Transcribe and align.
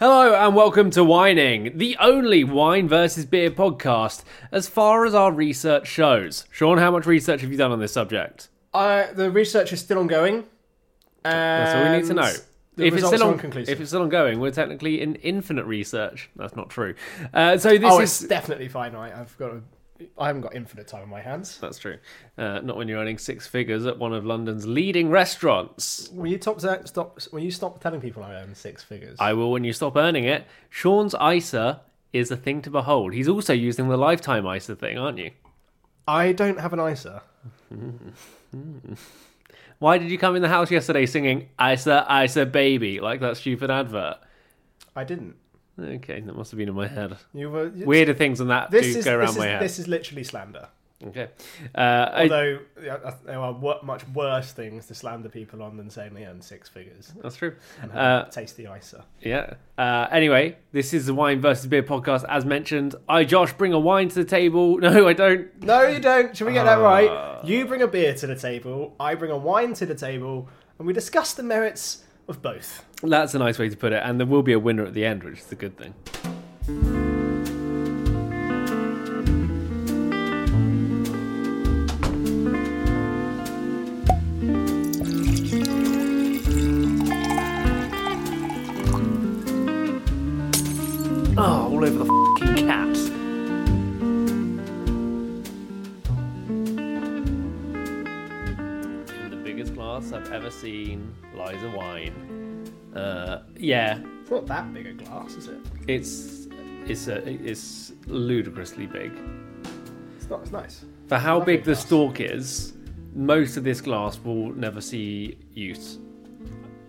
Hello 0.00 0.32
and 0.32 0.54
welcome 0.54 0.92
to 0.92 1.02
Whining, 1.02 1.76
the 1.76 1.96
only 1.98 2.44
wine 2.44 2.86
versus 2.86 3.24
beer 3.24 3.50
podcast, 3.50 4.22
as 4.52 4.68
far 4.68 5.04
as 5.04 5.12
our 5.12 5.32
research 5.32 5.88
shows. 5.88 6.46
Sean, 6.52 6.78
how 6.78 6.92
much 6.92 7.04
research 7.04 7.40
have 7.40 7.50
you 7.50 7.58
done 7.58 7.72
on 7.72 7.80
this 7.80 7.94
subject? 7.94 8.48
Uh, 8.72 9.12
the 9.12 9.28
research 9.28 9.72
is 9.72 9.80
still 9.80 9.98
ongoing. 9.98 10.44
That's 11.24 11.74
all 11.74 11.82
we 11.82 11.98
need 11.98 12.06
to 12.06 12.14
know. 12.14 12.32
The 12.76 12.86
if 12.86 12.94
it's 12.94 13.02
results 13.02 13.16
still 13.16 13.26
are 13.26 13.30
on, 13.30 13.34
inconclusive. 13.34 13.72
if 13.72 13.80
it's 13.80 13.90
still 13.90 14.02
ongoing, 14.02 14.38
we're 14.38 14.52
technically 14.52 15.00
in 15.00 15.16
infinite 15.16 15.64
research. 15.64 16.30
That's 16.36 16.54
not 16.54 16.70
true. 16.70 16.94
Uh, 17.34 17.58
so 17.58 17.70
this 17.70 17.92
oh, 17.92 17.98
is 17.98 18.20
it's 18.20 18.28
definitely 18.28 18.68
finite. 18.68 19.16
I've 19.16 19.36
got. 19.36 19.50
A, 19.50 19.62
I 20.16 20.26
haven't 20.28 20.42
got 20.42 20.54
infinite 20.54 20.86
time 20.86 21.02
on 21.02 21.08
my 21.08 21.20
hands. 21.20 21.58
that's 21.58 21.78
true. 21.78 21.98
Uh, 22.36 22.60
not 22.60 22.76
when 22.76 22.88
you're 22.88 22.98
earning 23.00 23.18
six 23.18 23.46
figures 23.46 23.86
at 23.86 23.98
one 23.98 24.12
of 24.12 24.24
London's 24.24 24.66
leading 24.66 25.10
restaurants. 25.10 26.08
When 26.12 26.30
you 26.30 26.38
top, 26.38 26.60
stop, 26.60 27.20
when 27.30 27.42
you 27.42 27.50
stop 27.50 27.80
telling 27.80 28.00
people 28.00 28.22
I 28.22 28.34
earn 28.34 28.54
six 28.54 28.82
figures, 28.82 29.16
I 29.18 29.32
will 29.32 29.50
when 29.50 29.64
you 29.64 29.72
stop 29.72 29.96
earning 29.96 30.24
it. 30.24 30.46
Sean's 30.70 31.14
ISA 31.14 31.80
is 32.12 32.30
a 32.30 32.36
thing 32.36 32.62
to 32.62 32.70
behold. 32.70 33.12
He's 33.12 33.28
also 33.28 33.52
using 33.52 33.88
the 33.88 33.96
lifetime 33.96 34.46
ISA 34.46 34.76
thing, 34.76 34.98
aren't 34.98 35.18
you? 35.18 35.32
I 36.06 36.32
don't 36.32 36.58
have 36.58 36.72
an 36.72 36.80
ISA. 36.80 37.22
Why 39.78 39.98
did 39.98 40.10
you 40.10 40.18
come 40.18 40.34
in 40.34 40.42
the 40.42 40.48
house 40.48 40.70
yesterday 40.70 41.06
singing 41.06 41.50
"Isa, 41.60 42.06
Isa, 42.24 42.46
baby" 42.46 43.00
like 43.00 43.20
that 43.20 43.36
stupid 43.36 43.70
advert? 43.70 44.16
I 44.96 45.04
didn't. 45.04 45.36
Okay, 45.80 46.20
that 46.20 46.36
must 46.36 46.50
have 46.50 46.58
been 46.58 46.68
in 46.68 46.74
my 46.74 46.88
head. 46.88 47.16
You 47.32 47.50
were 47.50 47.68
Weirder 47.68 48.14
things 48.14 48.38
than 48.38 48.48
that 48.48 48.70
This 48.70 48.92
do 48.94 48.98
is 48.98 49.04
go 49.04 49.16
around 49.16 49.36
my 49.38 49.46
is, 49.46 49.52
head. 49.52 49.62
this 49.62 49.78
is 49.78 49.86
literally 49.88 50.24
slander. 50.24 50.68
Okay. 51.06 51.28
Uh, 51.76 51.78
I- 51.78 52.22
Although 52.22 52.58
yeah, 52.82 52.96
I- 53.06 53.14
there 53.24 53.38
are 53.38 53.52
much 53.84 54.02
worse 54.08 54.50
things 54.50 54.86
to 54.86 54.94
slander 54.96 55.28
people 55.28 55.62
on 55.62 55.76
than 55.76 55.88
saying 55.90 56.14
they 56.14 56.24
earn 56.26 56.40
six 56.42 56.68
figures 56.68 57.12
that's 57.22 57.36
true. 57.36 57.54
and 57.80 57.92
Uh, 57.92 58.24
tasty 58.32 58.66
ISA. 58.66 59.04
yeah. 59.20 59.54
Uh, 59.78 60.08
anyway, 60.10 60.56
this 60.72 60.92
is 60.92 61.06
the 61.06 61.14
Wine 61.14 61.40
versus 61.40 61.68
Beer 61.68 61.84
podcast. 61.84 62.24
As 62.28 62.44
mentioned, 62.44 62.96
I, 63.08 63.22
Josh, 63.22 63.52
bring 63.52 63.72
a 63.72 63.78
wine 63.78 64.08
to 64.08 64.14
the 64.16 64.24
table. 64.24 64.78
No, 64.80 65.06
I 65.06 65.12
don't. 65.12 65.62
No, 65.62 65.86
you 65.86 66.00
don't. 66.00 66.36
Should 66.36 66.48
we 66.48 66.52
get 66.52 66.64
that 66.64 66.78
Uh. 66.78 66.82
right? 66.82 67.44
You 67.44 67.66
bring 67.66 67.82
a 67.82 67.86
beer 67.86 68.12
to 68.14 68.26
the 68.26 68.34
table. 68.34 68.96
I 68.98 69.14
bring 69.14 69.30
a 69.30 69.38
wine 69.38 69.74
to 69.74 69.86
the 69.86 69.94
table, 69.94 70.48
and 70.80 70.86
we 70.88 70.92
discuss 70.92 71.32
the 71.32 71.44
merits 71.44 72.02
of 72.28 72.42
both. 72.42 72.84
That's 73.02 73.34
a 73.34 73.38
nice 73.38 73.58
way 73.58 73.68
to 73.68 73.76
put 73.76 73.92
it. 73.92 74.02
And 74.04 74.20
there 74.20 74.26
will 74.26 74.42
be 74.42 74.52
a 74.52 74.58
winner 74.58 74.84
at 74.84 74.94
the 74.94 75.04
end, 75.04 75.22
which 75.22 75.40
is 75.40 75.52
a 75.52 75.56
good 75.56 75.76
thing. 75.76 77.07
Seen 101.32 101.38
lies 101.38 101.62
a 101.62 101.70
wine. 101.76 102.64
Uh, 102.94 103.42
yeah, 103.56 104.00
It's 104.22 104.30
not 104.30 104.46
that 104.46 104.72
big 104.74 104.86
a 104.86 104.92
glass, 104.92 105.34
is 105.34 105.46
it? 105.48 105.58
it's 105.86 106.46
it's 106.86 107.06
a, 107.08 107.28
it's 107.28 107.92
ludicrously 108.06 108.86
big 108.86 109.12
It's 110.16 110.28
not. 110.30 110.40
It's 110.42 110.50
nice. 110.52 110.84
for 111.06 111.18
how 111.18 111.38
Lovely 111.38 111.56
big 111.56 111.64
the 111.64 111.72
glass. 111.72 111.86
stalk 111.86 112.20
is. 112.20 112.72
Most 113.14 113.56
of 113.56 113.64
this 113.64 113.80
glass 113.80 114.18
will 114.22 114.52
never 114.54 114.80
see 114.80 115.38
use. 115.52 115.98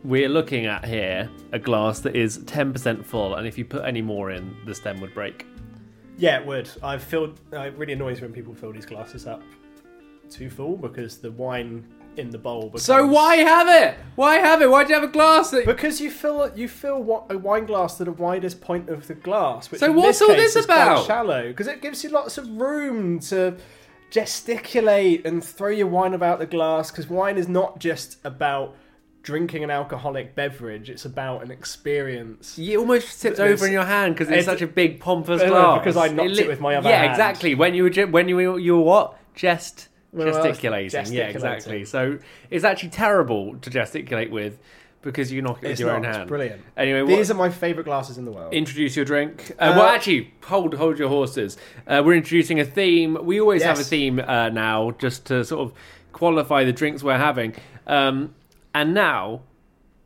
We're 0.04 0.30
looking 0.30 0.66
at 0.68 0.86
here 0.86 1.30
a 1.52 1.60
glass 1.60 2.00
that 2.02 2.16
is 2.16 2.38
ten 2.46 2.72
percent 2.72 3.06
full, 3.06 3.36
and 3.36 3.46
if 3.48 3.58
you 3.58 3.66
put 3.66 3.84
any 3.86 4.02
more 4.02 4.32
in, 4.32 4.56
the 4.66 4.74
stem 4.74 5.02
would 5.02 5.14
break. 5.14 5.46
Yeah, 6.18 6.40
it 6.40 6.46
would. 6.46 6.70
I've 6.82 7.04
filled. 7.04 7.40
It 7.52 7.74
really 7.78 7.94
annoys 7.94 8.22
when 8.22 8.32
people 8.32 8.54
fill 8.54 8.72
these 8.74 8.86
glasses 8.86 9.28
up 9.28 9.42
too 10.30 10.50
full 10.50 10.78
because 10.78 11.18
the 11.18 11.32
wine 11.32 11.86
in 12.18 12.30
the 12.32 12.38
bowl. 12.38 12.64
Becomes... 12.66 12.84
So 12.84 13.06
why 13.08 13.38
have 13.38 13.68
it? 13.68 13.98
Why 14.16 14.36
have 14.38 14.62
it? 14.62 14.70
Why 14.70 14.84
do 14.84 14.90
you 14.90 15.00
have 15.00 15.08
a 15.10 15.12
glass 15.12 15.52
that? 15.52 15.66
Because 15.66 16.02
you 16.02 16.12
fill 16.12 16.52
you 16.56 16.68
fill 16.68 17.02
wa- 17.02 17.24
a 17.30 17.38
wine 17.38 17.66
glass 17.66 17.98
to 17.98 18.06
the 18.06 18.12
widest 18.12 18.60
point 18.62 18.90
of 18.90 19.08
the 19.08 19.16
glass. 19.16 19.72
Which 19.72 19.80
So 19.80 19.88
in 19.92 19.96
what's 19.96 20.20
this 20.20 20.28
all 20.30 20.36
case 20.36 20.54
this 20.54 20.56
is 20.58 20.66
quite 20.66 20.76
about? 20.84 21.06
Shallow, 21.06 21.48
because 21.48 21.68
it 21.68 21.82
gives 21.82 22.04
you 22.04 22.10
lots 22.10 22.38
of 22.38 22.48
room 22.50 23.20
to 23.22 23.58
gesticulate 24.12 25.26
and 25.26 25.44
throw 25.44 25.70
your 25.70 25.88
wine 25.88 26.14
about 26.14 26.40
the 26.40 26.46
glass. 26.46 26.92
Because 26.92 27.08
wine 27.08 27.38
is 27.38 27.48
not 27.48 27.80
just 27.80 28.18
about 28.24 28.76
drinking 29.22 29.64
an 29.64 29.70
alcoholic 29.72 30.36
beverage; 30.36 30.90
it's 30.90 31.06
about 31.06 31.44
an 31.44 31.52
experience. 31.52 32.58
You 32.58 32.80
almost 32.80 33.22
tipped 33.22 33.40
over 33.40 33.66
in 33.68 33.72
your 33.72 33.86
hand 33.86 34.16
because 34.16 34.28
it's, 34.30 34.40
it's- 34.40 34.46
such 34.46 34.62
a 34.62 34.68
big 34.68 35.00
pompous 35.00 35.42
glass. 35.42 35.80
because 35.80 35.98
I 35.98 36.08
knocked 36.10 36.38
it 36.38 36.48
with 36.48 36.60
my 36.60 36.76
other 36.76 36.90
Yeah, 36.90 36.98
hand. 36.98 37.06
Yeah, 37.06 37.12
exactly. 37.12 37.56
When 37.56 37.74
you 37.74 37.84
were 37.84 37.90
ge- 37.90 38.10
when 38.10 38.28
you 38.30 38.36
were 38.36 38.60
you 38.60 38.76
were 38.78 38.84
what? 38.84 39.16
Just 39.36 39.88
Gesticulating. 40.16 41.14
Yeah, 41.14 41.28
exactly. 41.28 41.86
So 41.86 42.20
it's 42.50 42.64
actually 42.64 42.90
terrible 42.90 43.58
to 43.58 43.70
gesticulate 43.70 44.32
with 44.32 44.60
because 45.02 45.32
you 45.32 45.42
knock 45.42 45.64
it 45.64 45.70
with 45.70 45.80
your 45.80 45.90
not. 45.90 45.96
own 45.98 46.06
It's 46.06 46.18
hand. 46.18 46.28
brilliant. 46.28 46.62
Anyway, 46.76 47.06
These 47.08 47.30
what, 47.30 47.36
are 47.36 47.38
my 47.38 47.50
favourite 47.50 47.86
glasses 47.86 48.18
in 48.18 48.26
the 48.26 48.32
world. 48.32 48.54
introduce 48.54 48.96
your 48.98 49.06
drink. 49.06 49.52
Uh, 49.58 49.64
Uh, 49.66 49.74
well, 49.78 49.86
actually, 49.88 50.34
hold 50.44 50.74
hold 50.74 51.00
your 51.00 51.08
horses. 51.10 51.58
Uh, 51.88 52.02
we're 52.06 52.16
introducing 52.16 52.60
a 52.60 52.66
theme. 52.66 53.18
We 53.24 53.40
always 53.40 53.64
have 53.64 53.78
a 53.78 53.80
Yes. 53.80 53.90
theme 53.90 54.20
uh, 54.20 54.50
now, 54.50 54.92
just 55.00 55.26
to 55.28 55.46
sort 55.46 55.62
of 55.62 55.74
qualify 56.12 56.64
the 56.66 56.74
drinks 56.74 57.02
we're 57.04 57.18
having. 57.18 57.54
Um, 57.88 58.36
and 58.74 58.94
now 58.94 59.42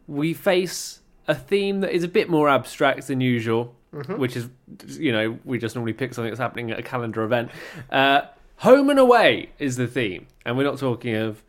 we 0.08 0.34
face 0.34 1.00
a 1.28 1.34
theme 1.34 1.80
that 1.80 1.92
is 1.96 2.04
a 2.04 2.08
bit 2.08 2.30
more 2.30 2.50
abstract 2.50 3.08
than 3.08 3.22
usual, 3.22 3.76
Mm-hmm. 3.94 4.18
which 4.18 4.36
is, 4.36 4.50
you 5.00 5.12
know, 5.12 5.38
we 5.46 5.60
just 5.60 5.76
normally 5.76 5.94
pick 5.94 6.16
something 6.16 6.32
that's 6.32 6.40
happening 6.40 6.72
at 6.72 6.80
a 6.80 6.82
calendar 6.82 7.24
event. 7.24 7.52
Uh, 7.92 8.22
home 8.64 8.90
and 8.90 8.98
away 8.98 9.50
is 9.60 9.76
the 9.76 9.88
theme, 9.88 10.26
and 10.46 10.56
we're 10.58 10.64
not 10.64 10.78
talking 10.80 11.16
of. 11.16 11.44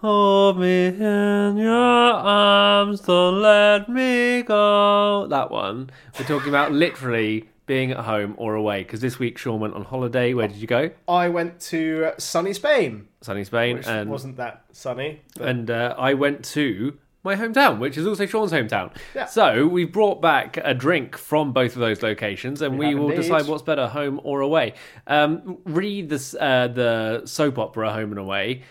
Hold 0.00 0.58
me 0.58 0.86
in 0.86 1.56
your 1.56 1.72
arms, 1.72 3.00
don't 3.00 3.40
let 3.42 3.88
me 3.88 4.42
go. 4.42 5.26
That 5.28 5.50
one. 5.52 5.90
We're 6.18 6.24
talking 6.26 6.48
about 6.48 6.70
literally 6.72 7.48
being 7.66 7.90
at 7.92 7.98
home 7.98 8.34
or 8.38 8.54
away. 8.54 8.82
Because 8.82 9.00
this 9.00 9.18
week 9.20 9.38
Sean 9.38 9.60
went 9.60 9.74
on 9.74 9.84
holiday. 9.84 10.34
Where 10.34 10.46
did 10.48 10.56
you 10.58 10.66
go? 10.68 10.90
I 11.08 11.28
went 11.28 11.60
to 11.72 12.12
sunny 12.18 12.52
Spain, 12.54 13.08
Sunny 13.22 13.44
Spain. 13.44 13.76
which 13.76 13.86
and 13.88 14.08
wasn't 14.10 14.36
that 14.36 14.64
sunny. 14.72 15.20
but- 15.36 15.48
and 15.48 15.70
uh, 15.70 15.94
I 15.96 16.14
went 16.14 16.44
to 16.56 16.96
my 17.28 17.36
hometown, 17.36 17.78
which 17.78 17.96
is 17.98 18.06
also 18.06 18.26
Sean's 18.26 18.52
hometown. 18.52 18.94
Yeah. 19.14 19.26
So 19.26 19.66
we've 19.66 19.92
brought 19.92 20.20
back 20.22 20.56
a 20.62 20.74
drink 20.74 21.16
from 21.16 21.52
both 21.52 21.74
of 21.76 21.80
those 21.80 22.02
locations, 22.02 22.62
and 22.62 22.78
we, 22.78 22.88
We 22.88 22.94
will 22.94 23.10
indeed. 23.10 23.22
decide 23.22 23.46
what's 23.46 23.62
better, 23.62 23.86
home 23.86 24.20
or 24.24 24.40
away. 24.40 24.74
Um, 25.06 25.58
read 25.64 26.08
this, 26.08 26.34
uh, 26.34 26.68
the 26.68 27.22
soap 27.26 27.58
opera 27.58 27.92
Home 27.92 28.10
and 28.10 28.18
Away. 28.18 28.62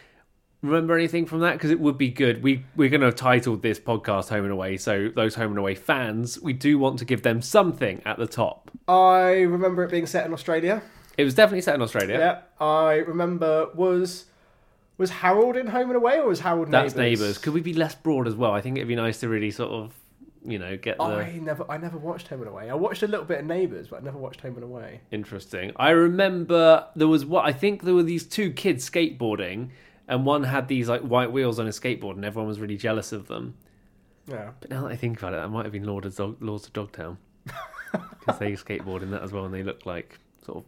Remember 0.63 0.95
anything 0.97 1.27
from 1.27 1.41
that? 1.41 1.53
Because 1.53 1.69
it 1.69 1.79
would 1.79 1.99
be 1.99 2.09
good. 2.09 2.41
We 2.41 2.65
we're 2.75 2.89
going 2.89 3.01
to 3.01 3.11
title 3.11 3.55
this 3.57 3.79
podcast 3.79 4.29
Home 4.29 4.43
and 4.43 4.51
Away, 4.51 4.77
so 4.77 5.09
those 5.15 5.35
Home 5.35 5.51
and 5.51 5.59
Away 5.59 5.75
fans, 5.75 6.41
we 6.41 6.51
do 6.53 6.79
want 6.79 6.97
to 6.99 7.05
give 7.05 7.21
them 7.21 7.41
something 7.43 8.01
at 8.05 8.17
the 8.17 8.25
top. 8.25 8.71
I 8.87 9.41
remember 9.41 9.83
it 9.83 9.91
being 9.91 10.07
set 10.07 10.25
in 10.25 10.33
Australia. 10.33 10.81
It 11.15 11.23
was 11.23 11.35
definitely 11.35 11.61
set 11.61 11.75
in 11.75 11.81
Australia. 11.83 12.17
Yeah, 12.17 12.65
I 12.65 12.95
remember 12.95 13.69
was 13.75 14.25
Was 14.97 15.09
Harold 15.11 15.55
in 15.55 15.67
Home 15.67 15.89
and 15.89 15.95
Away, 15.97 16.17
or 16.19 16.27
was 16.27 16.39
Harold 16.39 16.69
Neighbours? 16.69 16.93
That's 16.93 16.95
Neighbours? 16.95 17.19
neighbours. 17.21 17.37
Could 17.37 17.53
we 17.53 17.61
be 17.61 17.73
less 17.73 17.93
broad 17.95 18.27
as 18.27 18.35
well? 18.35 18.51
I 18.51 18.61
think 18.61 18.77
it'd 18.77 18.87
be 18.87 18.95
nice 18.95 19.19
to 19.19 19.29
really 19.29 19.51
sort 19.51 19.71
of, 19.71 19.93
you 20.43 20.57
know, 20.57 20.75
get 20.75 20.97
the 20.97 21.03
I 21.03 21.37
never, 21.37 21.69
I 21.69 21.77
never 21.77 21.97
watched 21.97 22.29
Home 22.29 22.39
and 22.41 22.49
Away. 22.49 22.69
I 22.69 22.73
watched 22.73 23.03
a 23.03 23.07
little 23.07 23.25
bit 23.25 23.39
of 23.41 23.45
Neighbours, 23.45 23.89
but 23.89 24.01
I 24.01 24.03
never 24.03 24.17
watched 24.17 24.41
Home 24.41 24.55
and 24.55 24.63
Away. 24.63 25.01
interesting. 25.11 25.71
I 25.75 25.91
remember 25.91 26.87
there 26.95 27.07
was 27.07 27.25
what 27.25 27.45
I 27.45 27.51
think 27.53 27.83
there 27.83 27.93
were 27.93 28.01
these 28.03 28.25
two 28.25 28.51
kids 28.51 28.89
skateboarding, 28.89 29.69
and 30.07 30.25
one 30.25 30.43
had 30.45 30.67
these 30.67 30.89
like 30.89 31.01
white 31.01 31.31
wheels 31.31 31.59
on 31.59 31.67
his 31.67 31.79
skateboard, 31.79 32.15
and 32.15 32.25
everyone 32.25 32.47
was 32.47 32.59
really 32.59 32.77
jealous 32.77 33.11
of 33.11 33.27
them. 33.27 33.53
Yeah. 34.25 34.51
But 34.59 34.71
now 34.71 34.81
that 34.83 34.91
I 34.91 34.95
think 34.95 35.19
about 35.19 35.33
it, 35.33 35.37
that 35.37 35.49
might 35.49 35.63
have 35.65 35.71
been 35.71 35.85
Lord 35.85 36.05
of 36.05 36.15
Dog, 36.15 36.37
Lords 36.41 36.65
of 36.65 36.73
Dogtown 36.73 37.17
because 37.91 38.39
they 38.39 38.53
skateboard 38.53 39.01
in 39.03 39.11
that 39.11 39.21
as 39.21 39.31
well, 39.31 39.45
and 39.45 39.53
they 39.53 39.63
look 39.63 39.85
like 39.85 40.17
sort 40.43 40.57
of 40.57 40.63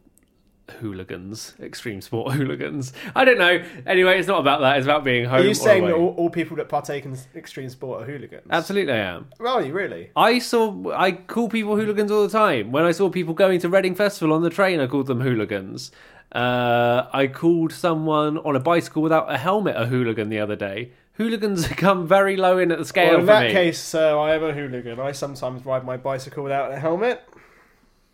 hooligans, 0.72 1.54
extreme 1.60 2.02
sport 2.02 2.34
hooligans. 2.36 2.94
I 3.16 3.26
don't 3.26 3.38
know. 3.38 3.64
Anyway, 3.86 4.18
it's 4.20 4.28
not 4.28 4.40
about 4.40 4.62
that. 4.62 4.78
It's 4.78 4.86
about 4.86 5.04
being 5.04 5.26
home. 5.26 5.42
Are 5.42 5.44
you 5.46 5.54
saying 5.54 5.86
that 5.86 5.96
all, 5.96 6.14
all 6.18 6.30
people 6.30 6.58
that 6.58 6.70
partake 6.70 7.06
in 7.06 7.18
extreme 7.36 7.70
sport 7.70 8.04
are 8.04 8.06
hooligans? 8.06 8.48
Absolutely, 8.50 8.94
I 8.94 8.98
am. 8.98 9.28
Are 9.40 9.62
you 9.62 9.74
really? 9.74 10.12
I 10.16 10.40
saw. 10.40 10.92
I 10.94 11.12
call 11.14 11.50
people 11.50 11.76
hooligans 11.76 12.12
all 12.12 12.24
the 12.24 12.30
time. 12.32 12.72
When 12.72 12.86
I 12.86 12.92
saw 12.92 13.10
people 13.10 13.34
going 13.34 13.60
to 13.62 13.70
Reading 13.70 13.96
Festival 13.96 14.34
on 14.34 14.42
the 14.42 14.50
train, 14.50 14.80
I 14.80 14.88
called 14.88 15.08
them 15.08 15.22
hooligans. 15.22 15.92
Uh, 16.32 17.08
I 17.12 17.26
called 17.28 17.74
someone 17.74 18.38
on 18.38 18.56
a 18.56 18.60
bicycle 18.60 19.02
without 19.02 19.34
a 19.34 19.38
helmet 19.38 19.76
a 19.76 19.88
hooligan 19.88 20.30
the 20.30 20.40
other 20.40 20.56
day. 20.56 20.92
Hooligans 21.14 21.68
come 21.70 22.08
very 22.08 22.38
low 22.38 22.60
in 22.60 22.72
at 22.72 22.78
the 22.78 22.86
scale 22.86 23.12
Well, 23.12 23.20
in 23.22 23.26
that 23.26 23.48
me. 23.48 23.52
case, 23.52 23.96
uh, 23.96 24.18
I 24.20 24.36
am 24.36 24.44
a 24.44 24.54
hooligan. 24.54 25.00
I 25.00 25.12
sometimes 25.12 25.66
ride 25.66 25.84
my 25.84 25.98
bicycle 25.98 26.44
without 26.44 26.72
a 26.72 26.80
helmet. 26.80 27.24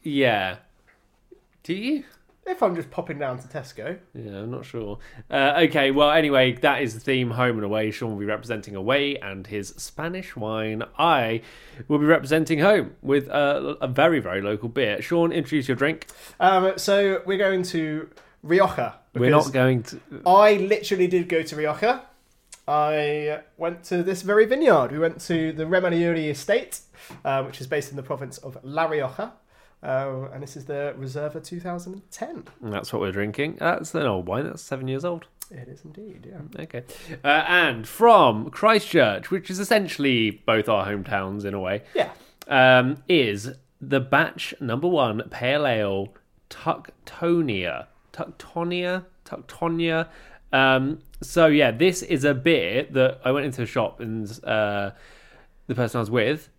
yeah. 0.02 0.58
Do 1.64 1.74
you? 1.74 2.04
If 2.48 2.62
I'm 2.62 2.76
just 2.76 2.92
popping 2.92 3.18
down 3.18 3.40
to 3.40 3.48
Tesco. 3.48 3.98
Yeah, 4.14 4.38
I'm 4.38 4.52
not 4.52 4.66
sure. 4.66 5.00
Uh, 5.32 5.64
okay, 5.64 5.90
well, 5.90 6.12
anyway, 6.12 6.54
that 6.54 6.84
is 6.84 6.94
the 6.94 7.00
theme 7.00 7.32
home 7.32 7.56
and 7.56 7.66
away. 7.66 7.90
Sean 7.90 8.12
will 8.12 8.20
be 8.20 8.26
representing 8.26 8.76
away 8.76 9.18
and 9.18 9.48
his 9.48 9.70
Spanish 9.78 10.36
wine. 10.36 10.84
I 11.00 11.42
will 11.88 11.98
be 11.98 12.06
representing 12.06 12.60
home 12.60 12.96
with 13.02 13.28
a, 13.30 13.78
a 13.82 13.88
very, 13.88 14.20
very 14.20 14.42
local 14.42 14.70
beer. 14.70 15.02
Sean, 15.02 15.32
introduce 15.32 15.68
your 15.68 15.76
drink. 15.76 16.06
Um, 16.40 16.74
so 16.78 17.24
we're 17.26 17.40
going 17.40 17.64
to 17.64 18.10
Rioja. 18.44 19.00
We're 19.16 19.32
not 19.32 19.52
going 19.52 19.82
to. 19.84 20.00
I 20.28 20.58
literally 20.58 21.08
did 21.08 21.28
go 21.28 21.42
to 21.42 21.56
Rioja. 21.56 22.04
I 22.68 23.42
went 23.58 23.84
to 23.86 24.04
this 24.04 24.22
very 24.22 24.46
vineyard. 24.46 24.92
We 24.92 25.00
went 25.00 25.20
to 25.22 25.52
the 25.52 25.64
Remelluri 25.64 26.30
estate, 26.30 26.80
uh, 27.24 27.44
which 27.44 27.60
is 27.60 27.68
based 27.68 27.90
in 27.90 27.96
the 27.96 28.04
province 28.04 28.38
of 28.40 28.58
La 28.64 28.86
Rioja. 28.86 29.34
Um, 29.84 30.30
and 30.34 30.42
this 30.42 30.58
is 30.58 30.66
the 30.66 30.96
Reserva 31.00 31.44
2010. 31.44 32.46
That's 32.62 32.92
what 32.92 33.02
we're 33.02 33.12
drinking. 33.12 33.58
That's 33.60 33.94
an 33.94 34.04
old 34.04 34.28
wine. 34.28 34.46
That's 34.46 34.62
seven 34.64 34.88
years 34.88 35.06
old. 35.06 35.26
It 35.52 35.68
is 35.68 35.82
indeed, 35.86 36.28
yeah. 36.28 36.64
Okay. 36.64 36.84
Uh, 37.24 37.28
and 37.48 37.88
from 37.88 38.50
Christchurch, 38.50 39.30
which 39.30 39.52
is 39.52 39.60
essentially 39.60 40.42
both 40.48 40.68
our 40.68 40.88
hometowns 40.88 41.46
in 41.46 41.54
a 41.54 41.60
way, 41.60 41.84
Yeah. 41.94 42.10
um, 42.48 42.98
is 43.08 43.52
the 43.80 44.00
batch 44.00 44.56
number 44.60 44.88
one 44.88 45.22
pale 45.30 45.68
ale 45.68 46.14
Tuctonia. 46.50 47.88
Tuctonia? 48.12 49.06
Tuctonia. 49.26 50.08
Um, 50.52 51.00
so, 51.22 51.48
yeah, 51.48 51.72
this 51.72 52.02
is 52.02 52.24
a 52.24 52.34
beer 52.34 52.88
that 52.92 53.20
I 53.24 53.32
went 53.32 53.46
into 53.46 53.62
a 53.62 53.66
shop 53.66 54.00
and 54.00 54.28
uh, 54.44 54.92
the 55.68 55.76
person 55.76 55.98
I 55.98 56.02
was 56.02 56.12
with, 56.12 56.50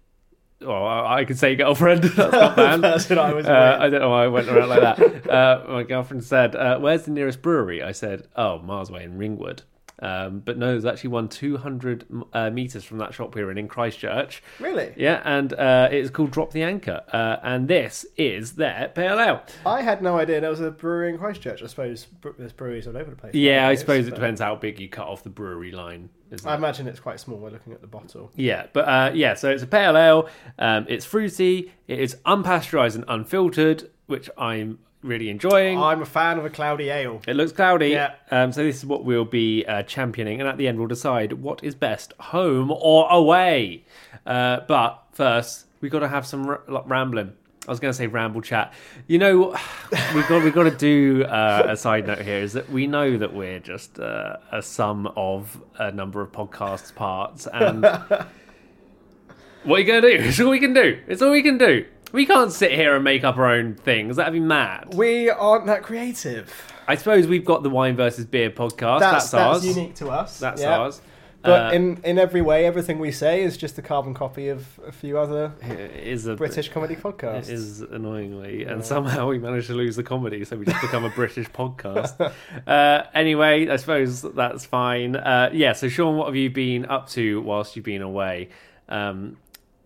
well, 0.60 1.06
I 1.06 1.24
could 1.24 1.38
say 1.38 1.56
girlfriend, 1.56 2.02
that's 2.04 2.32
not 2.32 2.56
bad. 2.56 2.80
person 2.82 3.18
I 3.18 3.32
was 3.32 3.46
Uh. 3.46 3.76
I 3.80 3.88
don't 3.90 4.00
know 4.00 4.10
why 4.10 4.24
I 4.24 4.28
went 4.28 4.48
around 4.48 4.68
like 4.68 4.80
that. 4.80 5.30
Uh, 5.30 5.64
my 5.68 5.82
girlfriend 5.82 6.24
said, 6.24 6.54
uh, 6.56 6.78
"Where's 6.78 7.04
the 7.04 7.10
nearest 7.10 7.42
brewery?" 7.42 7.82
I 7.82 7.92
said, 7.92 8.26
"Oh, 8.36 8.58
miles 8.58 8.90
away 8.90 9.04
in 9.04 9.18
Ringwood." 9.18 9.62
Um, 10.00 10.40
but 10.40 10.58
no, 10.58 10.72
there's 10.72 10.84
actually 10.84 11.10
one 11.10 11.28
200 11.28 12.06
uh, 12.32 12.50
meters 12.50 12.84
from 12.84 12.98
that 12.98 13.14
shop 13.14 13.34
and 13.34 13.50
in 13.50 13.58
in 13.58 13.68
Christchurch. 13.68 14.42
Really? 14.60 14.92
Yeah, 14.96 15.22
and 15.24 15.52
uh, 15.54 15.88
it's 15.90 16.10
called 16.10 16.30
Drop 16.30 16.52
the 16.52 16.62
Anchor, 16.62 17.02
uh, 17.12 17.36
and 17.42 17.66
this 17.66 18.04
is 18.16 18.52
their 18.52 18.90
pale 18.94 19.18
ale. 19.18 19.42
I 19.64 19.82
had 19.82 20.02
no 20.02 20.18
idea 20.18 20.40
there 20.40 20.50
was 20.50 20.60
a 20.60 20.70
brewery 20.70 21.10
in 21.10 21.18
Christchurch. 21.18 21.62
I 21.62 21.66
suppose 21.66 22.06
there's 22.38 22.52
breweries 22.52 22.86
all 22.86 22.96
over 22.96 23.10
the 23.10 23.16
place. 23.16 23.34
Yeah, 23.34 23.68
I 23.68 23.74
suppose 23.74 24.06
it 24.06 24.10
but 24.10 24.16
depends 24.16 24.40
how 24.40 24.54
big 24.56 24.78
you 24.78 24.88
cut 24.88 25.06
off 25.06 25.22
the 25.22 25.30
brewery 25.30 25.72
line. 25.72 26.10
Isn't 26.30 26.46
I 26.46 26.54
it? 26.54 26.56
imagine 26.56 26.88
it's 26.88 27.00
quite 27.00 27.20
small. 27.20 27.38
We're 27.38 27.50
looking 27.50 27.72
at 27.72 27.80
the 27.80 27.86
bottle. 27.86 28.32
Yeah, 28.34 28.66
but 28.72 28.88
uh, 28.88 29.10
yeah, 29.14 29.34
so 29.34 29.50
it's 29.50 29.62
a 29.62 29.66
pale 29.66 29.96
ale. 29.96 30.28
Um, 30.58 30.86
it's 30.88 31.04
fruity. 31.04 31.72
It 31.88 32.00
is 32.00 32.16
unpasteurized 32.26 32.96
and 32.96 33.04
unfiltered, 33.08 33.88
which 34.06 34.28
I'm 34.36 34.78
really 35.06 35.30
enjoying. 35.30 35.78
I'm 35.78 36.02
a 36.02 36.06
fan 36.06 36.38
of 36.38 36.44
a 36.44 36.50
cloudy 36.50 36.90
ale. 36.90 37.22
It 37.26 37.36
looks 37.36 37.52
cloudy. 37.52 37.88
Yeah. 37.88 38.14
Um, 38.30 38.52
so 38.52 38.62
this 38.62 38.76
is 38.76 38.86
what 38.86 39.04
we'll 39.04 39.24
be 39.24 39.64
uh, 39.66 39.82
championing, 39.84 40.40
and 40.40 40.48
at 40.48 40.58
the 40.58 40.68
end 40.68 40.78
we'll 40.78 40.88
decide 40.88 41.34
what 41.34 41.62
is 41.64 41.74
best, 41.74 42.12
home 42.18 42.70
or 42.70 43.08
away. 43.10 43.84
Uh, 44.26 44.60
but 44.66 45.02
first, 45.12 45.66
we've 45.80 45.92
got 45.92 46.00
to 46.00 46.08
have 46.08 46.26
some 46.26 46.48
r- 46.48 46.62
rambling. 46.86 47.32
I 47.66 47.70
was 47.70 47.80
going 47.80 47.90
to 47.90 47.96
say 47.96 48.06
ramble 48.06 48.42
chat. 48.42 48.72
You 49.08 49.18
know, 49.18 49.56
we've 50.14 50.28
got 50.28 50.42
we've 50.44 50.54
got 50.54 50.64
to 50.64 50.76
do 50.76 51.24
uh, 51.24 51.66
a 51.68 51.76
side 51.76 52.06
note 52.06 52.20
here. 52.20 52.38
Is 52.38 52.52
that 52.52 52.70
we 52.70 52.86
know 52.86 53.16
that 53.18 53.34
we're 53.34 53.60
just 53.60 53.98
uh, 53.98 54.36
a 54.52 54.62
sum 54.62 55.12
of 55.16 55.60
a 55.78 55.90
number 55.92 56.20
of 56.20 56.32
podcasts 56.32 56.94
parts, 56.94 57.46
and 57.52 57.82
what 59.64 59.76
are 59.76 59.80
you 59.80 59.84
going 59.84 60.02
to 60.02 60.18
do? 60.18 60.24
It's 60.24 60.40
all 60.40 60.50
we 60.50 60.60
can 60.60 60.74
do. 60.74 61.00
It's 61.08 61.22
all 61.22 61.32
we 61.32 61.42
can 61.42 61.58
do. 61.58 61.86
We 62.12 62.24
can't 62.26 62.52
sit 62.52 62.72
here 62.72 62.94
and 62.94 63.04
make 63.04 63.24
up 63.24 63.36
our 63.36 63.50
own 63.52 63.74
things. 63.74 64.16
That'd 64.16 64.32
be 64.32 64.40
mad. 64.40 64.94
We 64.94 65.28
aren't 65.28 65.66
that 65.66 65.82
creative. 65.82 66.52
I 66.88 66.94
suppose 66.94 67.26
we've 67.26 67.44
got 67.44 67.62
the 67.62 67.70
wine 67.70 67.96
versus 67.96 68.24
beer 68.26 68.50
podcast. 68.50 69.00
That's, 69.00 69.30
That's, 69.30 69.30
that's, 69.30 69.64
ours. 69.64 69.66
unique 69.66 69.94
to 69.96 70.08
us. 70.08 70.38
That's 70.38 70.62
yeah. 70.62 70.78
ours. 70.78 71.00
But 71.42 71.72
Uh, 71.72 71.76
in, 71.76 72.00
in 72.04 72.18
every 72.18 72.42
way, 72.42 72.64
everything 72.66 72.98
we 72.98 73.12
say 73.12 73.42
is 73.42 73.56
just 73.56 73.78
a 73.78 73.82
carbon 73.82 74.14
copy 74.14 74.48
of 74.48 74.66
a 74.86 74.90
few 74.90 75.16
other 75.18 75.52
it 75.62 75.92
is 75.92 76.26
a 76.26 76.34
British 76.34 76.70
comedy 76.70 76.94
It 76.94 77.02
podcasts. 77.02 77.48
is 77.48 77.82
annoyingly, 77.82 78.64
and 78.64 78.84
somehow 78.84 79.28
we 79.28 79.38
managed 79.38 79.66
to 79.68 79.74
lose 79.74 79.94
the 79.96 80.02
comedy, 80.02 80.44
so 80.44 80.56
we 80.56 80.64
just 80.64 80.80
become 80.80 81.04
a 81.04 81.10
British 81.10 81.48
podcast. 81.50 82.32
Uh, 82.66 83.02
anyway, 83.14 83.68
I 83.68 83.76
suppose 83.76 84.22
that's 84.22 84.64
fine. 84.64 85.14
Uh, 85.14 85.50
yeah. 85.52 85.72
So, 85.72 85.88
Sean, 85.88 86.16
what 86.16 86.26
have 86.26 86.34
you 86.36 86.50
been 86.50 86.86
up 86.86 87.08
to 87.10 87.40
whilst 87.42 87.76
you've 87.76 87.84
been 87.84 88.02
away? 88.02 88.48
Um, 88.88 89.36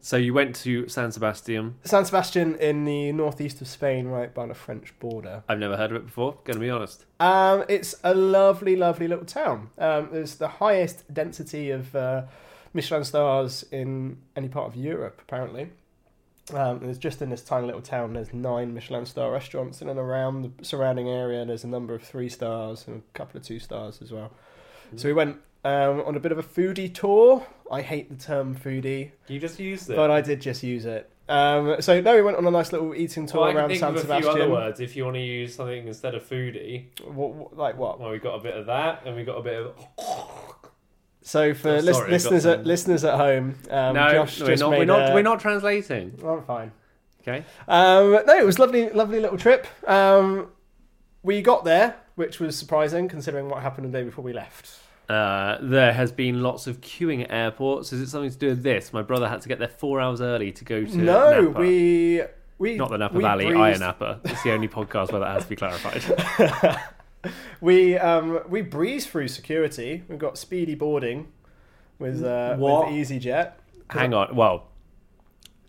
so 0.01 0.17
you 0.17 0.33
went 0.33 0.57
to 0.57 0.89
San 0.89 1.13
Sebastian. 1.13 1.77
San 1.85 2.05
Sebastian 2.05 2.57
in 2.57 2.85
the 2.85 3.13
northeast 3.13 3.61
of 3.61 3.69
Spain, 3.69 4.07
right 4.07 4.33
by 4.33 4.47
the 4.47 4.55
French 4.55 4.99
border. 4.99 5.43
I've 5.49 5.59
never 5.59 5.77
heard 5.77 5.91
of 5.91 5.97
it 5.97 6.07
before. 6.07 6.39
Going 6.45 6.59
to 6.59 6.61
be 6.61 6.71
honest. 6.71 7.05
Um, 7.19 7.65
it's 7.69 7.95
a 8.03 8.15
lovely, 8.15 8.77
lovely 8.77 9.09
little 9.09 9.25
town. 9.25 9.71
Um, 9.79 10.09
there's 10.13 10.37
the 10.37 10.49
highest 10.49 11.13
density 11.13 11.71
of 11.71 11.95
uh, 11.95 12.23
Michelin 12.73 13.05
stars 13.05 13.65
in 13.71 14.19
any 14.37 14.49
part 14.49 14.69
of 14.69 14.77
Europe, 14.77 15.21
apparently. 15.23 15.71
Um, 16.55 16.81
there's 16.81 16.99
just 16.99 17.23
in 17.23 17.31
this 17.31 17.43
tiny 17.43 17.67
little 17.67 17.83
town. 17.83 18.15
There's 18.15 18.33
nine 18.33 18.75
Michelin 18.75 19.07
star 19.07 19.31
restaurants 19.31 19.83
in 19.83 19.89
and 19.89 19.99
around 19.99 20.43
the 20.43 20.65
surrounding 20.65 21.09
area. 21.09 21.45
There's 21.45 21.65
a 21.65 21.69
number 21.69 21.95
of 21.95 22.03
three 22.03 22.29
stars 22.29 22.87
and 22.89 23.03
a 23.03 23.19
couple 23.19 23.39
of 23.39 23.47
two 23.47 23.59
stars 23.59 24.01
as 24.03 24.11
well. 24.11 24.33
So 24.97 25.07
we 25.07 25.13
went 25.13 25.37
um, 25.65 26.01
on 26.03 26.17
a 26.17 26.21
bit 26.21 26.33
of 26.33 26.39
a 26.39 26.43
foodie 26.43 26.93
tour. 26.93 27.47
I 27.71 27.83
hate 27.83 28.09
the 28.11 28.17
term 28.17 28.57
foodie, 28.57 29.11
You 29.29 29.39
just 29.39 29.59
used 29.61 29.91
it. 29.91 29.97
but 29.97 30.11
I 30.11 30.21
did 30.21 30.41
just 30.41 30.63
use 30.63 30.85
it. 30.87 31.09
Um, 31.29 31.81
so 31.81 32.01
no, 32.01 32.17
we 32.17 32.23
went 32.23 32.37
on 32.39 32.45
a 32.47 32.51
nice 32.51 32.73
little 32.73 32.93
eating 32.93 33.25
tour 33.27 33.43
well, 33.43 33.49
I 33.49 33.53
can 33.53 33.59
around 33.61 33.69
think 33.69 33.81
San 33.81 33.91
of 33.91 33.97
a 33.97 34.01
Sebastian. 34.01 34.33
few 34.33 34.43
other 34.43 34.51
words 34.51 34.81
if 34.81 34.97
you 34.97 35.05
want 35.05 35.15
to 35.15 35.21
use 35.23 35.55
something 35.55 35.87
instead 35.87 36.17
of 36.17 36.29
foodie. 36.29 36.87
What, 37.05 37.31
what- 37.35 37.57
like 37.57 37.79
what? 37.79 38.01
Well, 38.01 38.11
we 38.11 38.19
got 38.19 38.35
a 38.35 38.43
bit 38.43 38.57
of 38.57 38.67
that, 38.67 39.03
and 39.07 39.15
we 39.15 39.23
got 39.23 39.37
a 39.39 39.43
bit 39.43 39.55
of. 39.63 39.75
So 41.23 41.55
for 41.55 41.69
Oh, 41.77 41.81
sorry, 41.81 42.11
listeners 42.11 42.47
at 42.47 42.67
listeners 42.67 43.05
at 43.05 43.15
home, 43.15 43.55
um, 43.71 43.95
no, 43.95 44.11
Josh 44.11 44.41
we're 44.41 44.47
just 44.49 44.61
not. 44.61 44.71
made 44.71 44.79
We're 44.79 44.85
not. 44.87 45.11
a- 45.11 45.15
We're 45.15 45.23
not 45.23 45.39
translating. 45.41 46.19
Oh, 46.25 46.39
I'm 46.39 46.43
fine. 46.45 46.73
Okay. 47.21 47.45
Um, 47.69 48.19
no, 48.27 48.37
it 48.37 48.45
was 48.47 48.59
lovely, 48.59 48.89
lovely 48.91 49.21
little 49.21 49.37
trip. 49.39 49.67
Um, 49.87 50.49
we 51.23 51.43
got 51.43 51.65
there, 51.65 51.97
which 52.17 52.41
was 52.41 52.57
surprising 52.57 53.07
considering 53.09 53.49
what 53.51 53.63
happened 53.63 53.87
the 53.93 53.97
day 53.99 54.03
before 54.03 54.25
we 54.25 54.33
left. 54.33 54.79
Uh, 55.11 55.59
there 55.63 55.93
has 55.93 56.13
been 56.13 56.41
lots 56.43 56.67
of 56.69 56.81
queuing 56.81 57.25
at 57.25 57.31
airports. 57.33 57.93
Is 57.93 58.01
it 58.01 58.09
something 58.09 58.31
to 58.31 58.39
do 58.39 58.49
with 58.51 58.63
this? 58.63 58.93
My 58.93 59.03
brother 59.03 59.29
had 59.29 59.41
to 59.43 59.49
get 59.49 59.59
there 59.59 59.69
four 59.69 60.01
hours 60.01 60.21
early 60.21 60.53
to 60.53 60.65
go 60.65 60.85
to. 60.85 60.97
no, 60.97 61.41
Napa. 61.43 61.59
we 61.61 62.23
we 62.59 62.77
Not 62.77 62.91
the 62.91 62.99
Napa 62.99 63.17
we 63.17 63.23
Valley, 63.23 63.47
breezed- 63.47 63.59
Ayia 63.59 63.81
Napa. 63.81 64.21
It's 64.25 64.43
the 64.45 64.53
only 64.53 64.69
podcast 64.69 65.11
where 65.11 65.21
that 65.21 65.33
has 65.35 65.45
to 65.45 65.49
be 65.51 65.57
clarified. 65.57 66.77
We 67.61 67.99
um 67.99 68.41
we 68.49 68.63
breezed 68.63 69.11
through 69.11 69.29
security. 69.29 70.03
We've 70.09 70.19
got 70.19 70.39
speedy 70.39 70.75
boarding 70.75 71.29
with 71.99 72.25
uh, 72.25 72.57
What? 72.57 72.87
with 72.87 72.95
EasyJet. 72.95 73.53
Hang 73.91 74.15
on. 74.15 74.35
Well, 74.35 74.69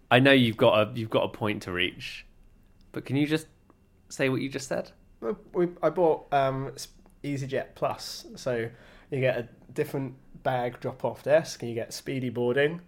I 0.10 0.20
know 0.20 0.32
you've 0.32 0.56
got 0.56 0.74
a 0.88 0.92
you've 0.98 1.10
got 1.10 1.24
a 1.24 1.28
point 1.28 1.64
to 1.64 1.74
reach, 1.74 2.26
but 2.94 3.04
can 3.04 3.18
you 3.18 3.28
just 3.28 3.48
say 4.08 4.30
what 4.30 4.40
you 4.40 4.48
just 4.48 4.70
said? 4.70 4.92
We, 5.54 5.68
I 5.84 5.90
bought 5.90 6.28
um, 6.34 6.72
EasyJet 7.24 7.76
Plus, 7.76 8.26
so 8.36 8.70
you 9.12 9.20
get 9.20 9.38
a 9.38 9.48
different 9.74 10.16
bag 10.44 10.80
drop-off 10.80 11.24
desk, 11.24 11.62
and 11.62 11.70
you 11.70 11.76
get 11.76 11.94
speedy 11.94 12.30
boarding, 12.30 12.82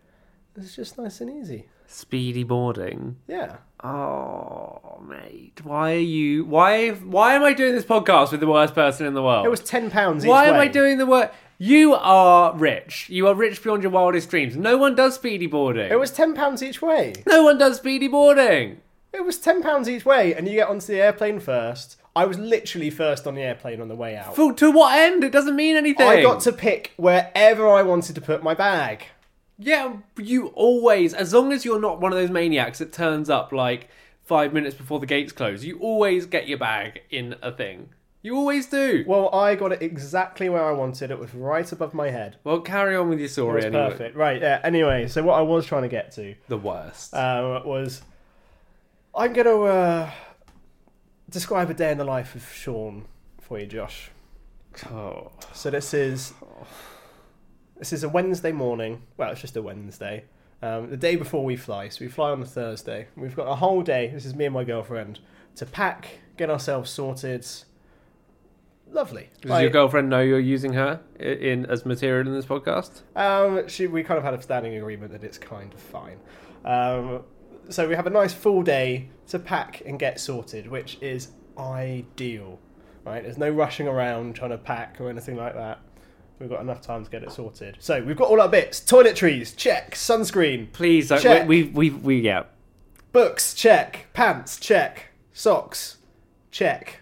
It's 0.55 0.75
just 0.75 0.97
nice 0.97 1.21
and 1.21 1.29
easy. 1.29 1.67
Speedy 1.87 2.43
boarding. 2.43 3.17
Yeah. 3.27 3.57
Oh, 3.83 5.01
mate, 5.07 5.59
why 5.63 5.93
are 5.93 5.97
you? 5.97 6.45
Why? 6.45 6.91
Why 6.91 7.33
am 7.35 7.43
I 7.43 7.53
doing 7.53 7.75
this 7.75 7.83
podcast 7.85 8.31
with 8.31 8.39
the 8.39 8.47
worst 8.47 8.73
person 8.73 9.05
in 9.05 9.13
the 9.13 9.21
world? 9.21 9.45
It 9.45 9.49
was 9.49 9.59
ten 9.59 9.91
pounds. 9.91 10.25
Why 10.25 10.45
am. 10.45 10.55
I 10.55 10.67
doing 10.67 10.97
the 10.97 11.05
work? 11.05 11.33
You 11.57 11.93
are 11.93 12.55
rich. 12.55 13.09
You 13.09 13.27
are 13.27 13.35
rich 13.35 13.61
beyond 13.61 13.83
your 13.83 13.91
wildest 13.91 14.29
dreams. 14.29 14.55
No 14.55 14.77
one 14.77 14.95
does 14.95 15.15
speedy 15.15 15.47
boarding. 15.47 15.91
It 15.91 15.99
was 15.99 16.11
ten 16.11 16.33
pounds 16.33 16.63
each 16.63 16.81
way. 16.81 17.13
No 17.27 17.43
one 17.43 17.57
does 17.57 17.77
speedy 17.77 18.07
boarding. 18.07 18.81
It 19.11 19.25
was 19.25 19.37
ten 19.37 19.61
pounds 19.61 19.89
each 19.89 20.05
way, 20.05 20.33
and 20.33 20.47
you 20.47 20.53
get 20.55 20.69
onto 20.69 20.87
the 20.87 21.01
airplane 21.01 21.39
first. 21.39 21.97
I 22.15 22.25
was 22.25 22.37
literally 22.37 22.89
first 22.89 23.25
on 23.25 23.35
the 23.35 23.41
airplane 23.41 23.81
on 23.81 23.87
the 23.87 23.95
way 23.95 24.15
out. 24.15 24.35
For, 24.35 24.53
to 24.53 24.71
what 24.71 24.97
end? 24.97 25.23
It 25.23 25.31
doesn't 25.31 25.55
mean 25.55 25.75
anything. 25.75 26.07
I 26.07 26.21
got 26.21 26.41
to 26.41 26.51
pick 26.51 26.93
wherever 26.97 27.67
I 27.67 27.81
wanted 27.81 28.15
to 28.15 28.21
put 28.21 28.43
my 28.43 28.53
bag. 28.53 29.05
Yeah, 29.57 29.97
you 30.17 30.47
always, 30.47 31.13
as 31.13 31.33
long 31.33 31.51
as 31.51 31.63
you're 31.65 31.79
not 31.79 31.99
one 32.01 32.11
of 32.11 32.17
those 32.17 32.29
maniacs 32.29 32.79
that 32.79 32.91
turns 32.93 33.29
up 33.29 33.51
like 33.51 33.89
five 34.23 34.53
minutes 34.53 34.75
before 34.75 34.99
the 34.99 35.05
gates 35.05 35.31
close, 35.31 35.63
you 35.63 35.77
always 35.79 36.25
get 36.25 36.47
your 36.47 36.57
bag 36.57 37.01
in 37.09 37.35
a 37.41 37.51
thing. 37.51 37.89
You 38.21 38.35
always 38.37 38.67
do. 38.67 39.03
Well, 39.05 39.33
I 39.35 39.55
got 39.55 39.73
it 39.73 39.81
exactly 39.81 40.47
where 40.49 40.63
I 40.63 40.71
wanted. 40.71 41.11
It 41.11 41.19
was 41.19 41.33
right 41.33 41.69
above 41.71 41.93
my 41.93 42.09
head. 42.09 42.37
Well, 42.43 42.61
carry 42.61 42.95
on 42.95 43.09
with 43.09 43.19
your 43.19 43.25
It 43.25 43.31
story 43.31 43.55
was 43.57 43.65
anyway. 43.65 43.89
perfect. 43.89 44.15
Right, 44.15 44.41
yeah. 44.41 44.61
Anyway, 44.63 45.07
so 45.07 45.23
what 45.23 45.33
I 45.33 45.41
was 45.41 45.65
trying 45.65 45.81
to 45.83 45.89
get 45.89 46.11
to 46.13 46.33
The 46.47 46.57
worst. 46.57 47.13
uh, 47.13 47.61
was 47.65 48.01
I'm 49.15 49.33
to 49.33 49.63
uh, 49.63 50.11
describe 51.33 51.69
a 51.69 51.73
day 51.73 51.91
in 51.91 51.97
the 51.97 52.05
life 52.05 52.35
of 52.35 52.47
Sean 52.53 53.05
for 53.41 53.59
you, 53.59 53.65
Josh. 53.65 54.11
oh. 54.91 55.31
So 55.53 55.69
this 55.69 55.93
is 55.93 56.33
this 57.77 57.91
is 57.93 58.03
a 58.03 58.09
Wednesday 58.09 58.51
morning. 58.51 59.01
Well, 59.17 59.31
it's 59.31 59.41
just 59.41 59.57
a 59.57 59.61
Wednesday. 59.61 60.25
Um, 60.61 60.89
the 60.89 60.95
day 60.97 61.17
before 61.17 61.43
we 61.43 61.57
fly, 61.57 61.89
so 61.89 62.05
we 62.05 62.07
fly 62.09 62.31
on 62.31 62.41
a 62.41 62.45
Thursday. 62.45 63.07
We've 63.17 63.35
got 63.35 63.47
a 63.47 63.55
whole 63.55 63.81
day. 63.81 64.07
This 64.13 64.25
is 64.25 64.33
me 64.33 64.45
and 64.45 64.53
my 64.53 64.63
girlfriend 64.63 65.19
to 65.57 65.65
pack, 65.65 66.19
get 66.37 66.49
ourselves 66.49 66.89
sorted. 66.89 67.45
Lovely. 68.89 69.29
Does 69.41 69.49
Like, 69.49 69.61
your 69.63 69.71
girlfriend 69.71 70.09
know 70.09 70.21
you're 70.21 70.39
using 70.39 70.73
her 70.73 71.01
i- 71.19 71.23
in 71.23 71.65
as 71.65 71.85
material 71.85 72.27
in 72.27 72.33
this 72.33 72.45
podcast? 72.45 73.01
Um, 73.15 73.67
she, 73.67 73.87
we 73.87 74.03
kind 74.03 74.17
of 74.19 74.23
had 74.23 74.33
a 74.35 74.41
standing 74.41 74.75
agreement 74.77 75.11
that 75.11 75.23
it's 75.23 75.37
kind 75.37 75.73
of 75.73 75.79
fine. 75.79 76.19
Um, 76.63 77.23
so 77.69 77.87
we 77.87 77.95
have 77.95 78.07
a 78.07 78.09
nice 78.11 78.33
full 78.33 78.61
day 78.63 79.09
to 79.27 79.39
pack 79.39 79.81
and 79.85 79.97
get 79.99 80.19
sorted, 80.19 80.67
which 80.69 80.97
is 81.01 81.29
ideal. 81.57 82.59
Right? 83.05 83.23
There's 83.23 83.37
no 83.37 83.49
rushing 83.49 83.87
around 83.87 84.35
trying 84.35 84.51
to 84.51 84.57
pack 84.57 84.99
or 85.01 85.09
anything 85.09 85.35
like 85.35 85.55
that. 85.55 85.79
We've 86.39 86.49
got 86.49 86.61
enough 86.61 86.81
time 86.81 87.03
to 87.05 87.11
get 87.11 87.23
it 87.23 87.31
sorted. 87.31 87.77
So 87.79 88.01
we've 88.03 88.15
got 88.17 88.29
all 88.29 88.41
our 88.41 88.49
bits: 88.49 88.79
toiletries, 88.79 89.55
check; 89.55 89.95
sunscreen, 89.95 90.71
Please, 90.71 91.09
don't, 91.09 91.21
Check. 91.21 91.47
we, 91.47 91.63
we, 91.63 91.89
we, 91.89 91.99
we, 91.99 92.19
yeah. 92.21 92.43
books, 93.11 93.53
check; 93.53 94.07
pants, 94.13 94.57
check; 94.59 95.07
socks, 95.31 95.97
check. 96.51 97.01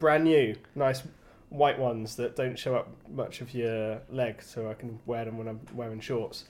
Brand 0.00 0.24
new, 0.24 0.56
nice 0.74 1.02
white 1.50 1.78
ones 1.78 2.16
that 2.16 2.34
don't 2.36 2.58
show 2.58 2.74
up 2.74 2.88
much 3.08 3.40
of 3.40 3.54
your 3.54 4.00
leg, 4.10 4.42
so 4.42 4.68
I 4.68 4.74
can 4.74 4.98
wear 5.06 5.24
them 5.24 5.38
when 5.38 5.46
I'm 5.48 5.60
wearing 5.72 6.00
shorts. 6.00 6.44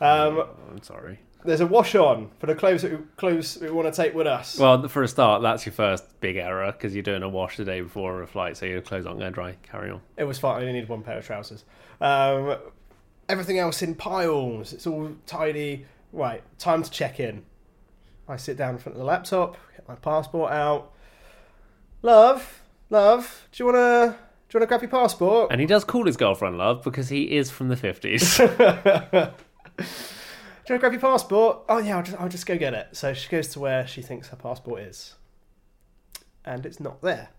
Um, 0.00 0.38
Oh, 0.38 0.48
I'm 0.70 0.82
sorry. 0.82 1.20
There's 1.44 1.60
a 1.60 1.66
wash 1.66 1.94
on 1.94 2.30
for 2.40 2.46
the 2.46 2.54
clothes 2.54 2.82
that 2.82 2.90
we, 2.90 2.98
clothes 3.16 3.58
we 3.60 3.70
want 3.70 3.92
to 3.92 4.02
take 4.02 4.12
with 4.12 4.26
us. 4.26 4.58
Well, 4.58 4.88
for 4.88 5.02
a 5.02 5.08
start, 5.08 5.40
that's 5.42 5.64
your 5.64 5.72
first 5.72 6.20
big 6.20 6.36
error 6.36 6.72
because 6.72 6.94
you're 6.94 7.02
doing 7.02 7.22
a 7.22 7.28
wash 7.28 7.56
the 7.56 7.64
day 7.64 7.80
before 7.80 8.22
a 8.22 8.26
flight, 8.26 8.56
so 8.56 8.66
your 8.66 8.80
clothes 8.80 9.06
aren't 9.06 9.20
going 9.20 9.30
to 9.32 9.34
dry. 9.34 9.56
Carry 9.62 9.90
on. 9.90 10.00
it 10.16 10.24
was 10.24 10.38
fine. 10.38 10.56
I 10.56 10.60
only 10.62 10.72
needed 10.72 10.88
one 10.88 11.02
pair 11.02 11.18
of 11.18 11.24
trousers. 11.24 11.64
Um, 12.00 12.56
everything 13.28 13.58
else 13.58 13.82
in 13.82 13.94
piles. 13.94 14.72
It's 14.72 14.86
all 14.86 15.12
tidy. 15.26 15.86
Right, 16.12 16.42
time 16.58 16.82
to 16.82 16.90
check 16.90 17.20
in. 17.20 17.44
I 18.28 18.36
sit 18.36 18.56
down 18.56 18.74
in 18.74 18.78
front 18.78 18.96
of 18.96 18.98
the 18.98 19.04
laptop, 19.04 19.56
get 19.76 19.86
my 19.88 19.94
passport 19.94 20.52
out. 20.52 20.92
Love, 22.02 22.62
love, 22.90 23.46
do 23.52 23.62
you 23.62 23.66
wanna 23.66 24.16
do 24.48 24.56
you 24.56 24.60
wanna 24.60 24.66
grab 24.66 24.82
your 24.82 24.90
passport? 24.90 25.50
And 25.50 25.60
he 25.60 25.66
does 25.66 25.84
call 25.84 26.06
his 26.06 26.16
girlfriend 26.16 26.58
love 26.58 26.82
because 26.82 27.08
he 27.10 27.36
is 27.36 27.50
from 27.50 27.68
the 27.68 27.76
50s. 27.76 29.34
Do 30.68 30.74
you 30.74 30.80
wanna 30.80 30.80
grab 30.90 30.92
your 31.00 31.10
passport? 31.12 31.60
Oh 31.70 31.78
yeah, 31.78 31.96
I'll 31.96 32.02
just 32.02 32.20
I'll 32.20 32.28
just 32.28 32.44
go 32.44 32.58
get 32.58 32.74
it. 32.74 32.88
So 32.92 33.14
she 33.14 33.26
goes 33.30 33.48
to 33.48 33.60
where 33.60 33.86
she 33.86 34.02
thinks 34.02 34.28
her 34.28 34.36
passport 34.36 34.82
is, 34.82 35.14
and 36.44 36.66
it's 36.66 36.78
not 36.78 37.00
there. 37.00 37.30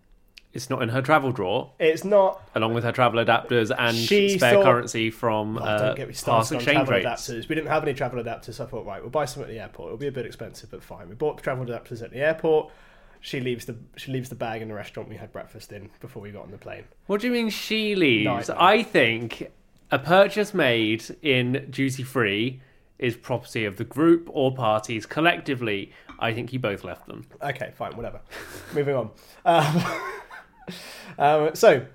it's 0.52 0.68
not 0.68 0.82
in 0.82 0.90
her 0.90 1.00
travel 1.04 1.32
drawer, 1.32 1.72
It's 1.80 2.04
not 2.04 2.42
along 2.56 2.74
with 2.74 2.84
her 2.84 2.92
travel 2.92 3.24
adapters 3.24 3.70
and 3.78 3.96
She 3.96 4.36
spare 4.40 4.56
thought- 4.56 4.64
currency 4.64 5.12
from 5.12 5.60
Oh, 5.60 5.62
uh, 5.62 5.78
don't 5.78 5.96
get 5.96 6.08
me 6.08 6.14
past 6.14 6.22
started 6.22 6.54
on 6.56 6.58
exchange 6.62 6.76
travel 6.88 6.94
rates. 6.96 7.06
adapters. 7.30 7.48
We 7.48 7.54
didn't 7.54 7.68
have 7.68 7.84
any 7.84 7.94
travel 7.94 8.24
adapters, 8.24 8.56
so 8.56 8.64
I 8.64 8.68
thought, 8.68 8.84
right, 8.88 9.00
we'll 9.00 9.12
buy 9.12 9.26
some 9.26 9.44
at 9.44 9.50
the 9.50 9.60
airport. 9.60 9.90
It'll 9.90 9.98
be 10.00 10.08
a 10.08 10.12
bit 10.12 10.26
expensive, 10.26 10.72
but 10.72 10.82
fine. 10.82 11.08
We 11.08 11.14
bought 11.14 11.44
travel 11.44 11.64
adapters 11.68 12.02
at 12.02 12.10
the 12.10 12.18
airport. 12.18 12.72
She 13.22 13.40
leaves 13.42 13.66
the 13.66 13.76
she 13.96 14.12
leaves 14.12 14.30
the 14.30 14.36
bag 14.36 14.64
in 14.64 14.70
the 14.70 14.74
restaurant 14.74 15.08
we 15.08 15.18
had 15.18 15.32
breakfast 15.32 15.72
in 15.72 15.92
before 16.00 16.24
we 16.24 16.32
got 16.32 16.46
on 16.46 16.50
the 16.52 16.58
plane. 16.58 16.86
What 17.06 17.22
do 17.22 17.28
you 17.28 17.34
mean 17.34 17.50
she 17.52 17.94
leaves? 17.94 18.26
Nightmare. 18.26 18.58
I 18.60 18.82
think 18.82 19.52
a 19.92 20.00
purchase 20.00 20.56
made 20.56 21.04
in 21.22 21.68
duty 21.70 22.02
free 22.02 22.62
is 23.00 23.16
property 23.16 23.66
of 23.66 23.78
the 23.78 23.84
group 23.86 24.30
or 24.32 24.54
parties 24.54 25.06
collectively. 25.06 25.92
I 26.20 26.34
think 26.34 26.52
you 26.54 26.60
both 26.60 26.84
left 26.84 27.08
them. 27.08 27.26
Okay, 27.42 27.72
fine, 27.76 27.96
whatever. 27.96 28.20
Moving 28.74 28.96
on. 28.96 29.12
Um, 29.46 29.84
um, 31.18 31.56
so, 31.56 31.86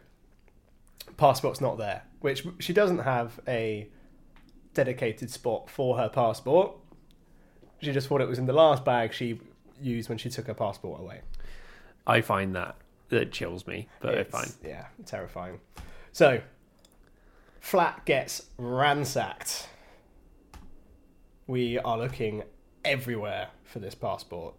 passport's 1.17 1.61
not 1.61 1.77
there, 1.79 2.03
which 2.21 2.47
she 2.59 2.73
doesn't 2.73 3.01
have 3.01 3.39
a 3.47 3.89
dedicated 4.73 5.31
spot 5.31 5.69
for 5.71 5.99
her 5.99 6.09
passport. 6.09 6.75
She 7.83 7.93
just 7.93 8.09
thought 8.09 8.23
it 8.23 8.29
was 8.29 8.39
in 8.39 8.47
the 8.47 8.53
last 8.55 8.85
bag 8.85 9.13
she 9.13 9.39
used 9.81 10.09
when 10.09 10.17
she 10.19 10.31
took 10.31 10.47
her 10.47 10.55
passport 10.55 11.01
away. 11.01 11.21
I 12.07 12.23
find 12.23 12.55
that 12.57 12.77
that 13.11 13.31
chills 13.31 13.67
me, 13.67 13.89
but 14.01 14.15
It's- 14.15 14.31
fine. 14.31 14.51
Yeah, 14.67 14.87
terrifying. 15.05 15.61
So, 16.13 16.41
flat 17.61 18.05
gets 18.07 18.47
ransacked. 18.57 19.69
We 21.47 21.79
are 21.79 21.99
looking 21.99 22.43
everywhere 22.85 23.49
for 23.65 23.79
this 23.79 23.95
passport. 23.95 24.55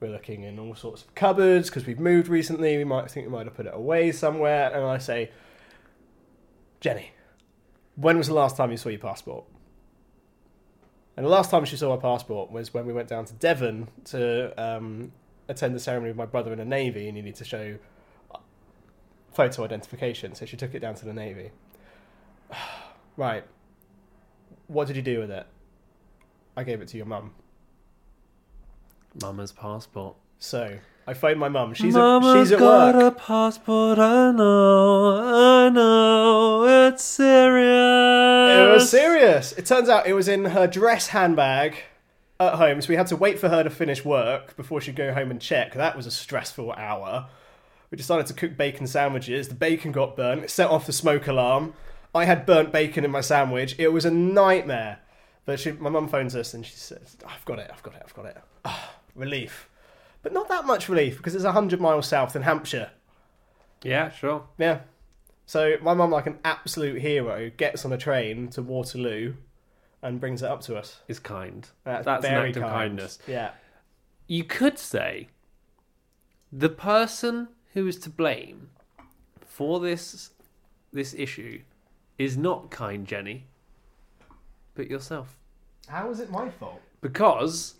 We're 0.00 0.10
looking 0.10 0.42
in 0.42 0.58
all 0.58 0.74
sorts 0.74 1.02
of 1.02 1.14
cupboards 1.14 1.68
because 1.68 1.86
we've 1.86 2.00
moved 2.00 2.28
recently. 2.28 2.76
We 2.76 2.84
might 2.84 3.10
think 3.10 3.26
we 3.26 3.32
might 3.32 3.46
have 3.46 3.54
put 3.54 3.66
it 3.66 3.74
away 3.74 4.12
somewhere. 4.12 4.74
And 4.74 4.84
I 4.84 4.98
say, 4.98 5.30
Jenny, 6.80 7.12
when 7.96 8.18
was 8.18 8.28
the 8.28 8.34
last 8.34 8.56
time 8.56 8.70
you 8.70 8.76
saw 8.76 8.88
your 8.88 8.98
passport? 8.98 9.44
And 11.16 11.24
the 11.24 11.30
last 11.30 11.50
time 11.50 11.64
she 11.64 11.76
saw 11.76 11.92
her 11.92 12.00
passport 12.00 12.50
was 12.50 12.74
when 12.74 12.86
we 12.86 12.92
went 12.92 13.08
down 13.08 13.24
to 13.24 13.32
Devon 13.34 13.88
to 14.04 14.52
um, 14.62 15.12
attend 15.48 15.74
the 15.74 15.80
ceremony 15.80 16.10
with 16.10 16.18
my 16.18 16.26
brother 16.26 16.52
in 16.52 16.58
the 16.58 16.64
Navy, 16.64 17.08
and 17.08 17.16
you 17.16 17.22
need 17.22 17.36
to 17.36 17.44
show 17.44 17.78
photo 19.32 19.64
identification. 19.64 20.34
So 20.34 20.44
she 20.44 20.56
took 20.56 20.74
it 20.74 20.80
down 20.80 20.94
to 20.96 21.04
the 21.04 21.14
Navy. 21.14 21.50
right. 23.16 23.44
What 24.66 24.86
did 24.88 24.96
you 24.96 25.02
do 25.02 25.20
with 25.20 25.30
it? 25.30 25.46
I 26.56 26.64
gave 26.64 26.80
it 26.80 26.88
to 26.88 26.96
your 26.96 27.06
mum. 27.06 27.32
Mama's 29.20 29.52
passport. 29.52 30.16
So 30.38 30.78
I 31.06 31.14
phoned 31.14 31.38
my 31.38 31.48
mum. 31.48 31.74
She's 31.74 31.94
Mama's 31.94 32.34
at, 32.34 32.38
she's 32.40 32.52
at 32.52 32.58
got 32.58 32.94
work. 32.94 33.12
a 33.12 33.16
passport. 33.18 33.98
I 33.98 34.30
know. 34.32 35.66
I 35.66 35.68
know. 35.68 36.88
It's 36.88 37.04
serious. 37.04 38.58
It 38.58 38.72
was 38.72 38.90
serious. 38.90 39.52
It 39.52 39.66
turns 39.66 39.88
out 39.88 40.06
it 40.06 40.14
was 40.14 40.28
in 40.28 40.46
her 40.46 40.66
dress 40.66 41.08
handbag 41.08 41.76
at 42.38 42.54
home, 42.54 42.80
so 42.82 42.88
we 42.88 42.96
had 42.96 43.06
to 43.08 43.16
wait 43.16 43.38
for 43.38 43.48
her 43.48 43.62
to 43.62 43.70
finish 43.70 44.04
work 44.04 44.56
before 44.56 44.80
she'd 44.80 44.96
go 44.96 45.14
home 45.14 45.30
and 45.30 45.40
check. 45.40 45.74
That 45.74 45.96
was 45.96 46.06
a 46.06 46.10
stressful 46.10 46.72
hour. 46.72 47.28
We 47.90 47.96
decided 47.96 48.26
to 48.26 48.34
cook 48.34 48.56
bacon 48.56 48.86
sandwiches. 48.86 49.48
The 49.48 49.54
bacon 49.54 49.92
got 49.92 50.16
burnt. 50.16 50.44
It 50.44 50.50
set 50.50 50.68
off 50.70 50.86
the 50.86 50.92
smoke 50.92 51.26
alarm. 51.28 51.74
I 52.14 52.24
had 52.24 52.44
burnt 52.44 52.72
bacon 52.72 53.04
in 53.04 53.10
my 53.10 53.20
sandwich. 53.20 53.74
It 53.78 53.88
was 53.92 54.04
a 54.04 54.10
nightmare. 54.10 54.98
But 55.46 55.60
she, 55.60 55.72
my 55.72 55.88
mum 55.88 56.08
phones 56.08 56.36
us 56.36 56.52
and 56.52 56.66
she 56.66 56.74
says, 56.74 57.16
"I've 57.26 57.44
got 57.44 57.58
it. 57.58 57.70
I've 57.72 57.82
got 57.82 57.94
it. 57.94 58.02
I've 58.04 58.14
got 58.14 58.26
it." 58.26 58.36
Ah, 58.64 58.96
relief, 59.14 59.70
but 60.22 60.32
not 60.32 60.48
that 60.48 60.66
much 60.66 60.88
relief 60.88 61.16
because 61.16 61.34
it's 61.34 61.44
hundred 61.44 61.80
miles 61.80 62.06
south 62.06 62.36
in 62.36 62.42
Hampshire. 62.42 62.90
Yeah, 63.82 64.10
sure. 64.10 64.48
Yeah. 64.58 64.80
So 65.46 65.76
my 65.80 65.94
mum, 65.94 66.10
like 66.10 66.26
an 66.26 66.38
absolute 66.44 67.00
hero, 67.00 67.50
gets 67.56 67.84
on 67.84 67.92
a 67.92 67.96
train 67.96 68.48
to 68.48 68.62
Waterloo 68.62 69.34
and 70.02 70.20
brings 70.20 70.42
it 70.42 70.50
up 70.50 70.60
to 70.62 70.76
us. 70.76 71.00
Is 71.06 71.20
kind. 71.20 71.68
That's, 71.84 72.04
That's 72.04 72.24
an 72.26 72.34
act 72.34 72.56
of 72.56 72.64
kindness. 72.64 73.18
Yeah. 73.28 73.50
You 74.26 74.42
could 74.42 74.78
say 74.78 75.28
the 76.52 76.68
person 76.68 77.48
who 77.74 77.86
is 77.86 77.98
to 78.00 78.10
blame 78.10 78.70
for 79.46 79.78
this 79.78 80.30
this 80.92 81.14
issue 81.14 81.60
is 82.18 82.36
not 82.36 82.70
kind 82.70 83.06
Jenny, 83.06 83.46
but 84.76 84.88
yourself. 84.88 85.36
How 85.88 86.10
is 86.10 86.20
it 86.20 86.30
my 86.30 86.48
fault? 86.50 86.80
Because 87.00 87.74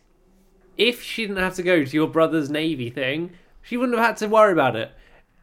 if 0.76 1.02
she 1.02 1.26
didn't 1.26 1.42
have 1.42 1.54
to 1.56 1.62
go 1.62 1.84
to 1.84 1.90
your 1.96 2.08
brother's 2.08 2.50
navy 2.50 2.90
thing, 2.90 3.30
she 3.62 3.76
wouldn't 3.76 3.96
have 3.98 4.06
had 4.06 4.16
to 4.18 4.28
worry 4.28 4.52
about 4.52 4.76
it. 4.76 4.90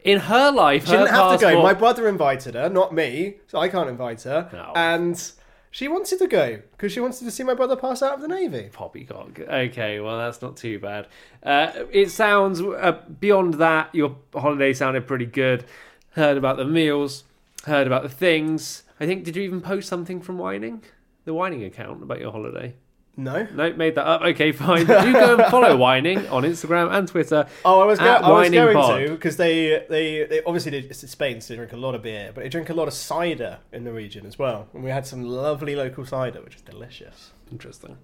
In 0.03 0.19
her 0.19 0.51
life, 0.51 0.85
She 0.85 0.91
her 0.91 0.97
didn't 0.97 1.11
have 1.13 1.31
to 1.33 1.37
go. 1.37 1.47
passport- 1.47 1.63
My 1.63 1.73
brother 1.73 2.07
invited 2.09 2.55
her, 2.55 2.69
not 2.69 2.93
me, 2.93 3.35
so 3.47 3.59
I 3.59 3.69
can't 3.69 3.89
invite 3.89 4.23
her. 4.23 4.49
No. 4.51 4.73
And 4.75 5.31
She 5.71 5.87
wanted 5.87 6.19
to 6.19 6.27
go 6.27 6.59
because 6.71 6.91
she 6.91 6.99
wanted 6.99 7.23
to 7.25 7.31
see 7.31 7.41
my 7.43 7.55
brother 7.55 7.75
pass 7.75 8.03
out 8.03 8.13
of 8.13 8.21
the 8.21 8.27
navy. 8.27 8.69
Poppycock. 8.71 9.39
Okay, 9.39 9.99
well 9.99 10.19
that's 10.19 10.39
not 10.39 10.55
too 10.55 10.77
bad. 10.77 11.07
Uh, 11.41 11.71
it 11.91 12.11
sounds 12.11 12.61
uh, 12.61 12.99
beyond 13.19 13.55
that. 13.55 13.89
Your 13.95 14.17
holiday 14.35 14.73
sounded 14.73 15.07
pretty 15.07 15.25
good. 15.25 15.65
Heard 16.11 16.37
about 16.37 16.57
the 16.57 16.65
meals. 16.65 17.23
Heard 17.65 17.87
about 17.87 18.03
the 18.03 18.09
things. 18.09 18.83
I 18.99 19.07
think. 19.07 19.23
Did 19.23 19.35
you 19.35 19.41
even 19.41 19.61
post 19.61 19.89
something 19.89 20.21
from 20.21 20.37
Whining, 20.37 20.83
the 21.25 21.33
Whining 21.33 21.63
account 21.63 22.03
about 22.03 22.19
your 22.19 22.31
holiday? 22.31 22.75
No. 23.15 23.47
No, 23.53 23.71
made 23.73 23.93
that 23.93 24.07
up. 24.07 24.21
Okay, 24.23 24.51
fine. 24.51 24.87
Do 24.87 25.13
go 25.13 25.35
and 25.37 25.45
follow 25.51 25.77
Whining 25.77 26.27
on 26.29 26.41
Instagram 26.43 26.91
and 26.91 27.07
Twitter. 27.07 27.45
Oh, 27.63 27.79
I 27.79 27.85
was, 27.85 27.99
go- 27.99 28.05
I 28.05 28.29
was 28.41 28.49
going 28.49 28.75
Pod. 28.75 28.99
to 29.01 29.09
because 29.11 29.37
they, 29.37 29.85
they 29.87 30.23
they 30.25 30.41
obviously 30.43 30.75
it's 30.77 31.07
Spain, 31.11 31.39
so 31.39 31.53
they 31.53 31.57
drink 31.57 31.73
a 31.73 31.77
lot 31.77 31.93
of 31.93 32.01
beer, 32.01 32.31
but 32.33 32.43
they 32.43 32.49
drink 32.49 32.69
a 32.69 32.73
lot 32.73 32.87
of 32.87 32.93
cider 32.95 33.59
in 33.71 33.83
the 33.83 33.93
region 33.93 34.25
as 34.25 34.39
well. 34.39 34.67
And 34.73 34.83
we 34.83 34.89
had 34.89 35.05
some 35.05 35.21
lovely 35.23 35.75
local 35.75 36.05
cider, 36.07 36.41
which 36.41 36.55
is 36.55 36.61
delicious. 36.61 37.31
Interesting. 37.51 37.97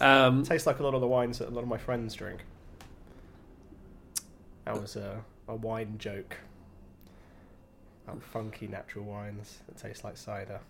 Um, 0.00 0.44
Tastes 0.44 0.66
like 0.68 0.78
a 0.78 0.84
lot 0.84 0.94
of 0.94 1.00
the 1.00 1.08
wines 1.08 1.38
that 1.38 1.48
a 1.48 1.50
lot 1.50 1.62
of 1.62 1.68
my 1.68 1.78
friends 1.78 2.14
drink. 2.14 2.44
That 4.64 4.80
was 4.80 4.94
a, 4.94 5.24
a 5.48 5.56
wine 5.56 5.96
joke. 5.98 6.36
About 8.06 8.22
funky 8.22 8.68
natural 8.68 9.04
wines 9.04 9.58
that 9.66 9.76
taste 9.76 10.04
like 10.04 10.16
cider. 10.16 10.60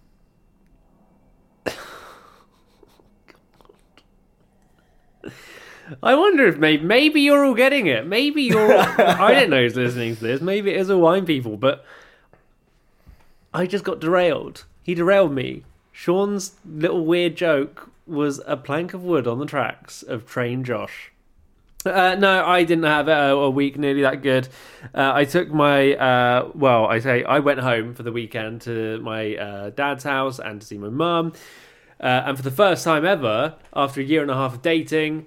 I 6.03 6.15
wonder 6.15 6.47
if 6.47 6.59
maybe 6.59 6.83
maybe 6.85 7.21
you're 7.21 7.45
all 7.45 7.55
getting 7.55 7.87
it. 7.87 8.07
Maybe 8.07 8.43
you're. 8.43 8.79
I 8.79 9.33
don't 9.35 9.51
know 9.51 9.63
who's 9.63 9.77
listening 9.77 10.17
to 10.17 10.23
this. 10.23 10.41
Maybe 10.41 10.71
it 10.71 10.77
is 10.77 10.91
all 10.91 11.01
wine 11.01 11.27
people, 11.27 11.57
but 11.57 11.85
I 13.53 13.67
just 13.67 13.85
got 13.85 14.01
derailed. 14.01 14.65
He 14.83 14.95
derailed 14.95 15.33
me. 15.33 15.65
Sean's 15.93 16.53
little 16.65 17.05
weird 17.05 17.37
joke 17.37 17.91
was 18.07 18.41
a 18.47 18.57
plank 18.57 18.95
of 18.95 19.03
wood 19.03 19.27
on 19.27 19.39
the 19.39 19.47
tracks 19.47 20.03
of 20.03 20.27
Train 20.27 20.65
Josh. 20.65 21.13
Uh, 21.85 22.15
no, 22.17 22.45
I 22.45 22.63
didn't 22.63 22.85
have 22.85 23.09
a, 23.09 23.31
a 23.31 23.51
week 23.51 23.77
nearly 23.77 24.03
that 24.03 24.23
good. 24.23 24.49
Uh, 24.95 25.13
I 25.15 25.25
took 25.25 25.51
my 25.51 25.95
uh, 25.95 26.51
well, 26.55 26.87
I 26.87 27.01
say 27.01 27.25
I 27.25 27.41
went 27.41 27.61
home 27.61 27.95
for 27.95 28.05
the 28.05 28.13
weekend 28.13 28.63
to 28.63 29.01
my 29.01 29.37
uh, 29.37 29.71
dad's 29.71 30.05
house 30.05 30.39
and 30.39 30.61
to 30.61 30.67
see 30.67 30.79
my 30.79 30.91
mum. 30.91 31.33
Uh, 32.03 32.25
and 32.27 32.37
for 32.37 32.43
the 32.43 32.51
first 32.51 32.85
time 32.85 33.07
ever, 33.07 33.55
after 33.75 34.01
a 34.01 34.05
year 34.05 34.23
and 34.23 34.31
a 34.31 34.35
half 34.35 34.55
of 34.55 34.63
dating, 34.63 35.27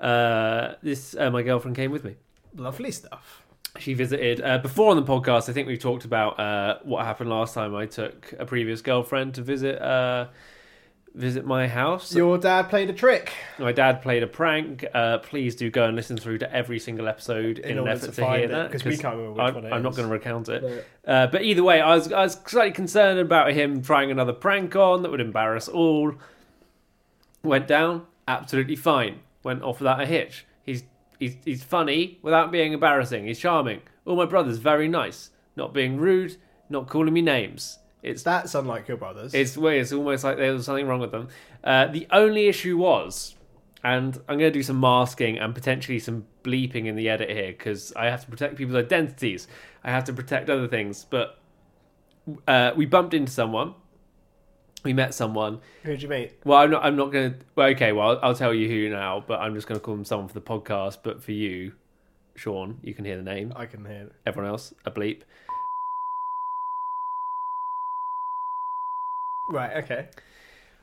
uh, 0.00 0.74
this 0.82 1.14
uh, 1.16 1.30
my 1.30 1.42
girlfriend 1.42 1.76
came 1.76 1.92
with 1.92 2.04
me. 2.04 2.16
Lovely 2.56 2.90
stuff. 2.90 3.42
She 3.78 3.94
visited 3.94 4.42
uh, 4.42 4.58
before 4.58 4.90
on 4.90 4.96
the 4.96 5.02
podcast. 5.02 5.48
I 5.48 5.52
think 5.52 5.68
we 5.68 5.78
talked 5.78 6.04
about 6.04 6.38
uh, 6.38 6.78
what 6.82 7.04
happened 7.04 7.30
last 7.30 7.54
time. 7.54 7.74
I 7.74 7.86
took 7.86 8.34
a 8.38 8.44
previous 8.44 8.82
girlfriend 8.82 9.34
to 9.36 9.42
visit 9.42 9.80
uh, 9.80 10.26
visit 11.14 11.44
my 11.44 11.68
house. 11.68 12.14
Your 12.14 12.38
dad 12.38 12.70
played 12.70 12.88
a 12.90 12.92
trick. 12.92 13.32
My 13.58 13.72
dad 13.72 14.00
played 14.02 14.22
a 14.22 14.26
prank. 14.26 14.84
Uh, 14.94 15.18
please 15.18 15.54
do 15.56 15.70
go 15.70 15.84
and 15.84 15.94
listen 15.94 16.16
through 16.16 16.38
to 16.38 16.54
every 16.54 16.78
single 16.78 17.08
episode 17.08 17.58
in, 17.58 17.72
In 17.72 17.78
an 17.78 17.88
effort 17.88 18.06
to 18.06 18.12
to, 18.22 18.30
hear 18.30 18.44
it, 18.44 18.48
that 18.48 18.72
'cause 18.72 18.84
we 18.84 18.96
can't 18.96 19.16
remember 19.16 19.32
which 19.32 19.48
I'm, 19.48 19.54
one 19.54 19.64
it 19.66 19.72
I'm 19.72 19.82
not 19.82 19.94
going 19.94 20.08
to 20.08 20.12
recount 20.12 20.48
it. 20.48 20.86
Uh, 21.06 21.26
but 21.26 21.42
either 21.42 21.62
way, 21.62 21.80
I 21.80 21.94
was 21.94 22.12
I 22.12 22.22
was 22.22 22.38
slightly 22.46 22.72
concerned 22.72 23.18
about 23.18 23.52
him 23.52 23.82
trying 23.82 24.10
another 24.10 24.32
prank 24.32 24.74
on 24.76 25.02
that 25.02 25.10
would 25.10 25.20
embarrass 25.20 25.68
all. 25.68 26.14
Went 27.42 27.66
down 27.66 28.06
absolutely 28.28 28.76
fine. 28.76 29.20
Went 29.42 29.62
off 29.62 29.80
without 29.80 30.00
a 30.00 30.06
hitch. 30.06 30.46
He's 30.64 30.84
he's 31.18 31.36
he's 31.44 31.62
funny 31.64 32.18
without 32.22 32.52
being 32.52 32.72
embarrassing. 32.72 33.26
He's 33.26 33.38
charming. 33.38 33.80
All 34.06 34.16
my 34.16 34.24
brothers 34.26 34.58
very 34.58 34.88
nice. 34.88 35.30
Not 35.56 35.74
being 35.74 35.98
rude. 35.98 36.36
Not 36.68 36.88
calling 36.88 37.12
me 37.12 37.20
names. 37.20 37.78
It's 38.02 38.22
That's 38.22 38.54
unlike 38.54 38.88
your 38.88 38.96
brothers. 38.96 39.32
it's 39.32 39.56
weird. 39.56 39.82
It's 39.82 39.92
almost 39.92 40.24
like 40.24 40.36
there 40.36 40.52
was 40.52 40.64
something 40.66 40.86
wrong 40.86 41.00
with 41.00 41.12
them. 41.12 41.28
Uh, 41.62 41.86
the 41.86 42.06
only 42.10 42.48
issue 42.48 42.76
was, 42.76 43.36
and 43.84 44.16
I'm 44.28 44.38
going 44.38 44.50
to 44.52 44.58
do 44.58 44.62
some 44.62 44.80
masking 44.80 45.38
and 45.38 45.54
potentially 45.54 45.98
some 46.00 46.26
bleeping 46.42 46.86
in 46.86 46.96
the 46.96 47.08
edit 47.08 47.30
here 47.30 47.52
because 47.52 47.92
I 47.94 48.06
have 48.06 48.24
to 48.24 48.30
protect 48.30 48.56
people's 48.56 48.76
identities. 48.76 49.46
I 49.84 49.90
have 49.90 50.04
to 50.04 50.12
protect 50.12 50.50
other 50.50 50.66
things. 50.66 51.06
But 51.08 51.38
uh, 52.48 52.72
we 52.76 52.86
bumped 52.86 53.14
into 53.14 53.30
someone. 53.30 53.74
We 54.84 54.92
met 54.92 55.14
someone. 55.14 55.60
Who'd 55.84 56.02
you 56.02 56.08
meet? 56.08 56.32
Well, 56.44 56.58
I'm 56.58 56.70
not. 56.70 56.84
I'm 56.84 56.96
not 56.96 57.12
going 57.12 57.34
to. 57.34 57.38
Well, 57.54 57.68
okay. 57.68 57.92
Well, 57.92 58.10
I'll, 58.10 58.18
I'll 58.22 58.34
tell 58.34 58.52
you 58.52 58.68
who 58.68 58.88
now. 58.90 59.22
But 59.24 59.40
I'm 59.40 59.54
just 59.54 59.68
going 59.68 59.78
to 59.78 59.84
call 59.84 59.94
them 59.94 60.04
someone 60.04 60.26
for 60.26 60.34
the 60.34 60.40
podcast. 60.40 60.98
But 61.04 61.22
for 61.22 61.30
you, 61.30 61.74
Sean, 62.34 62.78
you 62.82 62.92
can 62.92 63.04
hear 63.04 63.16
the 63.16 63.22
name. 63.22 63.52
I 63.54 63.66
can 63.66 63.84
hear. 63.84 64.10
Everyone 64.26 64.50
else, 64.50 64.74
a 64.84 64.90
bleep. 64.90 65.22
Right. 69.52 69.84
Okay. 69.84 70.08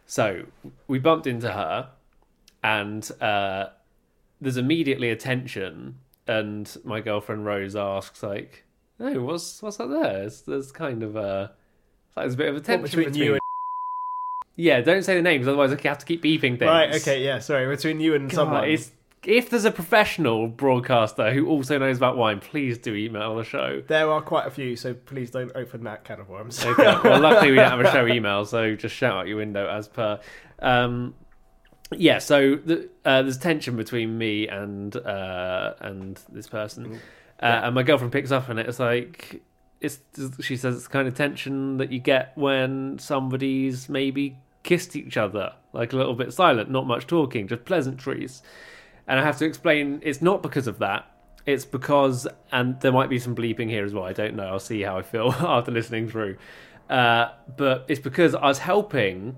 So 0.05 0.45
we 0.87 0.99
bumped 0.99 1.27
into 1.27 1.51
her, 1.51 1.89
and 2.63 3.09
uh, 3.21 3.67
there's 4.39 4.57
immediately 4.57 5.09
a 5.09 5.15
tension. 5.15 5.95
And 6.27 6.75
my 6.83 7.01
girlfriend 7.01 7.45
Rose 7.45 7.75
asks, 7.75 8.21
like, 8.21 8.63
"No, 8.99 9.21
what's 9.23 9.61
what's 9.63 9.79
up 9.79 9.89
there?" 9.89 10.23
It's, 10.23 10.41
there's 10.41 10.71
kind 10.71 11.01
of 11.03 11.15
a 11.15 11.51
like 12.15 12.25
there's 12.25 12.33
a 12.35 12.37
bit 12.37 12.49
of 12.49 12.55
a 12.57 12.59
tension 12.61 13.03
between 13.03 13.15
you 13.15 13.31
and- 13.33 13.39
Yeah, 14.55 14.81
don't 14.81 15.03
say 15.03 15.15
the 15.15 15.21
names, 15.21 15.47
otherwise 15.47 15.71
I 15.73 15.81
have 15.87 15.97
to 15.99 16.05
keep 16.05 16.21
beeping 16.23 16.59
things. 16.59 16.61
Right. 16.61 16.93
Okay. 16.95 17.23
Yeah. 17.23 17.39
Sorry. 17.39 17.67
Between 17.67 17.99
you 17.99 18.13
and 18.13 18.29
God, 18.29 18.35
someone. 18.35 18.65
it's, 18.69 18.91
if 19.23 19.49
there's 19.49 19.65
a 19.65 19.71
professional 19.71 20.47
broadcaster 20.47 21.33
who 21.33 21.47
also 21.47 21.77
knows 21.77 21.97
about 21.97 22.15
wine, 22.15 22.39
please 22.39 22.77
do 22.77 22.95
email 22.95 23.35
the 23.35 23.43
show. 23.43 23.83
There 23.87 24.09
are 24.09 24.21
quite 24.21 24.47
a 24.47 24.51
few, 24.51 24.75
so 24.75 24.93
please 24.93 25.29
don't 25.31 25.51
open 25.55 25.83
that 25.83 26.05
can 26.05 26.21
of 26.21 26.29
worms. 26.29 26.63
Okay. 26.63 26.83
Well, 27.03 27.19
luckily 27.21 27.51
we 27.51 27.57
don't 27.57 27.69
have 27.69 27.81
a 27.81 27.91
show 27.91 28.07
email, 28.07 28.45
so 28.45 28.75
just 28.75 28.95
shout 28.95 29.17
out 29.17 29.27
your 29.27 29.37
window 29.37 29.67
as 29.67 29.87
per. 29.87 30.19
Um, 30.59 31.15
yeah. 31.91 32.19
So 32.19 32.55
the, 32.55 32.89
uh, 33.03 33.23
there's 33.23 33.37
tension 33.37 33.75
between 33.75 34.17
me 34.17 34.47
and 34.47 34.95
uh, 34.95 35.73
and 35.81 36.19
this 36.29 36.47
person, 36.47 36.99
uh, 37.41 37.61
and 37.63 37.75
my 37.75 37.83
girlfriend 37.83 38.13
picks 38.13 38.31
up 38.31 38.49
on 38.49 38.57
it. 38.57 38.67
It's 38.67 38.79
like 38.79 39.41
it's. 39.81 39.99
She 40.39 40.55
says 40.55 40.75
it's 40.75 40.85
the 40.85 40.91
kind 40.91 41.09
of 41.09 41.15
tension 41.15 41.77
that 41.77 41.91
you 41.91 41.99
get 41.99 42.37
when 42.37 42.99
somebody's 42.99 43.89
maybe 43.89 44.37
kissed 44.63 44.95
each 44.95 45.17
other, 45.17 45.53
like 45.73 45.91
a 45.91 45.97
little 45.97 46.15
bit 46.15 46.31
silent, 46.31 46.69
not 46.69 46.87
much 46.87 47.05
talking, 47.05 47.47
just 47.47 47.65
pleasantries. 47.65 48.41
And 49.09 49.19
I 49.19 49.23
have 49.23 49.37
to 49.39 49.45
explain 49.45 50.01
it's 50.03 50.21
not 50.21 50.43
because 50.43 50.67
of 50.67 50.79
that. 50.79 51.11
It's 51.45 51.65
because, 51.65 52.27
and 52.51 52.79
there 52.79 52.91
might 52.91 53.09
be 53.09 53.17
some 53.17 53.35
bleeping 53.35 53.67
here 53.67 53.83
as 53.83 53.91
well. 53.91 54.03
I 54.03 54.13
don't 54.13 54.35
know. 54.35 54.43
I'll 54.45 54.59
see 54.59 54.81
how 54.81 54.99
I 54.99 55.01
feel 55.01 55.31
after 55.39 55.71
listening 55.71 56.07
through. 56.07 56.37
Uh, 56.87 57.31
but 57.57 57.85
it's 57.87 57.99
because 57.99 58.35
I 58.35 58.45
was 58.45 58.59
helping 58.59 59.35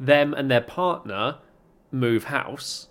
them 0.00 0.32
and 0.32 0.50
their 0.50 0.62
partner 0.62 1.36
move 1.92 2.24
house. 2.24 2.88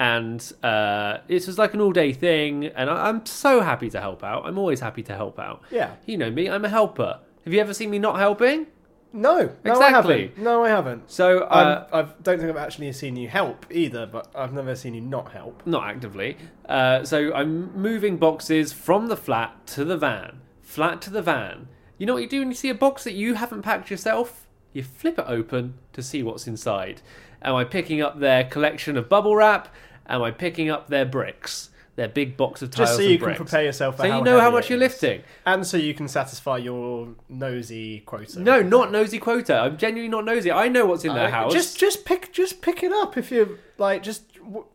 And 0.00 0.52
uh, 0.62 1.18
it 1.28 1.46
was 1.46 1.58
like 1.58 1.74
an 1.74 1.82
all 1.82 1.92
day 1.92 2.14
thing. 2.14 2.66
And 2.66 2.88
I, 2.88 3.08
I'm 3.08 3.26
so 3.26 3.60
happy 3.60 3.90
to 3.90 4.00
help 4.00 4.24
out. 4.24 4.46
I'm 4.46 4.56
always 4.56 4.80
happy 4.80 5.02
to 5.02 5.14
help 5.14 5.38
out. 5.38 5.60
Yeah. 5.70 5.94
You 6.06 6.16
know 6.16 6.30
me, 6.30 6.48
I'm 6.48 6.64
a 6.64 6.70
helper. 6.70 7.20
Have 7.44 7.52
you 7.52 7.60
ever 7.60 7.74
seen 7.74 7.90
me 7.90 7.98
not 7.98 8.18
helping? 8.18 8.68
No. 9.12 9.36
No, 9.64 9.72
Exactly. 9.72 9.84
I 9.84 9.90
haven't. 9.90 10.38
No, 10.38 10.64
I 10.64 10.68
haven't. 10.68 11.10
So, 11.10 11.40
uh, 11.40 11.86
I 11.92 12.02
don't 12.22 12.38
think 12.38 12.50
I've 12.50 12.56
actually 12.56 12.92
seen 12.92 13.16
you 13.16 13.28
help 13.28 13.66
either, 13.70 14.06
but 14.06 14.28
I've 14.34 14.52
never 14.52 14.74
seen 14.74 14.94
you 14.94 15.00
not 15.00 15.32
help. 15.32 15.62
not 15.66 15.84
actively. 15.88 16.36
Uh, 16.66 17.04
so 17.04 17.32
I'm 17.34 17.76
moving 17.76 18.16
boxes 18.16 18.72
from 18.72 19.08
the 19.08 19.16
flat 19.16 19.66
to 19.68 19.84
the 19.84 19.96
van, 19.96 20.40
flat 20.62 21.02
to 21.02 21.10
the 21.10 21.22
van. 21.22 21.68
You 21.98 22.06
know 22.06 22.14
what 22.14 22.22
you 22.22 22.28
do 22.28 22.40
when 22.40 22.48
you 22.48 22.54
see 22.54 22.70
a 22.70 22.74
box 22.74 23.04
that 23.04 23.12
you 23.12 23.34
haven't 23.34 23.62
packed 23.62 23.90
yourself? 23.90 24.46
You 24.72 24.82
flip 24.82 25.18
it 25.18 25.26
open 25.28 25.74
to 25.92 26.02
see 26.02 26.22
what's 26.22 26.46
inside. 26.46 27.02
Am 27.42 27.54
I 27.54 27.64
picking 27.64 28.00
up 28.00 28.18
their 28.18 28.44
collection 28.44 28.96
of 28.96 29.08
bubble 29.08 29.36
wrap? 29.36 29.68
Am 30.08 30.22
I 30.22 30.30
picking 30.30 30.70
up 30.70 30.88
their 30.88 31.04
bricks? 31.04 31.70
Their 31.94 32.08
big 32.08 32.38
box 32.38 32.62
of 32.62 32.70
tiles 32.70 32.88
Just 32.88 32.96
so 32.96 33.02
you 33.02 33.18
can 33.18 33.34
prepare 33.34 33.64
yourself 33.64 33.96
for 33.96 34.02
So 34.04 34.16
you 34.16 34.24
know 34.24 34.40
how 34.40 34.50
much 34.50 34.70
you're 34.70 34.78
is. 34.82 34.92
lifting. 35.02 35.22
And 35.44 35.66
so 35.66 35.76
you 35.76 35.92
can 35.92 36.08
satisfy 36.08 36.56
your 36.56 37.08
nosy 37.28 38.00
quota. 38.00 38.40
No, 38.40 38.62
not 38.62 38.90
nosy 38.90 39.18
quota. 39.18 39.58
I'm 39.58 39.76
genuinely 39.76 40.08
not 40.08 40.24
nosy. 40.24 40.50
I 40.50 40.68
know 40.68 40.86
what's 40.86 41.04
in 41.04 41.14
their 41.14 41.26
Uh, 41.28 41.30
house. 41.30 41.52
Just 41.52 41.78
just 41.78 42.06
pick 42.06 42.32
just 42.32 42.62
pick 42.62 42.82
it 42.82 42.92
up 42.92 43.18
if 43.18 43.30
you 43.30 43.58
like 43.76 44.02
just 44.02 44.22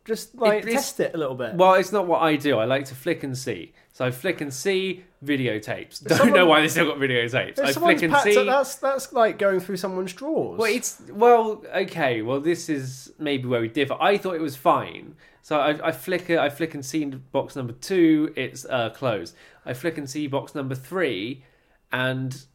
just 0.06 0.36
like 0.36 0.64
it's- 0.64 0.74
test 0.74 1.00
it 1.00 1.14
a 1.14 1.18
little 1.18 1.36
bit. 1.36 1.56
Well, 1.56 1.74
it's 1.76 1.92
not 1.92 2.08
what 2.08 2.22
I 2.22 2.36
do. 2.36 2.58
I 2.58 2.66
like 2.66 2.86
to 2.86 2.96
flick 2.96 3.24
and 3.24 3.38
see. 3.38 3.74
So 3.94 4.06
I 4.06 4.12
flick 4.12 4.42
and 4.42 4.54
see 4.54 5.04
videotapes. 5.26 6.04
Don't 6.04 6.18
someone- 6.18 6.38
know 6.38 6.46
why 6.46 6.62
they 6.62 6.68
still 6.68 6.86
got 6.86 6.98
videotapes. 6.98 7.60
I 7.60 7.74
flick 7.74 8.02
and 8.04 8.16
see. 8.18 8.38
it, 8.38 8.46
that's 8.46 8.76
that's 8.76 9.12
like 9.14 9.40
going 9.40 9.60
through 9.60 9.78
someone's 9.78 10.14
drawers. 10.14 10.60
Well, 10.60 10.72
it's 10.72 11.02
well, 11.10 11.64
okay. 11.76 12.22
Well, 12.22 12.40
this 12.40 12.70
is 12.70 13.12
maybe 13.18 13.48
where 13.48 13.62
we 13.62 13.68
differ. 13.68 13.98
I 14.00 14.18
thought 14.18 14.36
it 14.36 14.42
was 14.42 14.56
fine. 14.56 15.16
So 15.42 15.60
I, 15.60 15.88
I 15.88 15.92
flick. 15.92 16.30
I 16.30 16.50
flick 16.50 16.74
and 16.74 16.86
see 16.86 17.06
box 17.06 17.56
number 17.56 17.74
two. 17.74 18.34
It's 18.36 18.66
uh, 18.66 18.90
closed. 18.92 19.36
I 19.66 19.74
flick 19.74 19.98
and 19.98 20.10
see 20.10 20.28
box 20.28 20.54
number 20.54 20.76
three, 20.76 21.44
and 21.92 22.46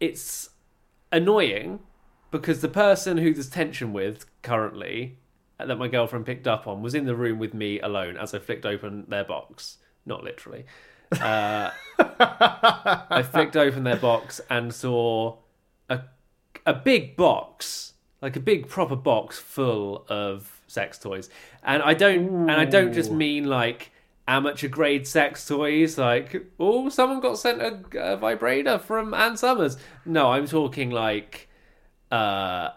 it's 0.00 0.50
annoying 1.12 1.80
because 2.30 2.60
the 2.60 2.68
person 2.68 3.18
who 3.18 3.32
there's 3.32 3.48
tension 3.48 3.92
with 3.92 4.26
currently 4.42 5.18
that 5.58 5.76
my 5.76 5.88
girlfriend 5.88 6.24
picked 6.26 6.46
up 6.46 6.66
on 6.66 6.82
was 6.82 6.94
in 6.94 7.04
the 7.06 7.16
room 7.16 7.38
with 7.38 7.52
me 7.54 7.80
alone 7.80 8.16
as 8.16 8.32
I 8.34 8.38
flicked 8.38 8.64
open 8.64 9.06
their 9.08 9.24
box. 9.24 9.78
Not 10.06 10.22
literally. 10.22 10.64
Uh, 11.12 11.70
I 11.98 13.24
flicked 13.30 13.56
open 13.56 13.84
their 13.84 13.96
box 13.96 14.40
and 14.50 14.72
saw 14.72 15.38
a, 15.88 16.00
a 16.66 16.74
big 16.74 17.16
box, 17.16 17.94
like 18.20 18.36
a 18.36 18.40
big 18.40 18.68
proper 18.68 18.96
box 18.96 19.38
full 19.38 20.04
of 20.08 20.60
sex 20.66 20.98
toys, 20.98 21.30
and 21.62 21.82
I 21.82 21.94
don't, 21.94 22.28
and 22.28 22.52
I 22.52 22.66
don't 22.66 22.92
just 22.92 23.10
mean 23.10 23.44
like 23.44 23.90
amateur 24.26 24.68
grade 24.68 25.06
sex 25.06 25.46
toys, 25.46 25.96
like 25.96 26.44
oh, 26.60 26.90
someone 26.90 27.20
got 27.20 27.38
sent 27.38 27.62
a, 27.62 27.80
a 27.98 28.16
vibrator 28.18 28.78
from 28.78 29.14
Ann 29.14 29.36
Summers. 29.36 29.78
No, 30.04 30.32
I'm 30.32 30.46
talking 30.46 30.90
like, 30.90 31.48
uh, 32.10 32.70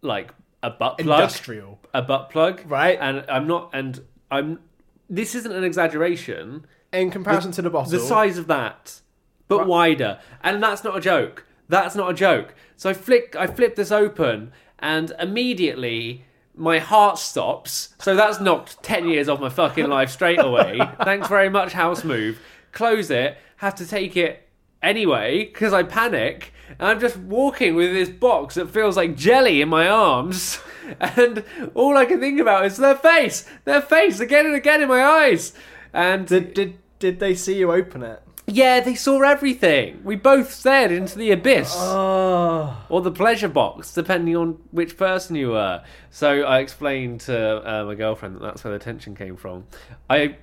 like 0.00 0.32
a 0.62 0.70
butt 0.70 0.98
plug, 0.98 1.20
Industrial. 1.20 1.78
a 1.94 2.02
butt 2.02 2.30
plug, 2.30 2.62
Right. 2.66 2.98
And 3.00 3.24
I'm 3.28 3.46
not, 3.46 3.70
and 3.72 4.02
I'm. 4.30 4.60
This 5.08 5.34
isn't 5.36 5.52
an 5.52 5.62
exaggeration 5.62 6.66
In 6.92 7.10
comparison 7.10 7.52
to 7.52 7.62
the 7.62 7.70
bottle, 7.70 7.90
the 7.92 8.00
size 8.00 8.38
of 8.38 8.48
that, 8.48 9.00
but 9.48 9.66
wider, 9.66 10.18
and 10.42 10.62
that's 10.62 10.82
not 10.82 10.96
a 10.96 11.00
joke. 11.00 11.44
That's 11.68 11.94
not 11.94 12.10
a 12.10 12.14
joke. 12.14 12.54
So 12.76 12.90
I 12.90 12.92
flick, 12.92 13.36
I 13.38 13.46
flip 13.46 13.76
this 13.76 13.92
open, 13.92 14.52
and 14.78 15.12
immediately 15.18 16.24
my 16.54 16.78
heart 16.78 17.18
stops. 17.18 17.94
So 18.00 18.16
that's 18.16 18.40
knocked 18.40 18.82
ten 18.82 19.06
years 19.08 19.28
off 19.28 19.40
my 19.40 19.48
fucking 19.48 19.86
life 19.86 20.10
straight 20.10 20.40
away. 20.42 20.80
Thanks 21.04 21.28
very 21.28 21.48
much, 21.50 21.72
house 21.72 22.02
move. 22.02 22.40
Close 22.72 23.10
it. 23.10 23.38
Have 23.58 23.74
to 23.76 23.86
take 23.86 24.16
it 24.16 24.45
anyway 24.82 25.44
because 25.44 25.72
I 25.72 25.82
panic. 25.82 26.52
And 26.78 26.88
I'm 26.88 27.00
just 27.00 27.16
walking 27.16 27.74
with 27.74 27.92
this 27.92 28.08
box 28.08 28.56
that 28.56 28.70
feels 28.70 28.96
like 28.96 29.16
jelly 29.16 29.60
in 29.62 29.68
my 29.68 29.88
arms, 29.88 30.58
and 31.00 31.44
all 31.74 31.96
I 31.96 32.04
can 32.04 32.18
think 32.20 32.40
about 32.40 32.66
is 32.66 32.76
their 32.76 32.96
face, 32.96 33.48
their 33.64 33.80
face 33.80 34.18
again 34.18 34.46
and 34.46 34.54
again 34.54 34.82
in 34.82 34.88
my 34.88 35.02
eyes. 35.02 35.52
And 35.92 36.26
did 36.26 36.54
did 36.54 36.78
did 36.98 37.20
they 37.20 37.34
see 37.34 37.58
you 37.58 37.70
open 37.72 38.02
it? 38.02 38.22
yeah, 38.48 38.78
they 38.78 38.94
saw 38.94 39.22
everything. 39.22 40.00
We 40.04 40.14
both 40.14 40.52
stared 40.52 40.92
into 40.92 41.18
the 41.18 41.32
abyss. 41.32 41.74
Oh, 41.76 42.76
Or 42.88 43.00
the 43.00 43.10
pleasure 43.10 43.48
box, 43.48 43.92
depending 43.92 44.36
on 44.36 44.58
which 44.70 44.96
person 44.96 45.34
you 45.34 45.50
were. 45.50 45.82
So 46.10 46.42
I 46.42 46.60
explained 46.60 47.20
to 47.22 47.36
uh, 47.68 47.84
my 47.84 47.96
girlfriend 47.96 48.36
that 48.36 48.42
that's 48.42 48.62
where 48.62 48.72
the 48.72 48.78
tension 48.78 49.16
came 49.16 49.36
from. 49.36 49.64
I, 50.08 50.36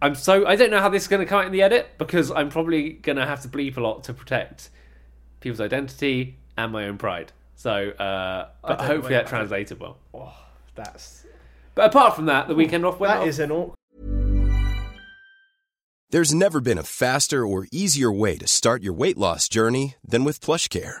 I'm 0.00 0.14
so 0.14 0.46
I 0.46 0.56
don't 0.56 0.70
know 0.70 0.80
how 0.80 0.88
this 0.88 1.02
is 1.02 1.08
going 1.08 1.20
to 1.20 1.26
come 1.26 1.40
out 1.40 1.46
in 1.46 1.52
the 1.52 1.62
edit 1.62 1.90
because 1.98 2.30
I'm 2.30 2.50
probably 2.50 2.90
going 2.90 3.16
to 3.16 3.26
have 3.26 3.42
to 3.42 3.48
bleep 3.48 3.76
a 3.76 3.80
lot 3.80 4.04
to 4.04 4.14
protect 4.14 4.70
people's 5.40 5.60
identity 5.60 6.36
and 6.56 6.72
my 6.72 6.84
own 6.84 6.98
pride. 6.98 7.32
So, 7.56 7.90
uh, 7.90 8.48
but 8.62 8.80
hopefully 8.80 9.14
know. 9.14 9.20
that 9.20 9.26
translated 9.26 9.80
well. 9.80 9.98
Oh, 10.14 10.32
that's 10.76 11.26
But 11.74 11.86
apart 11.86 12.14
from 12.14 12.26
that, 12.26 12.46
the 12.46 12.54
weekend 12.54 12.84
off 12.84 13.00
went 13.00 13.12
that 13.12 13.22
off. 13.22 13.26
is 13.26 13.40
an 13.40 13.50
awkward. 13.50 13.74
There's 16.10 16.32
never 16.32 16.60
been 16.60 16.78
a 16.78 16.84
faster 16.84 17.46
or 17.46 17.66
easier 17.72 18.10
way 18.10 18.38
to 18.38 18.46
start 18.46 18.82
your 18.82 18.94
weight 18.94 19.18
loss 19.18 19.48
journey 19.48 19.96
than 20.02 20.24
with 20.24 20.40
PlushCare. 20.40 21.00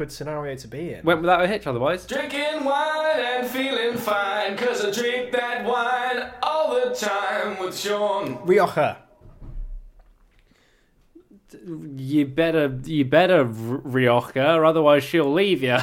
Good 0.00 0.10
scenario 0.10 0.56
to 0.56 0.66
be 0.66 0.94
in. 0.94 1.04
Went 1.04 1.20
without 1.20 1.42
a 1.42 1.46
hitch 1.46 1.66
otherwise. 1.66 2.06
Drinking 2.06 2.64
wine 2.64 3.20
and 3.20 3.46
feeling 3.46 3.98
fine, 3.98 4.56
cause 4.56 4.82
I 4.82 4.90
drink 4.90 5.30
that 5.32 5.62
wine 5.62 6.30
all 6.42 6.74
the 6.74 6.94
time 6.94 7.58
with 7.62 7.78
Sean. 7.78 8.38
Rioja. 8.46 8.96
You 11.96 12.24
better, 12.24 12.80
you 12.86 13.04
better, 13.04 13.44
Rioja, 13.44 14.54
or 14.54 14.64
otherwise 14.64 15.04
she'll 15.04 15.30
leave 15.30 15.62
you. 15.62 15.76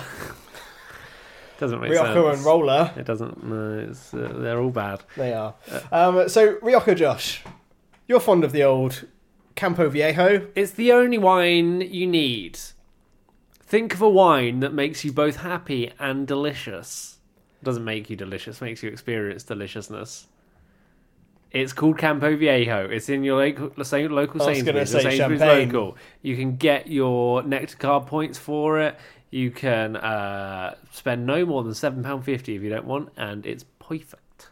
Doesn't 1.60 1.80
make 1.80 1.92
Rioja 1.92 2.14
sense. 2.32 2.38
and 2.38 2.46
Roller. 2.48 2.92
It 2.98 3.06
doesn't. 3.06 3.44
No, 3.44 3.88
it's, 3.88 4.16
uh, 4.16 4.34
they're 4.38 4.60
all 4.60 4.72
bad. 4.72 5.02
They 5.16 5.34
are. 5.34 5.54
Um, 5.92 6.28
so 6.28 6.58
Rioja, 6.64 6.96
Josh, 6.96 7.44
you're 8.08 8.20
fond 8.20 8.44
of 8.44 8.52
the 8.52 8.64
old 8.64 9.06
Campo 9.54 9.88
Viejo. 9.90 10.48
It's 10.56 10.72
the 10.72 10.92
only 10.92 11.20
wine 11.20 11.82
you 11.82 12.08
need. 12.08 12.58
Think 13.68 13.94
of 13.94 14.02
a 14.02 14.10
wine 14.10 14.62
that 14.62 14.74
makes 14.74 15.04
you 15.04 15.12
both 15.12 15.36
happy 15.38 15.92
and 16.00 16.26
delicious. 16.26 17.18
Doesn't 17.64 17.84
make 17.84 18.10
you 18.10 18.16
delicious, 18.16 18.62
makes 18.62 18.82
you 18.82 18.90
experience 18.90 19.44
deliciousness. 19.44 20.28
It's 21.52 21.74
called 21.74 21.98
Campo 21.98 22.36
Viejo. 22.38 22.88
It's 22.90 23.10
in 23.10 23.24
your 23.26 23.38
local, 23.40 23.72
local 23.76 24.42
I 24.42 24.52
was 24.52 24.64
gonna 24.64 24.86
Sainsbury's. 24.86 24.92
the 24.92 25.00
say 25.02 25.04
Sainsbury's 25.04 25.40
champagne. 25.40 25.68
local. 25.70 25.98
You 26.22 26.38
can 26.38 26.56
get 26.56 26.88
your 26.88 27.44
Nectar 27.44 27.76
card 27.78 28.08
points 28.08 28.38
for 28.38 28.80
it. 28.80 28.98
You 29.32 29.52
can 29.52 29.98
uh, 29.98 30.76
spend 30.92 31.26
no 31.26 31.46
more 31.46 31.64
than 31.64 31.74
seven 31.74 32.04
pound 32.04 32.24
fifty 32.24 32.56
if 32.56 32.62
you 32.62 32.70
don't 32.70 32.86
want, 32.86 33.10
and 33.18 33.46
it's 33.46 33.66
perfect. 33.80 34.50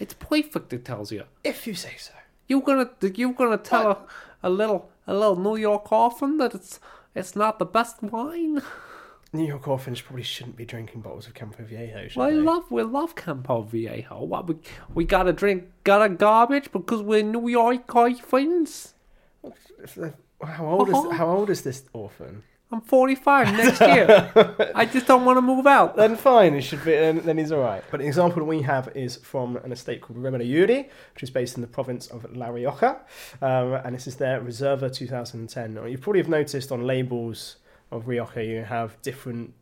It's 0.00 0.14
perfect. 0.14 0.72
It 0.72 0.86
tells 0.86 1.12
you. 1.12 1.24
If 1.44 1.66
you 1.66 1.74
say 1.74 1.96
so. 1.98 2.14
You're 2.46 2.62
gonna 2.62 2.90
you're 3.14 3.32
gonna 3.34 3.58
tell 3.58 3.90
a, 4.42 4.48
a 4.48 4.50
little 4.50 4.90
a 5.06 5.12
little 5.12 5.36
New 5.36 5.56
York 5.56 5.92
orphan 5.92 6.38
that 6.38 6.54
it's 6.54 6.80
it's 7.14 7.34
not 7.36 7.58
the 7.58 7.64
best 7.66 8.02
wine. 8.02 8.62
New 9.32 9.44
York 9.46 9.68
orphans 9.68 10.00
probably 10.00 10.22
shouldn't 10.22 10.56
be 10.56 10.64
drinking 10.64 11.02
bottles 11.02 11.26
of 11.26 11.34
Campo 11.34 11.62
Viejo. 11.62 12.08
should 12.08 12.16
Well, 12.18 12.28
I 12.28 12.32
they? 12.32 12.38
love 12.38 12.70
we 12.70 12.82
love 12.82 13.14
Campo 13.14 13.60
Viejo. 13.62 14.22
What 14.24 14.46
we 14.48 14.56
we 14.94 15.04
gotta 15.04 15.32
drink 15.34 15.64
gotta 15.84 16.08
garbage 16.08 16.72
because 16.72 17.02
we're 17.02 17.22
New 17.22 17.46
York 17.48 17.94
orphans. 17.94 18.94
How 20.42 20.66
old 20.66 20.88
is 20.88 20.94
Uh-huh. 20.94 21.10
how 21.10 21.26
old 21.28 21.50
is 21.50 21.62
this 21.62 21.84
orphan? 21.92 22.42
I'm 22.70 22.82
45 22.82 23.52
next 23.56 23.80
year. 23.80 24.70
I 24.74 24.84
just 24.84 25.06
don't 25.06 25.24
want 25.24 25.38
to 25.38 25.42
move 25.42 25.66
out. 25.66 25.96
Then 25.96 26.16
fine, 26.16 26.54
he 26.54 26.60
should 26.60 26.84
be. 26.84 26.92
Then, 26.92 27.20
then 27.20 27.38
he's 27.38 27.50
all 27.50 27.62
right. 27.62 27.82
But 27.90 28.00
an 28.00 28.06
example 28.06 28.44
we 28.44 28.60
have 28.62 28.94
is 28.94 29.16
from 29.16 29.56
an 29.58 29.72
estate 29.72 30.02
called 30.02 30.18
Remelluri, 30.18 30.88
which 31.14 31.22
is 31.22 31.30
based 31.30 31.56
in 31.56 31.62
the 31.62 31.66
province 31.66 32.08
of 32.08 32.30
La 32.36 32.48
Rioja, 32.48 33.00
um, 33.40 33.72
and 33.72 33.94
this 33.94 34.06
is 34.06 34.16
their 34.16 34.40
Reserva 34.42 34.94
2010. 34.94 35.88
You 35.88 35.96
probably 35.96 36.20
have 36.20 36.28
noticed 36.28 36.70
on 36.70 36.86
labels 36.86 37.56
of 37.90 38.06
Rioja 38.06 38.44
you 38.44 38.64
have 38.64 39.00
different 39.00 39.54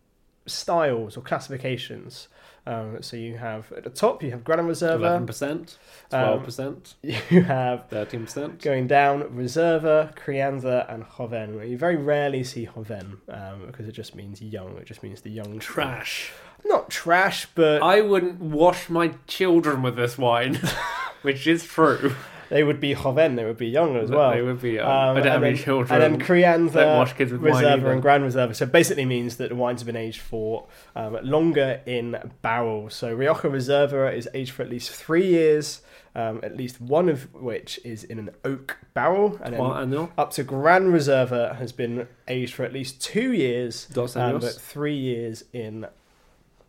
styles 0.47 1.17
or 1.17 1.21
classifications. 1.21 2.29
Um, 2.67 3.01
so 3.01 3.17
you 3.17 3.37
have 3.37 3.71
at 3.73 3.85
the 3.85 3.91
top 3.91 4.23
you 4.23 4.33
have 4.33 4.43
Gran 4.43 4.59
Reserva, 4.67 5.25
11%, 5.25 5.77
Um, 6.11 6.41
12%, 6.41 6.95
you 7.31 7.43
have 7.43 7.89
13%. 7.91 8.61
Going 8.61 8.89
down, 8.89 9.23
Reserva, 9.25 10.17
Crianza, 10.17 10.93
and 10.93 11.05
Joven. 11.17 11.69
You 11.69 11.79
very 11.79 11.97
rarely 11.97 12.43
see 12.43 12.67
Joven 12.67 13.19
um, 13.29 13.67
because 13.67 13.87
it 13.87 13.93
just 13.93 14.15
means 14.17 14.43
young. 14.43 14.77
It 14.79 14.87
just 14.87 15.03
means 15.03 15.21
the 15.21 15.31
young. 15.31 15.59
Trash. 15.61 16.33
Not 16.65 16.91
trash, 16.91 17.47
but 17.55 17.83
I 17.83 18.01
wouldn't 18.01 18.41
wash 18.41 18.91
my 18.91 19.15
children 19.29 19.83
with 19.83 19.95
this 19.95 20.19
wine, 20.19 20.59
which 21.23 21.47
is 21.47 21.63
true. 21.65 22.15
They 22.49 22.63
would 22.63 22.81
be 22.81 22.95
joven, 22.95 23.37
they 23.37 23.45
would 23.45 23.57
be 23.57 23.69
young 23.69 23.97
as 23.97 24.11
well. 24.11 24.31
They 24.31 24.43
would 24.43 24.61
be 24.61 24.73
young. 24.73 24.87
Um, 24.87 25.17
I 25.17 25.21
don't 25.21 25.33
have 25.33 25.43
any 25.43 25.55
then- 25.55 25.65
children. 25.65 26.03
And 26.03 26.21
then 26.21 26.27
Crianza, 26.27 26.73
Don't 26.73 26.99
wash 26.99 27.13
kids 27.15 27.33
with 27.33 27.43
Reserva, 27.43 27.93
and 27.93 28.03
Grand 28.03 28.25
Reserva. 28.25 28.55
So 28.55 28.67
basically 28.67 29.05
means 29.05 29.37
that 29.37 29.49
the 29.51 29.57
wines 29.57 29.81
have 29.81 29.87
been 29.87 29.97
aged 29.97 30.21
for 30.21 30.67
um, 30.95 31.19
longer 31.23 31.81
in 31.87 32.33
barrel. 32.43 32.91
So 32.91 33.13
Rioja 33.15 33.49
Reserva 33.49 34.15
is 34.15 34.29
aged 34.35 34.53
for 34.53 34.63
at 34.63 34.71
least 34.71 34.91
three 34.91 35.27
years, 35.27 35.83
um, 36.15 36.41
at 36.43 36.57
least 36.57 36.81
one 36.81 37.09
of 37.09 37.33
which 37.35 37.79
is 37.85 38.05
in 38.05 38.19
an 38.19 38.31
oak 38.45 38.79
barrel, 38.95 39.39
and 39.43 39.55
then 39.93 40.09
up 40.17 40.31
to 40.33 40.45
Grand 40.45 40.87
Reserva 40.93 41.57
has 41.57 41.73
been 41.73 42.09
aged 42.29 42.55
for 42.55 42.65
at 42.65 42.73
least 42.73 43.01
two 43.03 43.33
years, 43.33 43.87
um, 44.17 44.39
but 44.39 44.55
three 44.55 44.97
years 44.97 45.45
in 45.53 45.87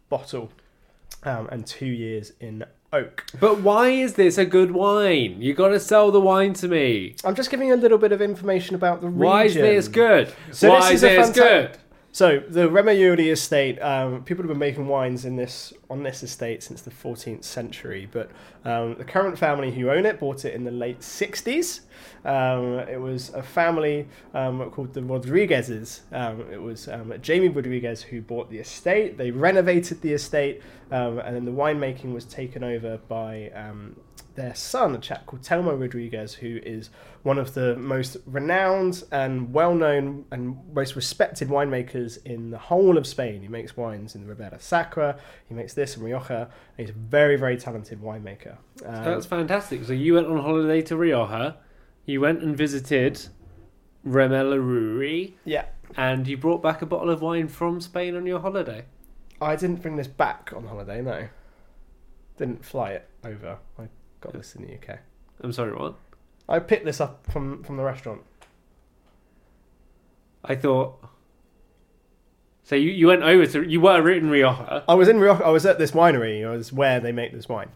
bottle, 0.10 0.52
um, 1.24 1.48
and 1.52 1.66
two 1.66 1.86
years 1.86 2.34
in 2.40 2.66
oak. 2.94 3.26
But 3.40 3.62
why 3.62 3.90
is 3.90 4.14
this 4.14 4.38
a 4.38 4.46
good 4.46 4.72
wine? 4.72 5.42
You 5.42 5.54
got 5.54 5.70
to 5.70 5.80
sell 5.80 6.12
the 6.12 6.22
wine 6.22 6.54
to 6.54 6.68
me. 6.68 7.16
I'm 7.24 7.36
just 7.36 7.50
giving 7.50 7.68
you 7.68 7.74
a 7.74 7.78
little 7.78 7.98
bit 7.98 8.12
of 8.12 8.22
information 8.22 8.76
about 8.76 9.02
the 9.02 9.08
region. 9.08 9.20
Why 9.20 9.44
is 9.46 9.54
this 9.56 9.88
good? 9.88 10.34
So 10.52 10.70
why 10.70 10.92
this 10.94 11.04
is 11.04 11.04
is 11.04 11.04
a 11.04 11.08
this 11.08 11.30
fanta- 11.30 11.34
good? 11.72 11.78
So 12.18 12.40
the 12.40 12.68
Remelluri 12.68 13.32
estate, 13.32 13.80
um, 13.80 14.24
people 14.24 14.42
have 14.42 14.50
been 14.50 14.58
making 14.58 14.88
wines 14.88 15.24
in 15.24 15.36
this 15.36 15.72
on 15.88 16.02
this 16.02 16.24
estate 16.24 16.64
since 16.64 16.82
the 16.82 16.90
14th 16.90 17.44
century, 17.44 18.10
but 18.12 18.32
um, 18.66 18.96
the 18.98 19.04
current 19.04 19.38
family 19.38 19.70
who 19.70 19.92
own 19.92 20.04
it 20.04 20.20
bought 20.20 20.44
it 20.44 20.56
in 20.56 20.64
the 20.64 20.72
late 20.72 21.02
60s. 21.02 21.82
Um, 22.26 22.80
it 22.90 23.00
was 23.00 23.30
a 23.36 23.44
family 23.44 24.08
um, 24.34 24.68
called 24.72 24.96
the 24.96 25.02
Rodriguezes. 25.02 26.02
Um, 26.12 26.52
it 26.52 26.60
was 26.60 26.88
um, 26.88 27.14
Jamie 27.22 27.50
Rodriguez 27.50 28.02
who 28.02 28.24
bought 28.24 28.50
the 28.50 28.58
estate. 28.58 29.20
They 29.20 29.30
renovated 29.30 30.02
the 30.02 30.14
estate, 30.14 30.64
and 30.90 31.20
then 31.20 31.46
the 31.46 31.52
winemaking 31.52 32.16
was 32.16 32.26
taken 32.26 32.64
over 32.64 32.98
by 33.08 33.52
their 34.38 34.56
son, 34.56 34.96
a 34.96 35.00
chap 35.00 35.26
called 35.26 35.42
Telmo 35.42 35.78
Rodriguez, 35.78 36.36
who 36.36 36.60
is 36.64 36.90
one 37.24 37.38
of 37.40 37.56
the 37.56 37.76
most 37.76 38.16
renowned 38.26 39.04
and 39.12 39.52
well-known 39.52 40.26
and 40.32 40.58
most 40.74 40.96
respected 40.96 41.50
winemakers 41.50 42.24
in 42.24 42.52
the 42.52 42.58
whole 42.58 42.98
of 42.98 43.06
Spain. 43.06 43.42
He 43.42 43.48
makes 43.50 43.76
wines 43.76 44.16
in 44.16 44.22
the 44.22 44.28
Ribera 44.28 44.60
Sacra, 44.62 45.20
he 45.50 45.56
makes 45.56 45.74
this 45.74 45.98
in 45.98 46.04
Rioja, 46.04 46.50
and 46.78 46.88
he's 46.88 46.92
a 46.92 46.98
very, 46.98 47.36
very 47.36 47.58
talented 47.58 48.00
winemaker. 48.00 48.58
Um, 48.86 49.04
That's 49.04 49.26
fantastic. 49.26 49.84
So 49.84 49.92
you 49.92 50.14
went 50.14 50.28
on 50.28 50.38
holiday 50.38 50.82
to 50.84 50.96
Rioja, 50.96 51.58
you 52.06 52.22
went 52.22 52.42
and 52.44 52.56
visited 52.56 53.28
Remelluri, 54.06 55.34
yeah, 55.44 55.66
and 55.98 56.28
you 56.28 56.38
brought 56.38 56.62
back 56.62 56.82
a 56.84 56.86
bottle 56.86 57.10
of 57.10 57.22
wine 57.22 57.48
from 57.48 57.82
Spain 57.82 58.16
on 58.16 58.28
your 58.28 58.40
holiday. 58.40 58.86
I 59.42 59.56
didn't 59.56 59.82
bring 59.82 59.98
this 59.98 60.08
back 60.08 60.52
on 60.56 60.68
holiday, 60.68 61.02
no. 61.02 61.28
Didn't 62.38 62.64
fly 62.64 62.92
it 62.92 63.10
over. 63.24 63.58
I 63.80 63.88
got 64.22 64.34
this 64.34 64.56
in 64.56 64.66
the 64.66 64.74
UK. 64.74 65.00
I'm 65.42 65.52
sorry, 65.52 65.74
what? 65.74 65.96
I 66.50 66.60
picked 66.60 66.86
this 66.86 67.02
up 67.02 67.30
from, 67.32 67.64
from 67.64 67.78
the 67.78 67.84
restaurant. 67.84 68.22
I 70.44 70.56
thought. 70.56 71.04
So 72.64 72.76
you, 72.76 72.90
you 72.92 73.08
went 73.08 73.24
over 73.24 73.46
to 73.46 73.64
you 73.64 73.80
were 73.82 74.10
in 74.12 74.30
Rioja. 74.30 74.84
I 74.88 74.94
was 74.94 75.08
in 75.08 75.20
Rioja, 75.20 75.44
I 75.44 75.50
was 75.50 75.66
at 75.66 75.78
this 75.78 75.92
winery, 75.92 76.46
I 76.46 76.52
was 76.52 76.72
where 76.74 77.00
they 77.00 77.12
make 77.12 77.34
this 77.34 77.48
wine. 77.48 77.70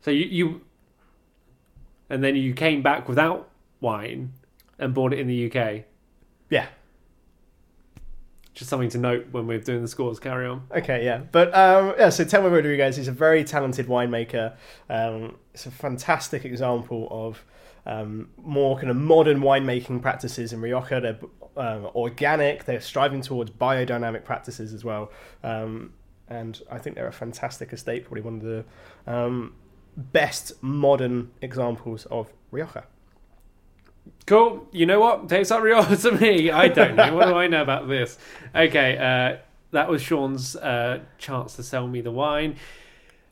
So 0.00 0.10
you 0.10 0.24
you, 0.26 0.60
and 2.08 2.22
then 2.22 2.36
you 2.36 2.54
came 2.54 2.82
back 2.82 3.08
without 3.08 3.50
wine 3.80 4.32
and 4.78 4.94
bought 4.94 5.12
it 5.12 5.18
in 5.18 5.26
the 5.26 5.50
UK. 5.50 5.84
Yeah. 6.50 6.66
Just 8.56 8.70
something 8.70 8.88
to 8.88 8.98
note 8.98 9.26
when 9.32 9.46
we're 9.46 9.60
doing 9.60 9.82
the 9.82 9.88
scores. 9.88 10.18
Carry 10.18 10.46
on. 10.46 10.66
Okay, 10.74 11.04
yeah, 11.04 11.18
but 11.30 11.54
um, 11.54 11.94
yeah. 11.98 12.08
So 12.08 12.24
Telmo 12.24 12.50
Rodriguez 12.50 12.96
is 12.96 13.06
a 13.06 13.12
very 13.12 13.44
talented 13.44 13.86
winemaker. 13.86 14.56
Um, 14.88 15.36
it's 15.52 15.66
a 15.66 15.70
fantastic 15.70 16.46
example 16.46 17.06
of 17.10 17.44
um, 17.84 18.30
more 18.42 18.76
kind 18.76 18.88
of 18.88 18.96
modern 18.96 19.40
winemaking 19.40 20.00
practices 20.00 20.54
in 20.54 20.62
Rioja. 20.62 21.02
They're 21.02 21.18
um, 21.56 21.90
organic. 21.94 22.64
They're 22.64 22.80
striving 22.80 23.20
towards 23.20 23.50
biodynamic 23.50 24.24
practices 24.24 24.72
as 24.72 24.84
well. 24.84 25.12
Um, 25.44 25.92
and 26.28 26.58
I 26.70 26.78
think 26.78 26.96
they're 26.96 27.06
a 27.06 27.12
fantastic 27.12 27.74
estate. 27.74 28.04
Probably 28.04 28.22
one 28.22 28.36
of 28.36 28.42
the 28.42 28.64
um, 29.06 29.52
best 29.98 30.62
modern 30.62 31.30
examples 31.42 32.06
of 32.06 32.32
Rioja. 32.50 32.84
Cool. 34.26 34.66
You 34.72 34.86
know 34.86 34.98
what? 34.98 35.28
Takes 35.28 35.50
like 35.50 35.62
Rioja 35.62 35.96
to 35.96 36.12
me. 36.12 36.50
I 36.50 36.68
don't 36.68 36.96
know. 36.96 37.14
what 37.14 37.26
do 37.26 37.34
I 37.34 37.46
know 37.46 37.62
about 37.62 37.88
this? 37.88 38.18
Okay, 38.54 38.96
uh, 38.98 39.36
that 39.70 39.88
was 39.88 40.02
Sean's 40.02 40.56
uh, 40.56 41.00
chance 41.18 41.54
to 41.56 41.62
sell 41.62 41.86
me 41.86 42.00
the 42.00 42.10
wine. 42.10 42.56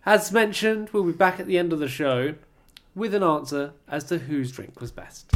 As 0.07 0.31
mentioned, 0.31 0.91
we'll 0.93 1.05
be 1.05 1.13
back 1.13 1.41
at 1.41 1.47
the 1.47 1.59
end 1.59 1.73
of 1.73 1.79
the 1.79 1.89
show 1.89 2.35
with 2.95 3.15
an 3.15 3.23
answer 3.23 3.73
as 3.89 4.05
to 4.05 4.19
whose 4.19 4.53
drink 4.53 4.81
was 4.81 4.91
best. 4.93 5.33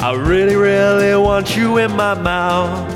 I 0.00 0.14
really, 0.14 0.56
really 0.56 1.14
want 1.16 1.56
you 1.56 1.78
in 1.78 1.92
my 1.92 2.14
mouth. 2.14 2.92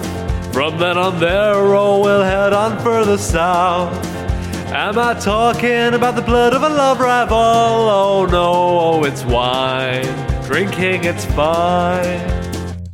From 0.53 0.79
then 0.79 0.99
on 0.99 1.21
there, 1.21 1.55
oh, 1.55 2.03
we'll 2.03 2.23
head 2.23 2.53
on 2.53 2.83
further 2.83 3.19
south. 3.19 3.93
Am 4.73 4.99
I 4.99 5.15
talking 5.15 5.95
about 5.95 6.17
the 6.17 6.23
blood 6.23 6.55
of 6.55 6.63
a 6.63 6.69
love 6.69 7.01
rival? 7.01 7.37
Oh 7.37 8.27
no, 8.31 8.53
oh, 8.81 9.05
it's 9.05 9.25
wine. 9.25 10.30
Drinking, 10.51 11.05
it's 11.05 11.25
fine. 11.27 12.29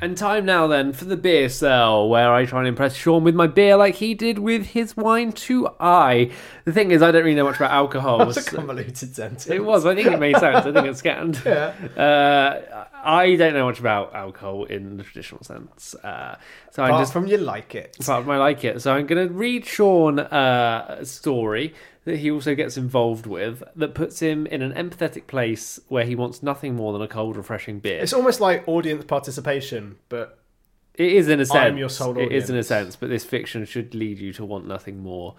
And 0.03 0.15
time 0.15 0.45
now 0.45 0.67
then 0.67 0.93
for 0.93 1.07
the 1.07 1.17
beer 1.17 1.49
cell, 1.49 2.07
where 2.07 2.31
I 2.35 2.45
try 2.45 2.59
and 2.59 2.69
impress 2.69 2.95
Sean 2.95 3.25
with 3.25 3.35
my 3.35 3.47
beer 3.47 3.77
like 3.79 3.95
he 3.95 4.13
did 4.13 4.39
with 4.39 4.67
his 4.67 4.95
wine 4.95 5.33
to 5.33 5.71
I. 5.81 6.33
The 6.67 6.73
thing 6.75 6.91
is, 6.91 7.01
I 7.01 7.11
don't 7.13 7.25
really 7.25 7.35
know 7.35 7.45
much 7.45 7.57
about 7.57 7.71
alcohol. 7.71 8.19
That 8.27 8.27
was 8.27 8.37
a 8.37 8.45
convoluted 8.45 9.17
sentence. 9.17 9.47
It 9.47 9.65
was. 9.65 9.87
I 9.87 9.95
think 9.95 10.07
it 10.09 10.19
made 10.21 10.37
sense. 10.37 10.67
I 10.67 10.71
think 10.71 10.87
it's 10.87 10.99
scanned. 10.99 11.41
Yeah. 11.47 11.73
Uh, 11.97 12.85
I 13.03 13.37
don't 13.37 13.55
know 13.55 13.65
much 13.65 13.81
about 13.81 14.15
alcohol 14.15 14.65
in 14.65 14.99
the 14.99 15.03
traditional 15.03 15.43
sense. 15.43 15.95
Uh, 15.95 16.37
so 16.73 16.83
I'm 16.83 16.91
Apart 16.91 17.01
just 17.03 17.15
from 17.15 17.27
you 17.27 17.39
like 17.39 17.75
it. 17.75 17.97
apart 17.99 18.25
from 18.25 18.33
I 18.33 18.37
like 18.37 18.65
it. 18.65 18.83
So 18.83 18.93
I'm 18.93 19.07
going 19.07 19.27
to 19.29 19.33
read 19.33 19.65
Sean 19.65 20.19
uh, 20.19 20.97
a 21.01 21.07
story 21.07 21.73
that 22.07 22.19
he 22.19 22.31
also 22.31 22.55
gets 22.55 22.77
involved 22.77 23.27
with 23.27 23.63
that 23.75 23.95
puts 23.95 24.21
him 24.21 24.47
in 24.47 24.63
an 24.63 24.73
empathetic 24.73 25.27
place 25.27 25.79
where 25.89 26.05
he 26.05 26.15
wants 26.15 26.41
nothing 26.43 26.75
more 26.75 26.93
than 26.93 27.03
a 27.03 27.09
cold, 27.09 27.37
refreshing 27.37 27.81
beer. 27.81 28.01
It's 28.01 28.13
almost 28.13 28.41
like 28.41 28.67
audience 28.67 29.05
participation, 29.05 29.99
but 30.09 30.39
It 30.95 31.13
is 31.13 31.29
in 31.29 31.41
a 31.41 31.45
sense. 31.45 31.59
I'm 31.59 31.77
your 31.77 31.89
sole 31.91 32.13
audience. 32.13 32.33
It 32.33 32.37
is 32.37 32.51
in 32.51 32.57
a 32.57 32.63
sense, 32.63 32.97
but 32.97 33.11
this 33.11 33.25
fiction 33.25 33.65
should 33.67 33.95
lead 33.95 34.19
you 34.19 34.33
to 34.35 34.45
want 34.45 34.67
nothing 34.67 35.03
more 35.03 35.35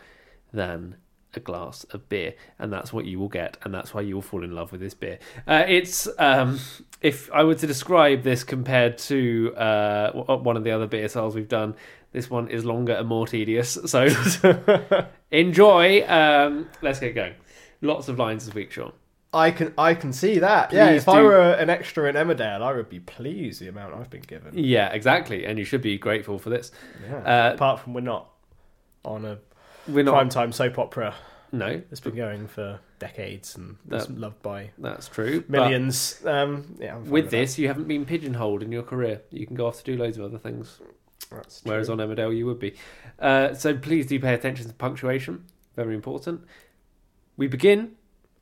than 0.54 0.98
a 1.34 1.40
glass 1.40 1.86
of 1.92 2.10
beer, 2.10 2.34
and 2.60 2.72
that's 2.72 2.92
what 2.92 3.06
you 3.06 3.18
will 3.18 3.30
get, 3.30 3.58
and 3.64 3.74
that's 3.74 3.94
why 3.94 4.02
you 4.02 4.16
will 4.16 4.22
fall 4.22 4.44
in 4.44 4.52
love 4.52 4.72
with 4.72 4.82
this 4.82 4.94
beer. 4.94 5.20
Uh, 5.48 5.64
it's 5.68 6.08
um, 6.20 6.60
if 7.02 7.32
I 7.32 7.44
were 7.44 7.56
to 7.56 7.68
describe 7.68 8.24
this 8.24 8.44
compared 8.44 8.98
to 9.00 9.54
uh, 9.56 10.12
one 10.12 10.58
of 10.58 10.64
the 10.64 10.72
other 10.72 10.88
beer 10.88 11.08
sales 11.08 11.34
we've 11.36 11.48
done, 11.48 11.76
this 12.12 12.30
one 12.30 12.50
is 12.50 12.66
longer 12.66 12.94
and 12.94 13.08
more 13.08 13.28
tedious. 13.28 13.78
So 13.86 14.08
enjoy. 15.32 16.06
Um, 16.08 16.70
let's 16.82 17.00
get 17.00 17.16
going. 17.16 17.34
Lots 17.82 18.08
of 18.08 18.18
lines 18.20 18.46
this 18.46 18.56
week, 18.56 18.72
Sean. 18.72 18.92
I 19.34 19.52
can 19.52 19.74
I 19.78 19.94
can 19.94 20.14
see 20.14 20.40
that. 20.40 20.72
yeah, 20.72 20.88
Please 20.90 21.02
if 21.02 21.10
I 21.10 21.22
were 21.22 21.52
an 21.52 21.70
extra 21.70 22.08
in 22.10 22.16
Emmerdale, 22.16 22.62
I 22.62 22.74
would 22.74 22.90
be 22.90 23.00
pleased 23.00 23.62
the 23.62 23.68
amount 23.68 23.94
I've 23.94 24.10
been 24.10 24.22
given. 24.22 24.58
Yeah, 24.58 24.90
exactly, 24.92 25.46
and 25.46 25.60
you 25.60 25.66
should 25.66 25.82
be 25.82 25.98
grateful 25.98 26.40
for 26.40 26.50
this. 26.50 26.72
Yeah. 27.08 27.18
Uh, 27.50 27.54
Apart 27.54 27.82
from 27.82 27.94
we're 27.94 28.02
not 28.02 28.30
on 29.04 29.26
a 29.26 29.38
We're 29.88 30.04
not. 30.06 30.16
primetime 30.16 30.54
soap 30.54 30.80
opera 30.80 31.14
No, 31.52 31.82
it's 31.92 32.00
been 32.00 32.16
going 32.16 32.48
for 32.48 32.80
decades 33.00 33.56
and 33.58 33.76
That- 33.86 34.10
loved 34.18 34.42
by 34.42 34.72
that's 34.78 35.08
true. 35.10 35.44
millions. 35.50 36.22
Um, 36.26 36.76
yeah, 36.80 36.98
with 36.98 37.26
that. 37.26 37.32
this, 37.32 37.60
you 37.60 37.68
haven't 37.68 37.88
been 37.88 38.06
pigeonholed 38.06 38.64
in 38.64 38.72
your 38.72 38.84
career. 38.84 39.22
You 39.30 39.46
can 39.46 39.56
go 39.58 39.68
off 39.68 39.78
to 39.80 39.84
do 39.84 39.98
loads 40.02 40.18
of 40.18 40.24
other 40.24 40.40
things. 40.40 40.80
That's 41.32 41.62
Whereas 41.64 41.88
true. 41.88 42.00
on 42.00 42.08
Emmerdale, 42.08 42.36
you 42.36 42.46
would 42.46 42.60
be. 42.60 42.74
Uh, 43.20 43.54
so 43.54 43.76
please 43.78 44.06
do 44.06 44.20
pay 44.20 44.34
attention 44.34 44.68
to 44.68 44.74
punctuation. 44.74 45.46
Very 45.76 45.94
important. 45.96 46.42
We 47.36 47.48
begin 47.48 47.92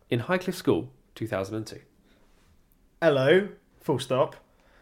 in 0.09 0.19
Highcliffe 0.21 0.55
School, 0.55 0.89
2002. 1.15 1.79
hello, 3.01 3.49
full 3.81 3.99
stop. 3.99 4.35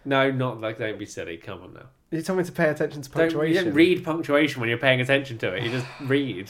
No, 0.06 0.32
not 0.32 0.60
like 0.62 0.78
don't 0.78 1.00
be 1.00 1.06
silly. 1.06 1.38
Come 1.38 1.62
on 1.64 1.74
now. 1.74 1.86
You 2.12 2.22
told 2.22 2.38
me 2.40 2.46
to 2.46 2.52
pay 2.52 2.70
attention 2.70 3.02
to 3.02 3.10
Don't, 3.10 3.22
you 3.32 3.32
punctuation. 3.38 3.66
don't 3.66 3.74
read 3.74 4.04
punctuation 4.04 4.60
when 4.60 4.70
you're 4.70 4.78
paying 4.78 5.02
attention 5.02 5.38
to 5.40 5.54
it. 5.54 5.64
You 5.64 5.72
just 5.72 5.88
read. 6.02 6.50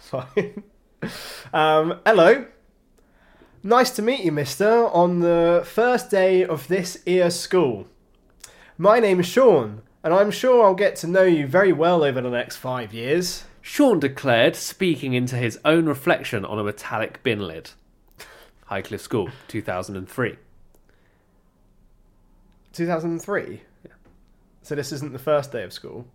Fine. 0.00 0.62
um, 1.52 1.98
hello. 2.06 2.46
Nice 3.62 3.90
to 3.90 4.02
meet 4.02 4.20
you, 4.24 4.32
mister, 4.32 4.86
on 4.88 5.20
the 5.20 5.62
first 5.66 6.10
day 6.10 6.44
of 6.44 6.68
this 6.68 6.98
year's 7.06 7.38
school. 7.38 7.86
My 8.78 9.00
name 9.00 9.20
is 9.20 9.26
Sean, 9.26 9.82
and 10.02 10.14
I'm 10.14 10.30
sure 10.30 10.64
I'll 10.64 10.74
get 10.74 10.96
to 10.96 11.06
know 11.06 11.22
you 11.22 11.46
very 11.46 11.72
well 11.72 12.02
over 12.02 12.20
the 12.20 12.30
next 12.30 12.56
five 12.56 12.92
years. 12.92 13.44
Sean 13.60 14.00
declared, 14.00 14.56
speaking 14.56 15.14
into 15.14 15.36
his 15.36 15.58
own 15.64 15.86
reflection 15.86 16.44
on 16.44 16.58
a 16.58 16.64
metallic 16.64 17.22
bin 17.22 17.40
lid. 17.40 17.70
Highcliffe 18.70 19.00
School, 19.00 19.28
2003. 19.48 20.36
2003? 22.72 23.60
Yeah. 23.84 23.92
So 24.62 24.74
this 24.74 24.92
isn't 24.92 25.12
the 25.12 25.18
first 25.18 25.52
day 25.52 25.64
of 25.64 25.72
school? 25.72 26.06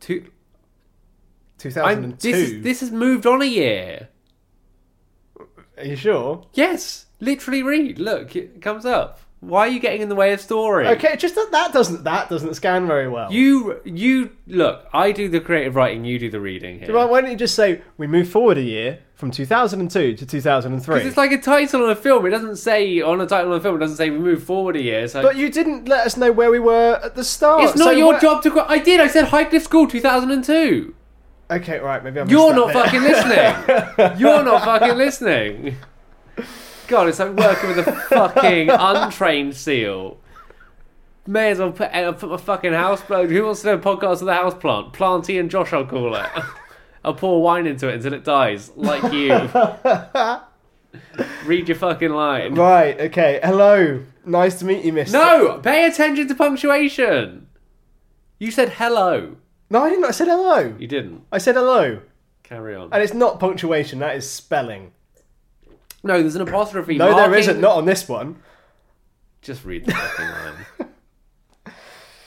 Two, 0.00 0.30
2002? 1.58 2.16
This, 2.30 2.50
is, 2.50 2.62
this 2.62 2.80
has 2.80 2.90
moved 2.90 3.26
on 3.26 3.40
a 3.40 3.46
year. 3.46 4.08
Are 5.78 5.84
you 5.84 5.96
sure? 5.96 6.44
Yes, 6.52 7.06
Literally 7.22 7.62
read. 7.62 8.00
Look, 8.00 8.34
it 8.34 8.60
comes 8.60 8.84
up. 8.84 9.20
Why 9.42 9.62
are 9.66 9.68
you 9.68 9.80
getting 9.80 10.02
in 10.02 10.08
the 10.08 10.14
way 10.14 10.32
of 10.32 10.40
story? 10.40 10.86
Okay, 10.86 11.16
just 11.16 11.34
that 11.34 11.48
that 11.50 11.72
doesn't 11.72 12.04
that 12.04 12.28
doesn't 12.28 12.54
scan 12.54 12.86
very 12.86 13.08
well. 13.08 13.32
You 13.32 13.80
you 13.84 14.30
look. 14.46 14.86
I 14.92 15.10
do 15.10 15.28
the 15.28 15.40
creative 15.40 15.74
writing. 15.74 16.04
You 16.04 16.20
do 16.20 16.30
the 16.30 16.38
reading 16.38 16.78
here. 16.78 16.94
Why 16.94 17.06
why 17.06 17.20
don't 17.20 17.32
you 17.32 17.36
just 17.36 17.56
say 17.56 17.82
we 17.98 18.06
move 18.06 18.28
forward 18.28 18.56
a 18.56 18.62
year 18.62 19.00
from 19.16 19.32
2002 19.32 20.14
to 20.14 20.24
2003? 20.26 20.94
Because 20.94 21.08
it's 21.08 21.16
like 21.16 21.32
a 21.32 21.40
title 21.40 21.82
on 21.82 21.90
a 21.90 21.96
film. 21.96 22.24
It 22.24 22.30
doesn't 22.30 22.54
say 22.54 23.00
on 23.00 23.20
a 23.20 23.26
title 23.26 23.50
on 23.50 23.58
a 23.58 23.60
film. 23.60 23.74
It 23.74 23.80
doesn't 23.80 23.96
say 23.96 24.10
we 24.10 24.18
move 24.20 24.44
forward 24.44 24.76
a 24.76 24.80
year. 24.80 25.08
So 25.08 25.22
but 25.22 25.34
you 25.34 25.50
didn't 25.50 25.88
let 25.88 26.06
us 26.06 26.16
know 26.16 26.30
where 26.30 26.52
we 26.52 26.60
were 26.60 27.00
at 27.02 27.16
the 27.16 27.24
start. 27.24 27.64
it's 27.64 27.76
not 27.76 27.86
so 27.86 27.90
your 27.90 28.12
where- 28.12 28.20
job 28.20 28.44
to. 28.44 28.50
Go- 28.50 28.66
I 28.68 28.78
did. 28.78 29.00
I 29.00 29.08
said 29.08 29.24
Highcliffe 29.24 29.62
School 29.64 29.88
2002. 29.88 30.94
Okay, 31.50 31.80
right, 31.80 32.02
maybe 32.04 32.20
I'm. 32.20 32.28
You're 32.30 32.54
not 32.54 32.72
fucking 32.72 33.02
listening. 33.02 34.20
You're 34.20 34.44
not 34.44 34.64
fucking 34.64 34.96
listening. 34.96 35.76
God, 36.88 37.08
it's 37.08 37.18
like 37.18 37.34
working 37.34 37.70
with 37.70 37.86
a 37.86 37.92
fucking 37.92 38.68
untrained 38.70 39.54
seal. 39.56 40.18
May 41.26 41.50
as 41.52 41.58
well 41.58 41.72
put, 41.72 41.92
uh, 41.94 42.12
put 42.12 42.30
my 42.30 42.36
fucking 42.36 42.72
house 42.72 43.00
plant. 43.00 43.30
Who 43.30 43.44
wants 43.44 43.62
to 43.62 43.68
do 43.68 43.74
a 43.74 43.78
podcast 43.78 44.20
of 44.20 44.26
the 44.26 44.34
house 44.34 44.54
plant? 44.54 44.92
Planty 44.92 45.38
and 45.38 45.50
Josh, 45.50 45.72
I'll 45.72 45.86
call 45.86 46.14
it. 46.16 46.26
I'll 47.04 47.14
pour 47.14 47.42
wine 47.42 47.66
into 47.66 47.88
it 47.88 47.96
until 47.96 48.12
it 48.14 48.24
dies, 48.24 48.70
like 48.76 49.12
you. 49.12 49.32
Read 51.44 51.68
your 51.68 51.76
fucking 51.76 52.10
line. 52.10 52.54
Right. 52.54 53.00
Okay. 53.00 53.40
Hello. 53.42 54.02
Nice 54.24 54.58
to 54.60 54.64
meet 54.64 54.84
you, 54.84 54.92
Mister. 54.92 55.16
No, 55.16 55.58
pay 55.58 55.86
attention 55.86 56.28
to 56.28 56.34
punctuation. 56.34 57.48
You 58.38 58.50
said 58.50 58.70
hello. 58.70 59.36
No, 59.70 59.82
I 59.84 59.90
didn't. 59.90 60.04
I 60.04 60.10
said 60.12 60.28
hello. 60.28 60.74
You 60.78 60.86
didn't. 60.86 61.22
I 61.32 61.38
said 61.38 61.54
hello, 61.56 62.00
Carry 62.44 62.74
on. 62.76 62.90
and 62.92 63.02
it's 63.02 63.14
not 63.14 63.40
punctuation. 63.40 63.98
That 64.00 64.16
is 64.16 64.28
spelling. 64.30 64.92
No, 66.02 66.20
there's 66.20 66.34
an 66.36 66.42
apostrophe. 66.42 66.96
No, 66.98 67.06
there 67.06 67.28
marking- 67.28 67.38
isn't. 67.38 67.60
Not 67.60 67.76
on 67.76 67.84
this 67.84 68.08
one. 68.08 68.36
Just 69.40 69.64
read 69.64 69.86
the 69.86 69.92
fucking 69.92 70.26
line. 70.26 70.66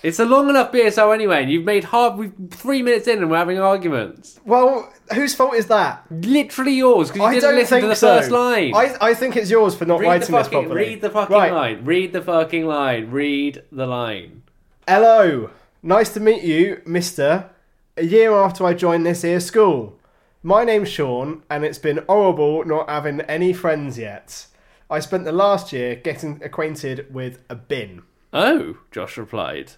It's 0.06 0.20
a 0.20 0.26
long 0.26 0.52
enough 0.52 0.72
BSO 0.72 1.16
anyway, 1.16 1.42
and 1.42 1.52
you've 1.52 1.66
made 1.66 1.86
hard. 1.86 2.20
We've 2.20 2.32
three 2.52 2.84
minutes 2.84 3.08
in, 3.08 3.24
and 3.24 3.32
we're 3.32 3.38
having 3.38 3.58
arguments. 3.58 4.40
Well, 4.46 4.94
whose 5.12 5.34
fault 5.34 5.56
is 5.56 5.66
that? 5.66 6.06
Literally 6.12 6.74
yours 6.74 7.08
because 7.08 7.22
you 7.22 7.26
I 7.26 7.32
didn't 7.32 7.44
don't 7.44 7.56
listen 7.56 7.70
think 7.80 7.84
to 7.86 7.88
the 7.88 7.96
so. 7.96 8.20
first 8.20 8.30
line. 8.30 8.76
I, 8.76 8.96
I 9.02 9.14
think 9.16 9.36
it's 9.36 9.50
yours 9.50 9.74
for 9.74 9.86
not 9.86 10.00
read 10.02 10.08
writing 10.08 10.32
the 10.32 10.38
this 10.38 10.48
properly. 10.48 10.76
read 10.76 11.02
the 11.02 11.10
fucking 11.10 11.36
right. 11.36 11.52
line. 11.52 11.86
Read 11.86 12.14
the 12.14 12.22
fucking 12.22 12.68
line. 12.68 13.10
Read 13.10 13.64
the 13.72 13.88
line. 13.88 14.44
Hello. 14.88 15.50
Nice 15.82 16.14
to 16.14 16.20
meet 16.20 16.44
you, 16.44 16.84
Mister. 16.86 17.50
A 17.98 18.06
year 18.06 18.32
after 18.32 18.64
I 18.64 18.76
joined 18.76 19.08
this 19.08 19.24
here 19.24 19.40
school. 19.40 19.98
My 20.46 20.64
name's 20.64 20.90
Sean, 20.90 21.42
and 21.50 21.66
it's 21.66 21.80
been 21.80 22.06
horrible 22.08 22.64
not 22.66 22.88
having 22.88 23.22
any 23.22 23.52
friends 23.52 23.98
yet. 23.98 24.46
I 24.92 25.00
spent 25.00 25.24
the 25.24 25.32
last 25.32 25.74
year 25.74 25.96
getting 25.96 26.40
acquainted 26.44 27.12
with 27.12 27.40
a 27.50 27.56
bin. 27.56 28.04
Oh, 28.32 28.78
Josh 28.92 29.18
replied. 29.18 29.72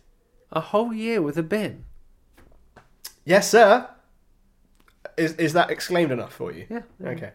A 0.51 0.59
whole 0.59 0.93
year 0.93 1.21
with 1.21 1.37
a 1.37 1.41
bin. 1.41 1.85
Yes, 3.23 3.49
sir. 3.49 3.89
Is 5.15 5.35
is 5.35 5.53
that 5.53 5.71
exclaimed 5.71 6.11
enough 6.11 6.33
for 6.33 6.51
you? 6.51 6.65
Yeah. 6.69 6.81
Okay. 7.01 7.31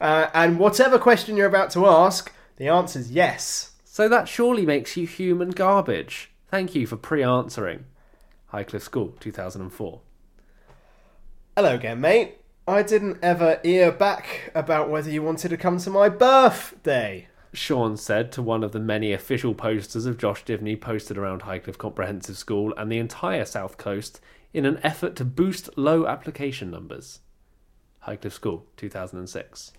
Uh, 0.00 0.28
and 0.32 0.56
whatever 0.56 0.96
question 0.96 1.36
you're 1.36 1.48
about 1.48 1.72
to 1.72 1.86
ask, 1.86 2.32
the 2.56 2.68
answer's 2.68 3.10
yes. 3.10 3.72
So 3.84 4.08
that 4.08 4.28
surely 4.28 4.64
makes 4.64 4.96
you 4.96 5.08
human 5.08 5.50
garbage. 5.50 6.30
Thank 6.52 6.76
you 6.76 6.86
for 6.86 6.96
pre-answering. 6.96 7.86
Highcliffe 8.52 8.82
School, 8.82 9.16
2004. 9.18 10.00
Hello 11.56 11.74
again, 11.74 12.00
mate. 12.00 12.38
I 12.68 12.82
didn't 12.82 13.18
ever 13.22 13.60
ear 13.62 13.92
back 13.92 14.50
about 14.52 14.90
whether 14.90 15.08
you 15.08 15.22
wanted 15.22 15.50
to 15.50 15.56
come 15.56 15.78
to 15.78 15.90
my 15.90 16.08
birthday. 16.08 17.28
Sean 17.52 17.96
said 17.96 18.32
to 18.32 18.42
one 18.42 18.64
of 18.64 18.72
the 18.72 18.80
many 18.80 19.12
official 19.12 19.54
posters 19.54 20.04
of 20.04 20.18
Josh 20.18 20.44
Divney 20.44 20.78
posted 20.80 21.16
around 21.16 21.42
Highcliffe 21.42 21.78
Comprehensive 21.78 22.36
School 22.36 22.74
and 22.76 22.90
the 22.90 22.98
entire 22.98 23.44
South 23.44 23.78
Coast 23.78 24.20
in 24.52 24.66
an 24.66 24.80
effort 24.82 25.14
to 25.16 25.24
boost 25.24 25.70
low 25.78 26.08
application 26.08 26.68
numbers. 26.68 27.20
Highcliffe 28.00 28.32
School, 28.32 28.66
2006. 28.76 29.72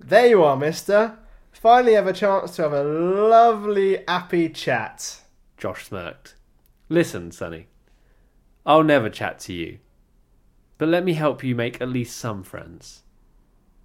There 0.00 0.26
you 0.26 0.42
are, 0.42 0.56
mister. 0.56 1.18
Finally 1.52 1.94
have 1.94 2.08
a 2.08 2.12
chance 2.12 2.56
to 2.56 2.62
have 2.62 2.72
a 2.72 2.82
lovely, 2.82 4.02
happy 4.08 4.48
chat. 4.48 5.20
Josh 5.56 5.86
smirked. 5.86 6.34
Listen, 6.88 7.30
Sonny, 7.30 7.68
I'll 8.66 8.82
never 8.82 9.08
chat 9.08 9.38
to 9.40 9.52
you, 9.52 9.78
but 10.78 10.88
let 10.88 11.04
me 11.04 11.14
help 11.14 11.42
you 11.42 11.54
make 11.54 11.80
at 11.80 11.88
least 11.88 12.16
some 12.16 12.42
friends. 12.42 13.02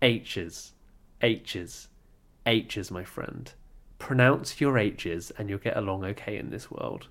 H's, 0.02 0.74
H's, 1.22 1.88
H's, 2.46 2.92
my 2.92 3.04
friend. 3.04 3.54
Pronounce 4.00 4.60
your 4.60 4.78
H's 4.78 5.32
and 5.38 5.50
you'll 5.50 5.60
get 5.60 5.78
along 5.78 6.04
okay 6.04 6.38
in 6.38 6.50
this 6.50 6.72
world. 6.72 7.08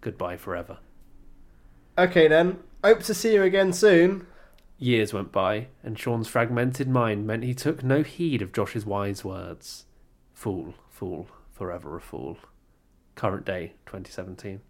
Goodbye 0.00 0.36
forever. 0.36 0.78
Okay 1.98 2.28
then. 2.28 2.58
Hope 2.82 3.02
to 3.04 3.14
see 3.14 3.34
you 3.34 3.42
again 3.42 3.72
soon. 3.72 4.26
Years 4.78 5.12
went 5.12 5.32
by, 5.32 5.68
and 5.82 5.98
Sean's 5.98 6.28
fragmented 6.28 6.88
mind 6.88 7.26
meant 7.26 7.44
he 7.44 7.54
took 7.54 7.82
no 7.82 8.02
heed 8.02 8.42
of 8.42 8.52
Josh's 8.52 8.84
wise 8.84 9.24
words. 9.24 9.86
Fool, 10.34 10.74
fool, 10.90 11.28
forever 11.52 11.96
a 11.96 12.00
fool. 12.00 12.38
Current 13.14 13.46
day, 13.46 13.72
2017. 13.86 14.60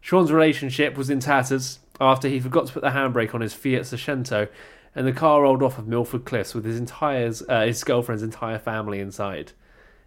Sean's 0.00 0.32
relationship 0.32 0.96
was 0.96 1.10
in 1.10 1.20
tatters 1.20 1.78
after 2.00 2.28
he 2.28 2.40
forgot 2.40 2.66
to 2.66 2.72
put 2.72 2.82
the 2.82 2.90
handbrake 2.90 3.34
on 3.34 3.40
his 3.40 3.54
Fiat 3.54 3.82
Seicento, 3.82 4.48
and 4.94 5.06
the 5.06 5.12
car 5.12 5.42
rolled 5.42 5.62
off 5.62 5.78
of 5.78 5.86
Milford 5.86 6.24
Cliffs 6.24 6.54
with 6.54 6.64
his 6.64 6.78
entire, 6.78 7.32
uh, 7.48 7.66
his 7.66 7.82
girlfriend's 7.84 8.22
entire 8.22 8.58
family 8.58 9.00
inside. 9.00 9.52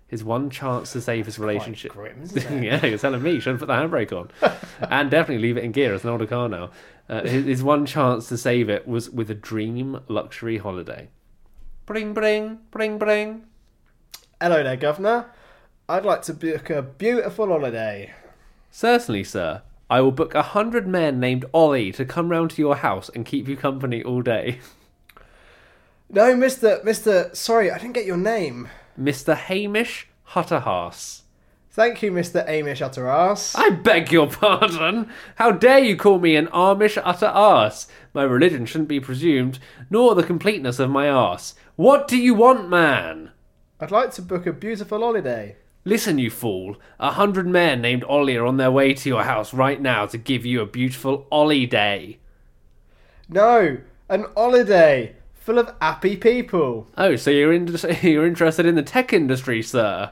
His 0.07 0.23
one 0.25 0.49
chance 0.49 0.91
to 0.91 0.99
save 0.99 1.25
his 1.25 1.39
relationship. 1.39 1.93
grim, 1.93 2.25
yeah, 2.61 2.85
you're 2.85 2.97
telling 2.97 3.23
me. 3.23 3.31
You 3.31 3.39
should 3.39 3.51
have 3.51 3.59
put 3.59 3.67
the 3.67 3.73
handbrake 3.73 4.11
on, 4.11 4.29
and 4.89 5.09
definitely 5.09 5.41
leave 5.41 5.55
it 5.55 5.63
in 5.63 5.71
gear. 5.71 5.93
It's 5.93 6.03
an 6.03 6.09
older 6.09 6.25
car 6.25 6.49
now. 6.49 6.71
Uh, 7.07 7.21
his, 7.21 7.45
his 7.45 7.63
one 7.63 7.85
chance 7.85 8.27
to 8.27 8.37
save 8.37 8.69
it 8.69 8.85
was 8.87 9.09
with 9.09 9.31
a 9.31 9.35
dream 9.35 10.01
luxury 10.09 10.57
holiday. 10.57 11.09
Bring, 11.85 12.13
bring, 12.13 12.59
bring, 12.71 12.97
bring. 12.97 13.45
Hello 14.41 14.61
there, 14.63 14.75
Governor. 14.75 15.27
I'd 15.87 16.05
like 16.05 16.23
to 16.23 16.33
book 16.33 16.69
a 16.69 16.81
beautiful 16.81 17.47
holiday. 17.47 18.13
Certainly, 18.69 19.25
sir. 19.25 19.61
I 19.91 19.99
will 19.99 20.13
book 20.13 20.33
a 20.33 20.41
hundred 20.41 20.87
men 20.87 21.19
named 21.19 21.43
Ollie 21.53 21.91
to 21.91 22.05
come 22.05 22.29
round 22.29 22.51
to 22.51 22.61
your 22.61 22.77
house 22.77 23.09
and 23.13 23.25
keep 23.25 23.49
you 23.49 23.57
company 23.57 24.01
all 24.01 24.21
day. 24.21 24.59
No, 26.13 26.35
Mister, 26.35 26.81
Mister. 26.83 27.29
Sorry, 27.33 27.71
I 27.71 27.77
didn't 27.77 27.93
get 27.93 28.05
your 28.05 28.17
name. 28.17 28.67
Mr. 28.99 29.33
Hamish 29.33 30.07
Hutterhass. 30.31 31.21
Thank 31.69 32.01
you, 32.03 32.11
Mister 32.11 32.43
Amish 32.49 32.85
Utterass. 32.85 33.55
I 33.57 33.69
beg 33.69 34.11
your 34.11 34.27
pardon. 34.27 35.09
How 35.35 35.51
dare 35.51 35.79
you 35.79 35.95
call 35.95 36.19
me 36.19 36.35
an 36.35 36.47
Amish 36.47 37.01
utter 37.01 37.27
arse? 37.27 37.87
My 38.13 38.23
religion 38.23 38.65
shouldn't 38.65 38.89
be 38.89 38.99
presumed, 38.99 39.59
nor 39.89 40.13
the 40.13 40.23
completeness 40.23 40.79
of 40.79 40.89
my 40.89 41.09
arse. 41.09 41.55
What 41.77 42.09
do 42.09 42.17
you 42.17 42.33
want, 42.33 42.67
man? 42.67 43.31
I'd 43.79 43.89
like 43.89 44.11
to 44.15 44.21
book 44.21 44.45
a 44.45 44.51
beautiful 44.51 44.99
holiday. 44.99 45.55
Listen, 45.83 46.19
you 46.19 46.29
fool. 46.29 46.77
A 46.99 47.11
hundred 47.11 47.47
men 47.47 47.81
named 47.81 48.03
Ollie 48.03 48.37
are 48.37 48.45
on 48.45 48.57
their 48.57 48.71
way 48.71 48.93
to 48.93 49.09
your 49.09 49.23
house 49.23 49.53
right 49.53 49.81
now 49.81 50.05
to 50.05 50.17
give 50.17 50.45
you 50.45 50.61
a 50.61 50.65
beautiful 50.65 51.25
Ollie 51.31 51.65
day. 51.65 52.19
No, 53.27 53.77
an 54.09 54.25
holiday 54.35 55.15
full 55.41 55.57
of 55.57 55.73
happy 55.81 56.15
people. 56.15 56.87
Oh, 56.97 57.15
so 57.15 57.31
you're 57.31 57.51
in, 57.51 57.67
you're 58.01 58.27
interested 58.27 58.65
in 58.65 58.75
the 58.75 58.83
tech 58.83 59.11
industry, 59.11 59.61
sir? 59.61 60.11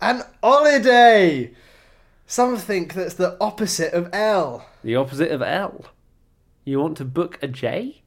An 0.00 0.22
holiday. 0.42 1.52
Something 2.26 2.88
that's 2.88 3.14
the 3.14 3.36
opposite 3.40 3.94
of 3.94 4.10
L. 4.12 4.66
The 4.84 4.96
opposite 4.96 5.30
of 5.30 5.40
L. 5.40 5.86
You 6.64 6.78
want 6.78 6.98
to 6.98 7.04
book 7.06 7.38
a 7.42 7.48
J? 7.48 8.02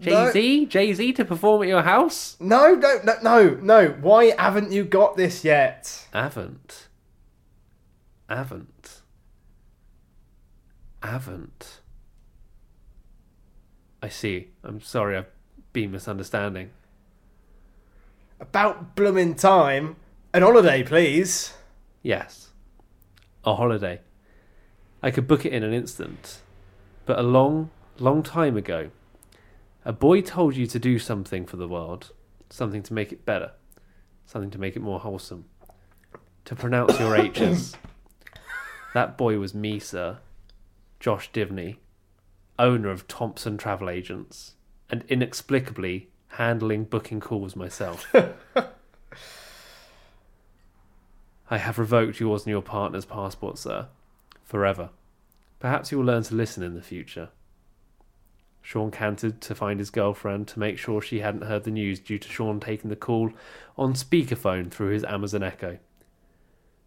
No. 0.00 0.26
Jay 0.26 0.32
Z? 0.32 0.66
Jay 0.66 0.92
Z 0.94 1.12
to 1.14 1.24
perform 1.24 1.62
at 1.62 1.68
your 1.68 1.82
house? 1.82 2.36
No, 2.40 2.74
no, 2.74 3.00
no, 3.04 3.14
no, 3.22 3.58
no. 3.60 3.88
Why 4.00 4.34
haven't 4.38 4.72
you 4.72 4.84
got 4.84 5.16
this 5.16 5.44
yet? 5.44 6.06
Haven't. 6.12 6.88
Haven't. 8.28 9.02
Haven't. 11.02 11.80
I 14.02 14.08
see. 14.08 14.48
I'm 14.64 14.80
sorry, 14.80 15.16
I've 15.18 15.26
been 15.72 15.92
misunderstanding. 15.92 16.70
About 18.40 18.96
bloomin' 18.96 19.34
time. 19.34 19.96
An 20.32 20.42
holiday, 20.42 20.82
please. 20.82 21.52
Yes. 22.02 22.50
A 23.44 23.54
holiday. 23.54 24.00
I 25.02 25.10
could 25.10 25.26
book 25.26 25.44
it 25.44 25.52
in 25.52 25.62
an 25.62 25.74
instant. 25.74 26.38
But 27.04 27.18
a 27.18 27.22
long, 27.22 27.70
long 27.98 28.22
time 28.22 28.56
ago, 28.56 28.90
a 29.84 29.92
boy 29.92 30.20
told 30.20 30.56
you 30.56 30.66
to 30.66 30.78
do 30.78 30.98
something 30.98 31.46
for 31.46 31.56
the 31.56 31.68
world, 31.68 32.12
something 32.50 32.82
to 32.82 32.94
make 32.94 33.12
it 33.12 33.24
better, 33.24 33.52
something 34.26 34.50
to 34.50 34.58
make 34.58 34.76
it 34.76 34.80
more 34.80 35.00
wholesome, 35.00 35.46
to 36.44 36.54
pronounce 36.54 36.98
your 36.98 37.16
H's. 37.36 37.76
that 38.94 39.16
boy 39.16 39.38
was 39.38 39.54
me, 39.54 39.78
sir, 39.78 40.18
Josh 40.98 41.30
Divney, 41.32 41.76
owner 42.58 42.90
of 42.90 43.08
Thompson 43.08 43.56
Travel 43.56 43.88
Agents, 43.88 44.54
and 44.90 45.04
inexplicably 45.08 46.08
handling 46.28 46.84
booking 46.84 47.20
calls 47.20 47.56
myself. 47.56 48.06
I 51.50 51.58
have 51.58 51.78
revoked 51.78 52.20
yours 52.20 52.42
and 52.42 52.50
your 52.50 52.62
partner's 52.62 53.04
passport, 53.04 53.58
sir. 53.58 53.88
Forever. 54.44 54.90
Perhaps 55.58 55.90
you 55.90 55.98
will 55.98 56.04
learn 56.04 56.22
to 56.24 56.34
listen 56.34 56.62
in 56.62 56.74
the 56.74 56.82
future. 56.82 57.30
Sean 58.62 58.90
cantered 58.90 59.40
to 59.40 59.54
find 59.54 59.80
his 59.80 59.90
girlfriend 59.90 60.46
to 60.48 60.58
make 60.58 60.78
sure 60.78 61.00
she 61.00 61.20
hadn't 61.20 61.46
heard 61.46 61.64
the 61.64 61.70
news 61.70 61.98
due 61.98 62.18
to 62.18 62.28
Sean 62.28 62.60
taking 62.60 62.90
the 62.90 62.96
call 62.96 63.32
on 63.76 63.94
speakerphone 63.94 64.70
through 64.70 64.90
his 64.90 65.04
Amazon 65.04 65.42
Echo. 65.42 65.78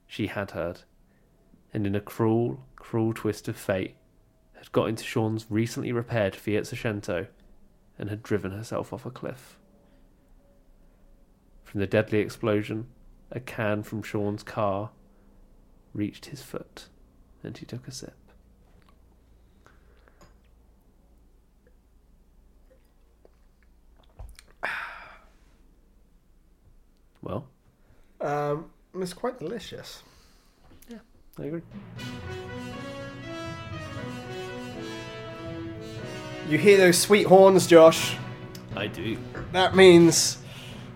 She 0.07 0.27
had 0.27 0.51
heard, 0.51 0.81
and 1.73 1.87
in 1.87 1.95
a 1.95 2.01
cruel, 2.01 2.63
cruel 2.75 3.13
twist 3.13 3.47
of 3.47 3.57
fate, 3.57 3.95
had 4.53 4.71
got 4.71 4.87
into 4.87 5.03
Sean's 5.03 5.47
recently 5.49 5.91
repaired 5.91 6.35
Fiat 6.35 6.63
Seicento 6.63 7.27
and 7.97 8.09
had 8.09 8.23
driven 8.23 8.51
herself 8.51 8.93
off 8.93 9.05
a 9.05 9.11
cliff. 9.11 9.57
From 11.63 11.79
the 11.79 11.87
deadly 11.87 12.19
explosion, 12.19 12.87
a 13.31 13.39
can 13.39 13.81
from 13.81 14.03
Sean's 14.03 14.43
car 14.43 14.91
reached 15.93 16.27
his 16.27 16.41
foot, 16.41 16.87
and 17.43 17.57
he 17.57 17.65
took 17.65 17.87
a 17.87 17.91
sip. 17.91 18.15
Well, 27.23 27.45
Um, 28.21 28.65
it's 28.95 29.13
quite 29.13 29.39
delicious. 29.39 30.03
Yeah, 30.89 30.97
I 31.39 31.43
agree. 31.45 31.61
You 36.49 36.57
hear 36.57 36.77
those 36.77 36.97
sweet 36.97 37.25
horns, 37.27 37.65
Josh? 37.67 38.15
I 38.75 38.87
do. 38.87 39.17
That 39.53 39.75
means, 39.75 40.37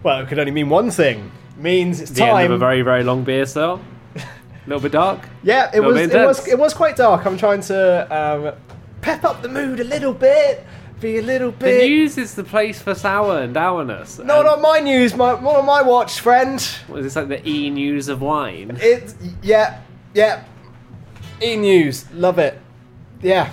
well, 0.04 0.20
it 0.22 0.28
could 0.28 0.40
only 0.40 0.52
mean 0.52 0.70
one 0.70 0.92
thing. 0.92 1.32
It 1.58 1.62
means 1.64 2.02
it's 2.02 2.12
The 2.12 2.22
time. 2.22 2.36
end 2.44 2.46
of 2.46 2.52
a 2.52 2.58
very, 2.58 2.82
very 2.82 3.04
long 3.04 3.24
beer 3.24 3.46
sale. 3.46 3.80
A 4.16 4.22
little 4.68 4.82
bit 4.82 4.92
dark. 4.92 5.22
yeah, 5.44 5.72
it 5.74 5.80
was. 5.80 5.98
It 5.98 6.14
was. 6.14 6.48
It 6.48 6.60
was 6.60 6.74
quite 6.74 6.98
dark. 6.98 7.26
I'm 7.26 7.38
trying 7.38 7.62
to 7.62 8.08
um, 8.14 8.54
pep 9.02 9.24
up 9.24 9.42
the 9.42 9.48
mood 9.48 9.80
a 9.80 9.84
little 9.86 10.14
bit. 10.14 10.66
Be 11.00 11.20
a 11.20 11.22
little 11.22 11.52
The 11.52 11.58
bit. 11.66 11.90
news 11.90 12.18
is 12.18 12.34
the 12.34 12.44
place 12.44 12.82
for 12.82 12.96
sour 12.96 13.40
and 13.40 13.54
dourness. 13.54 14.18
No, 14.18 14.42
not 14.42 14.62
my 14.62 14.80
news. 14.80 15.16
My, 15.16 15.34
not 15.40 15.58
on 15.58 15.66
my 15.66 15.82
watch, 15.84 16.20
friend. 16.20 16.60
What 16.88 17.00
is 17.00 17.06
this 17.06 17.16
like 17.16 17.28
the 17.28 17.48
e 17.48 17.70
news 17.70 18.08
of 18.10 18.22
wine? 18.22 18.78
It. 18.82 19.14
Yeah. 19.44 19.82
Yeah. 20.16 20.44
E 21.42 21.56
News. 21.56 22.12
Love 22.14 22.40
it. 22.40 22.60
Yeah. 23.22 23.52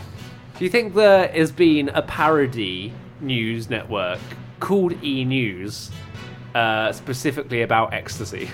Do 0.59 0.65
you 0.65 0.71
think 0.71 0.95
there 0.95 1.29
has 1.29 1.53
been 1.53 1.91
a 1.91 2.01
parody 2.01 2.93
news 3.21 3.69
network 3.69 4.21
called 4.61 4.95
E 5.05 5.25
News 5.25 5.91
uh, 6.55 6.93
specifically 6.93 7.61
about 7.61 7.93
ecstasy? 7.93 8.51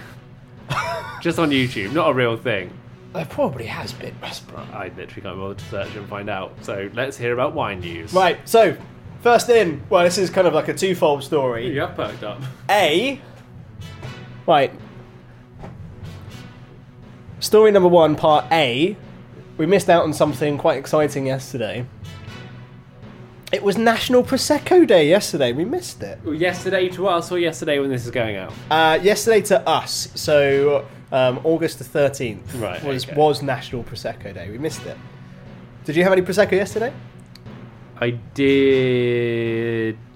Just 1.20 1.38
on 1.38 1.50
YouTube, 1.50 1.92
not 1.92 2.10
a 2.10 2.14
real 2.14 2.36
thing. 2.36 2.72
There 3.12 3.24
probably 3.24 3.66
has 3.66 3.92
been. 3.92 4.14
I 4.22 4.92
literally 4.96 5.22
can't 5.22 5.36
bother 5.36 5.54
to 5.54 5.64
search 5.64 5.96
and 5.96 6.08
find 6.08 6.30
out. 6.30 6.54
So 6.62 6.88
let's 6.94 7.16
hear 7.16 7.32
about 7.32 7.54
wine 7.54 7.80
news. 7.80 8.12
Right. 8.12 8.38
So, 8.48 8.76
first 9.22 9.48
in. 9.48 9.82
Well, 9.90 10.04
this 10.04 10.16
is 10.16 10.30
kind 10.30 10.46
of 10.46 10.54
like 10.54 10.68
a 10.68 10.74
twofold 10.74 11.24
story. 11.24 11.72
You 11.72 11.80
have 11.80 11.96
perked 11.96 12.22
up. 12.22 12.40
A. 12.68 13.20
Right. 14.46 14.72
Story 17.40 17.72
number 17.72 17.88
one, 17.88 18.14
part 18.14 18.44
A. 18.52 18.96
We 19.56 19.66
missed 19.66 19.90
out 19.90 20.04
on 20.04 20.12
something 20.12 20.56
quite 20.56 20.78
exciting 20.78 21.26
yesterday. 21.26 21.86
It 23.52 23.64
was 23.64 23.76
National 23.76 24.22
Prosecco 24.22 24.86
Day 24.86 25.08
yesterday. 25.08 25.52
We 25.52 25.64
missed 25.64 26.02
it. 26.04 26.20
Yesterday 26.24 26.88
to 26.90 27.08
us 27.08 27.32
or 27.32 27.38
yesterday 27.38 27.80
when 27.80 27.90
this 27.90 28.04
is 28.04 28.12
going 28.12 28.36
out? 28.36 28.52
Uh, 28.70 28.98
yesterday 29.02 29.40
to 29.42 29.68
us, 29.68 30.08
so 30.14 30.86
um, 31.12 31.40
August 31.44 31.78
the 31.78 31.84
thirteenth 31.84 32.54
Right, 32.54 32.82
was 32.84 33.04
okay. 33.06 33.16
was 33.16 33.42
National 33.42 33.82
Prosecco 33.84 34.32
Day. 34.34 34.50
We 34.50 34.58
missed 34.58 34.84
it. 34.86 34.96
Did 35.84 35.96
you 35.96 36.02
have 36.04 36.12
any 36.12 36.22
prosecco 36.22 36.52
yesterday? 36.52 36.92
I 38.00 38.10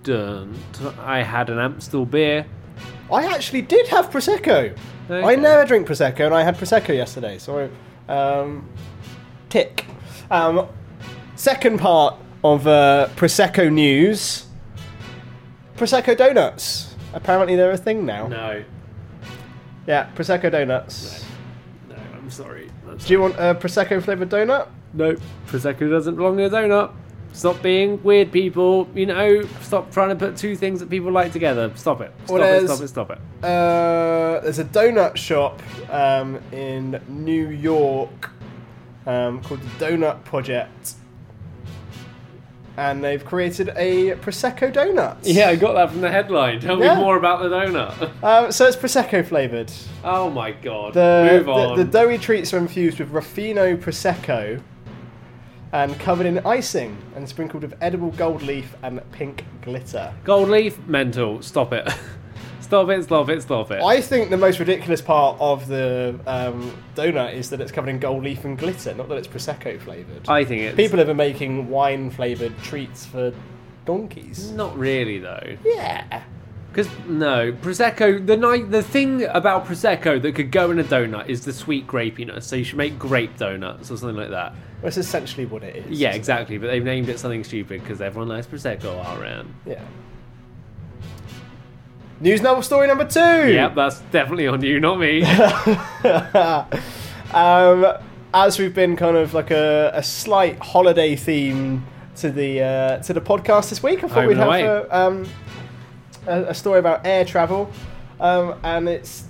didn't. 0.05 0.61
I 1.01 1.23
had 1.23 1.51
an 1.51 1.59
Amstel 1.59 2.07
beer. 2.07 2.47
I 3.13 3.27
actually 3.27 3.63
did 3.63 3.89
have 3.89 4.11
prosecco. 4.11 4.77
I 5.11 5.37
never 5.37 5.67
drink 5.67 5.87
prosecco, 5.87 6.21
and 6.27 6.35
I 6.35 6.43
had 6.43 6.57
prosecco 6.57 6.95
yesterday. 6.95 7.37
So, 7.39 7.69
um, 8.09 8.69
tick. 9.51 9.85
Um, 10.31 10.67
second 11.37 11.79
part 11.79 12.17
of 12.43 12.67
uh, 12.67 13.09
prosecco 13.17 13.71
news: 13.71 14.47
prosecco 15.77 16.17
donuts. 16.17 16.95
Apparently, 17.13 17.55
they're 17.55 17.71
a 17.73 17.77
thing 17.77 18.07
now. 18.07 18.27
No, 18.29 18.65
Yeah, 19.87 20.11
prosecco 20.15 20.51
donuts. 20.51 21.25
no, 21.89 21.97
I'm 22.15 22.31
sorry. 22.31 22.71
I'm 22.89 22.97
Do 22.97 23.13
you 23.13 23.21
want 23.21 23.35
a 23.37 23.55
prosecco 23.55 24.03
flavored 24.03 24.31
donut? 24.31 24.69
No, 24.93 25.17
Prosecco 25.49 25.91
doesn't 25.91 26.15
belong 26.15 26.39
in 26.39 26.47
a 26.47 26.51
donut. 26.51 26.93
Stop 27.33 27.61
being 27.63 28.01
weird, 28.05 28.31
people. 28.31 28.89
You 28.95 29.07
know, 29.07 29.43
stop 29.61 29.91
trying 29.93 30.11
to 30.11 30.15
put 30.15 30.37
two 30.37 30.55
things 30.55 30.79
that 30.79 30.89
people 30.89 31.11
like 31.11 31.33
together. 31.33 31.73
Stop 31.75 32.01
it. 32.01 32.13
Stop 32.27 32.39
Well, 32.39 32.63
it. 32.65 32.69
Stop 32.69 32.81
it. 32.81 32.89
Stop 32.89 33.11
it. 33.11 33.19
Uh, 33.45 34.41
there's 34.41 34.61
a 34.61 34.65
donut 34.65 35.17
shop 35.17 35.61
um, 35.91 36.41
in 36.53 37.01
New 37.09 37.49
York 37.49 38.31
um, 39.07 39.43
called 39.43 39.61
the 39.63 39.85
Donut 39.85 40.23
Project, 40.25 40.95
and 42.77 43.03
they've 43.05 43.25
created 43.25 43.71
a 43.77 44.13
prosecco 44.17 44.73
donut. 44.73 45.17
Yeah, 45.23 45.49
I 45.51 45.57
got 45.57 45.75
that 45.75 45.91
from 45.91 46.01
the 46.01 46.11
headline. 46.11 46.61
Tell 46.61 46.79
Yeah. 46.81 46.97
me 46.97 47.01
more 47.03 47.17
about 47.17 47.41
the 47.43 47.49
donut. 47.49 48.11
Um, 48.23 48.51
so 48.53 48.67
it's 48.67 48.77
prosecco 48.77 49.25
flavored. 49.25 49.71
oh 50.03 50.31
my 50.31 50.51
god. 50.53 50.95
The, 50.95 51.29
Move 51.31 51.47
the 51.47 51.53
on. 51.53 51.79
the 51.79 51.85
doughy 51.85 52.19
treats 52.19 52.53
are 52.53 52.59
infused 52.59 52.99
with 52.99 53.11
Ruffino 53.11 53.77
prosecco 53.77 54.61
and 55.73 55.99
covered 55.99 56.27
in 56.27 56.39
icing 56.47 56.97
and 57.17 57.29
sprinkled 57.29 57.63
with 57.63 57.75
edible 57.81 58.11
gold 58.13 58.43
leaf 58.43 58.75
and 58.83 59.01
pink 59.13 59.45
glitter. 59.63 60.13
Gold 60.25 60.49
leaf, 60.49 60.79
mental. 60.87 61.43
Stop 61.43 61.73
it. 61.73 61.89
stop 62.75 62.89
it. 62.91 63.03
Stop 63.05 63.29
it. 63.29 63.43
Stop 63.43 63.71
it. 63.71 63.83
I 63.83 64.01
think 64.01 64.31
the 64.31 64.37
most 64.37 64.59
ridiculous 64.59 65.01
part 65.01 65.37
of 65.41 65.67
the 65.69 66.19
um, 66.27 66.77
donut 66.95 67.35
is 67.35 67.51
that 67.51 67.61
it's 67.61 67.73
covered 67.73 67.91
in 67.91 67.99
gold 67.99 68.25
leaf 68.25 68.45
and 68.45 68.59
glitter, 68.59 68.95
not 68.95 69.09
that 69.09 69.17
it's 69.17 69.29
prosecco 69.29 69.81
flavored. 69.81 70.29
I 70.29 70.45
think 70.45 70.63
it's 70.63 70.77
People 70.77 70.99
have 70.99 71.07
been 71.07 71.17
making 71.17 71.69
wine 71.69 72.11
flavored 72.11 72.57
treats 72.59 73.07
for 73.07 73.33
donkeys. 73.85 74.51
not 74.51 74.77
really 74.79 75.19
though. 75.19 75.57
Yeah. 75.65 76.23
Because 76.71 76.89
no, 77.07 77.53
prosecco. 77.53 78.27
The 78.27 78.37
night, 78.37 78.73
the 78.73 78.83
thing 78.83 79.23
about 79.27 79.65
prosecco 79.65 80.21
that 80.21 80.35
could 80.35 80.51
go 80.51 80.73
in 80.73 80.81
a 80.81 80.85
donut 80.85 81.29
is 81.29 81.45
the 81.45 81.53
sweet 81.53 81.87
grapiness. 81.87 82.47
So 82.49 82.57
you 82.57 82.65
should 82.65 82.79
make 82.79 82.99
grape 82.99 83.37
donuts 83.37 83.93
or 83.93 83.97
something 83.97 84.17
like 84.17 84.31
that. 84.31 84.53
Well, 84.81 84.89
it's 84.89 84.97
essentially 84.99 85.47
what 85.47 85.63
it 85.63 85.77
is. 85.77 86.01
Yeah, 86.01 86.15
exactly. 86.15 86.59
But 86.59 86.67
they've 86.67 86.83
named 86.83 87.09
it 87.09 87.21
something 87.21 87.45
stupid 87.45 87.81
because 87.81 88.01
everyone 88.01 88.29
likes 88.29 88.49
prosecco 88.49 88.87
all 89.05 89.23
around. 89.23 89.55
Yeah. 89.65 89.83
News 92.25 92.41
novel 92.41 92.63
story 92.63 92.89
number 92.89 93.05
two. 93.05 93.21
Yep, 93.21 93.75
that's 93.75 94.01
definitely 94.11 94.47
on 94.47 94.63
you, 94.63 94.81
not 94.81 94.99
me. 94.99 95.23
Um, 97.35 97.85
as 98.33 98.61
we've 98.61 98.75
been 98.75 98.95
kind 98.95 99.17
of 99.17 99.35
like 99.35 99.51
a, 99.51 99.91
a 99.93 100.05
slight 100.05 100.57
holiday 100.61 101.17
theme 101.17 101.85
to 102.17 102.31
the 102.31 102.63
uh, 102.63 102.99
to 103.03 103.13
the 103.13 103.21
podcast 103.21 103.71
this 103.71 103.83
week, 103.83 104.05
I 104.05 104.09
thought 104.09 104.19
Home 104.19 104.27
we'd 104.29 104.37
have 104.37 104.49
a, 104.49 104.97
um, 104.97 105.29
a, 106.29 106.43
a 106.45 106.55
story 106.55 106.79
about 106.79 107.05
air 107.05 107.25
travel, 107.25 107.73
um, 108.21 108.55
and 108.63 108.89
it's 108.89 109.25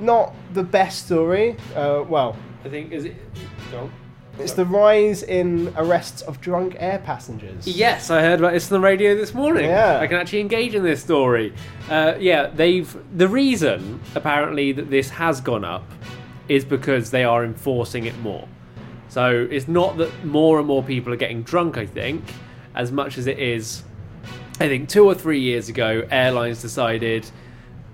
not 0.00 0.34
the 0.52 0.64
best 0.64 1.06
story. 1.06 1.56
Uh, 1.76 2.02
well, 2.08 2.36
I 2.64 2.68
think 2.70 2.90
is 2.90 3.04
it. 3.04 3.14
Go 3.70 3.78
on. 3.78 3.92
It's 4.38 4.52
the 4.52 4.64
rise 4.64 5.22
in 5.22 5.72
arrests 5.76 6.22
of 6.22 6.40
drunk 6.40 6.76
air 6.78 6.98
passengers. 6.98 7.66
Yes, 7.66 8.10
I 8.10 8.20
heard 8.20 8.38
about 8.38 8.52
this 8.52 8.70
on 8.72 8.80
the 8.80 8.84
radio 8.84 9.14
this 9.14 9.34
morning. 9.34 9.66
Yeah. 9.66 9.98
I 9.98 10.06
can 10.06 10.16
actually 10.16 10.40
engage 10.40 10.74
in 10.74 10.82
this 10.82 11.02
story. 11.02 11.52
Uh, 11.90 12.14
yeah, 12.18 12.46
they've 12.46 12.96
the 13.16 13.28
reason 13.28 14.00
apparently 14.14 14.72
that 14.72 14.90
this 14.90 15.10
has 15.10 15.40
gone 15.40 15.64
up 15.64 15.84
is 16.48 16.64
because 16.64 17.10
they 17.10 17.24
are 17.24 17.44
enforcing 17.44 18.06
it 18.06 18.18
more. 18.18 18.48
So 19.08 19.46
it's 19.50 19.68
not 19.68 19.98
that 19.98 20.24
more 20.24 20.58
and 20.58 20.66
more 20.66 20.82
people 20.82 21.12
are 21.12 21.16
getting 21.16 21.42
drunk. 21.42 21.76
I 21.76 21.86
think 21.86 22.24
as 22.74 22.90
much 22.90 23.18
as 23.18 23.26
it 23.26 23.38
is. 23.38 23.82
I 24.60 24.68
think 24.68 24.88
two 24.88 25.04
or 25.04 25.14
three 25.14 25.40
years 25.40 25.68
ago, 25.68 26.06
airlines 26.10 26.60
decided 26.62 27.28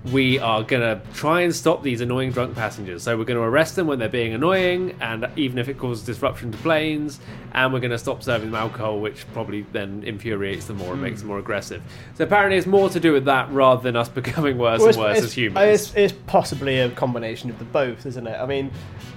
we 0.04 0.38
are 0.38 0.62
going 0.62 0.80
to 0.80 1.00
try 1.12 1.42
and 1.42 1.54
stop 1.54 1.82
these 1.82 2.00
annoying 2.00 2.30
drunk 2.30 2.54
passengers. 2.54 3.02
So 3.02 3.16
we're 3.16 3.24
going 3.24 3.38
to 3.38 3.42
arrest 3.42 3.76
them 3.76 3.86
when 3.86 3.98
they're 3.98 4.08
being 4.08 4.32
annoying, 4.32 4.96
and 5.00 5.28
even 5.36 5.58
if 5.58 5.68
it 5.68 5.78
causes 5.78 6.04
disruption 6.04 6.52
to 6.52 6.58
planes, 6.58 7.20
and 7.52 7.72
we're 7.72 7.80
going 7.80 7.90
to 7.90 7.98
stop 7.98 8.22
serving 8.22 8.50
them 8.50 8.60
alcohol, 8.60 9.00
which 9.00 9.30
probably 9.32 9.62
then 9.72 10.02
infuriates 10.04 10.66
them 10.66 10.76
more 10.76 10.92
and 10.92 11.02
makes 11.02 11.20
them 11.20 11.28
more 11.28 11.38
aggressive. 11.38 11.82
So 12.14 12.24
apparently, 12.24 12.56
it's 12.56 12.66
more 12.66 12.88
to 12.90 13.00
do 13.00 13.12
with 13.12 13.24
that 13.24 13.50
rather 13.50 13.82
than 13.82 13.96
us 13.96 14.08
becoming 14.18 14.56
worse 14.56 14.80
Well, 14.80 14.90
and 14.90 14.98
worse 14.98 15.18
as 15.18 15.32
humans. 15.32 15.66
It's, 15.66 15.94
it's 15.94 16.14
possibly 16.26 16.78
a 16.78 16.90
combination 16.90 17.50
of 17.50 17.58
the 17.58 17.64
both, 17.64 18.06
isn't 18.06 18.26
it? 18.26 18.38
I 18.38 18.46
mean, 18.46 18.70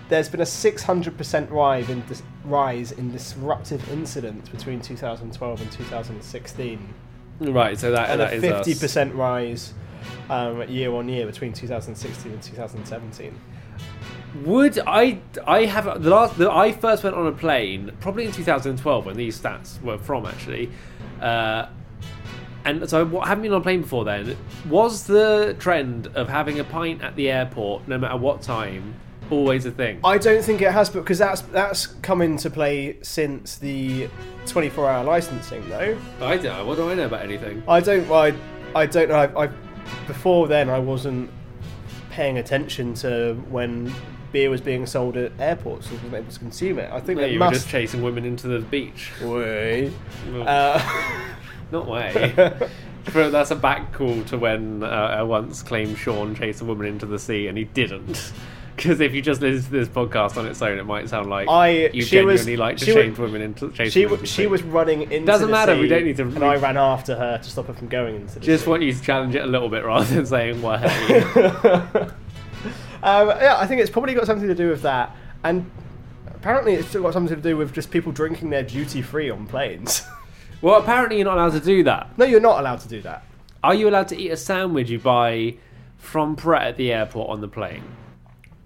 there's 0.10 0.30
been 0.30 0.42
a 0.42 0.44
600% 0.44 1.52
rise 1.52 1.90
in 1.90 2.02
dis- 2.08 2.24
rise 2.44 2.92
in 2.92 3.12
disruptive 3.12 3.88
incidents 3.92 4.50
between 4.50 4.82
2012 4.82 5.62
and 5.62 5.72
2016, 5.72 6.94
right, 7.40 7.80
so 7.80 7.92
that, 7.92 8.10
and 8.10 8.20
that 8.20 8.34
a 8.34 8.36
is 8.36 8.82
50% 8.82 9.16
rise 9.16 9.74
um, 10.30 10.68
year 10.70 10.92
on 10.94 11.08
year 11.10 11.26
between 11.26 11.54
2016 11.54 12.32
and 12.32 12.42
2017. 12.42 13.40
Would 14.46 14.80
I? 14.88 15.20
I 15.46 15.66
have 15.66 16.02
the 16.02 16.10
last. 16.10 16.38
The, 16.38 16.50
I 16.50 16.72
first 16.72 17.04
went 17.04 17.16
on 17.16 17.28
a 17.28 17.32
plane 17.34 17.92
probably 18.00 18.26
in 18.26 18.32
2012 18.32 19.06
when 19.06 19.18
these 19.18 19.40
stats 19.40 19.82
were 19.82 19.98
from 19.98 20.26
actually. 20.26 20.72
Uh, 21.20 21.68
and 22.64 22.90
so 22.90 23.06
what 23.06 23.28
haven't 23.28 23.42
been 23.44 23.54
on 23.54 23.62
a 23.62 23.64
plane 23.64 23.82
before 23.82 24.06
then. 24.06 24.38
Was 24.70 25.06
the 25.06 25.56
trend 25.60 26.08
of 26.16 26.30
having 26.30 26.60
a 26.60 26.64
pint 26.64 27.02
at 27.02 27.16
the 27.16 27.30
airport, 27.30 27.88
no 27.88 27.98
matter 27.98 28.18
what 28.18 28.42
time, 28.42 28.94
always 29.30 29.66
a 29.66 29.72
thing? 29.72 30.00
I 30.04 30.18
don't 30.18 30.44
think 30.44 30.62
it 30.62 30.72
has, 30.72 30.90
because 30.90 31.18
that's 31.18 31.42
that's 31.42 31.88
come 31.88 32.22
into 32.22 32.50
play 32.50 32.98
since 33.02 33.58
the 33.58 34.08
24-hour 34.46 35.04
licensing, 35.04 35.68
though. 35.70 35.98
I 36.22 36.38
don't. 36.38 36.68
What 36.68 36.76
do 36.76 36.90
I 36.90 36.94
know 36.94 37.06
about 37.06 37.24
anything? 37.24 37.64
I 37.68 37.80
don't. 37.80 38.10
I, 38.12 38.34
I 38.76 38.86
don't 38.86 39.10
know. 39.10 39.16
I, 39.16 39.46
I 39.46 39.50
before 40.08 40.48
then 40.48 40.70
I 40.70 40.80
wasn't 40.80 41.30
paying 42.10 42.38
attention 42.38 42.94
to 42.96 43.36
when 43.50 43.94
beer 44.32 44.50
was 44.50 44.62
being 44.62 44.86
sold 44.86 45.18
at 45.18 45.32
airports 45.40 45.88
and 45.90 45.96
wasn't 45.98 46.14
able 46.16 46.32
to 46.32 46.40
consume 46.40 46.80
it. 46.80 46.90
I 46.92 47.00
think 47.00 47.20
Yeah, 47.20 47.26
it 47.26 47.32
you 47.34 47.40
were 47.40 47.46
must. 47.46 47.60
just 47.62 47.70
chasing 47.70 48.02
women 48.02 48.26
into 48.26 48.48
the 48.48 48.60
beach. 48.60 49.12
Way. 49.22 49.92
Uh, 50.34 50.82
Not 51.72 51.88
way. 51.88 52.34
but 53.14 53.30
that's 53.32 53.52
a 53.52 53.56
back 53.56 53.94
call 53.94 54.24
to 54.26 54.38
when 54.38 54.84
uh, 54.84 54.88
I 54.88 55.24
once 55.24 55.64
claimed 55.64 55.98
Sean 55.98 56.36
chased 56.36 56.62
a 56.62 56.66
woman 56.66 56.86
into 56.88 57.06
the 57.06 57.20
sea 57.20 57.48
and 57.48 57.58
he 57.58 57.64
didn't. 57.66 58.32
Because 58.76 59.00
if 59.00 59.14
you 59.14 59.22
just 59.22 59.42
listen 59.42 59.64
to 59.66 59.70
this 59.72 59.88
podcast 59.90 60.38
on 60.38 60.48
its 60.48 60.62
own, 60.62 60.80
it 60.80 60.86
might 60.86 61.08
sound 61.10 61.30
like 61.30 61.48
I- 61.50 61.90
you 61.94 62.02
she 62.04 62.22
was- 62.24 62.40
genuinely 62.46 62.58
like 62.58 62.78
to 62.78 62.86
change 62.86 63.18
women 63.20 63.42
into 63.42 63.72
chase 63.72 63.92
she 63.94 64.06
women 64.06 64.26
she 64.26 64.48
was 64.48 64.64
running 64.64 65.04
into. 65.04 65.26
Doesn't 65.26 65.52
matter, 65.52 65.78
we 65.78 65.88
don't 65.88 66.04
need 66.06 66.18
to- 66.18 66.24
And 66.24 66.44
I 66.44 66.56
ran 66.56 66.78
after 66.78 67.16
her 67.16 67.38
to 67.38 67.44
stop 67.50 67.68
her 67.68 67.74
from 67.74 67.88
going 67.90 68.16
into 68.16 68.36
the 68.36 68.40
Just 68.40 68.64
sea. 68.64 68.70
want 68.70 68.82
you 68.84 68.94
to 68.94 69.02
challenge 69.02 69.36
it 69.36 69.44
a 69.44 69.48
little 69.48 69.70
bit 69.70 69.84
rather 69.86 70.06
than 70.16 70.26
saying, 70.26 70.62
hey. 70.62 72.08
Um, 73.04 73.30
yeah, 73.30 73.58
I 73.60 73.66
think 73.66 73.82
it's 73.82 73.90
probably 73.90 74.14
got 74.14 74.28
something 74.28 74.48
to 74.48 74.54
do 74.54 74.70
with 74.70 74.84
that, 74.84 75.16
and 75.44 75.70
apparently 76.28 76.74
it's 76.76 76.88
still 76.88 77.02
got 77.02 77.14
something 77.14 77.36
to 77.36 77.42
do 77.42 77.58
with 77.58 77.74
just 77.74 77.90
people 77.90 78.12
drinking 78.12 78.52
their 78.52 78.62
duty 78.62 79.02
free 79.02 79.28
on 79.32 79.48
planes. 79.48 80.04
well, 80.62 80.80
apparently 80.80 81.16
you're 81.18 81.26
not 81.26 81.38
allowed 81.40 81.54
to 81.54 81.60
do 81.60 81.84
that. 81.86 82.16
no, 82.20 82.26
you're 82.26 82.40
not 82.40 82.60
allowed 82.60 82.80
to 82.82 82.88
do 82.88 83.02
that. 83.02 83.24
Are 83.64 83.74
you 83.74 83.90
allowed 83.90 84.08
to 84.10 84.18
eat 84.20 84.30
a 84.30 84.38
sandwich 84.38 84.92
you 84.92 85.00
buy 85.00 85.56
from 85.98 86.36
Pret 86.36 86.62
at 86.62 86.78
the 86.78 86.94
airport 86.94 87.30
on 87.32 87.42
the 87.42 87.48
plane? 87.48 87.84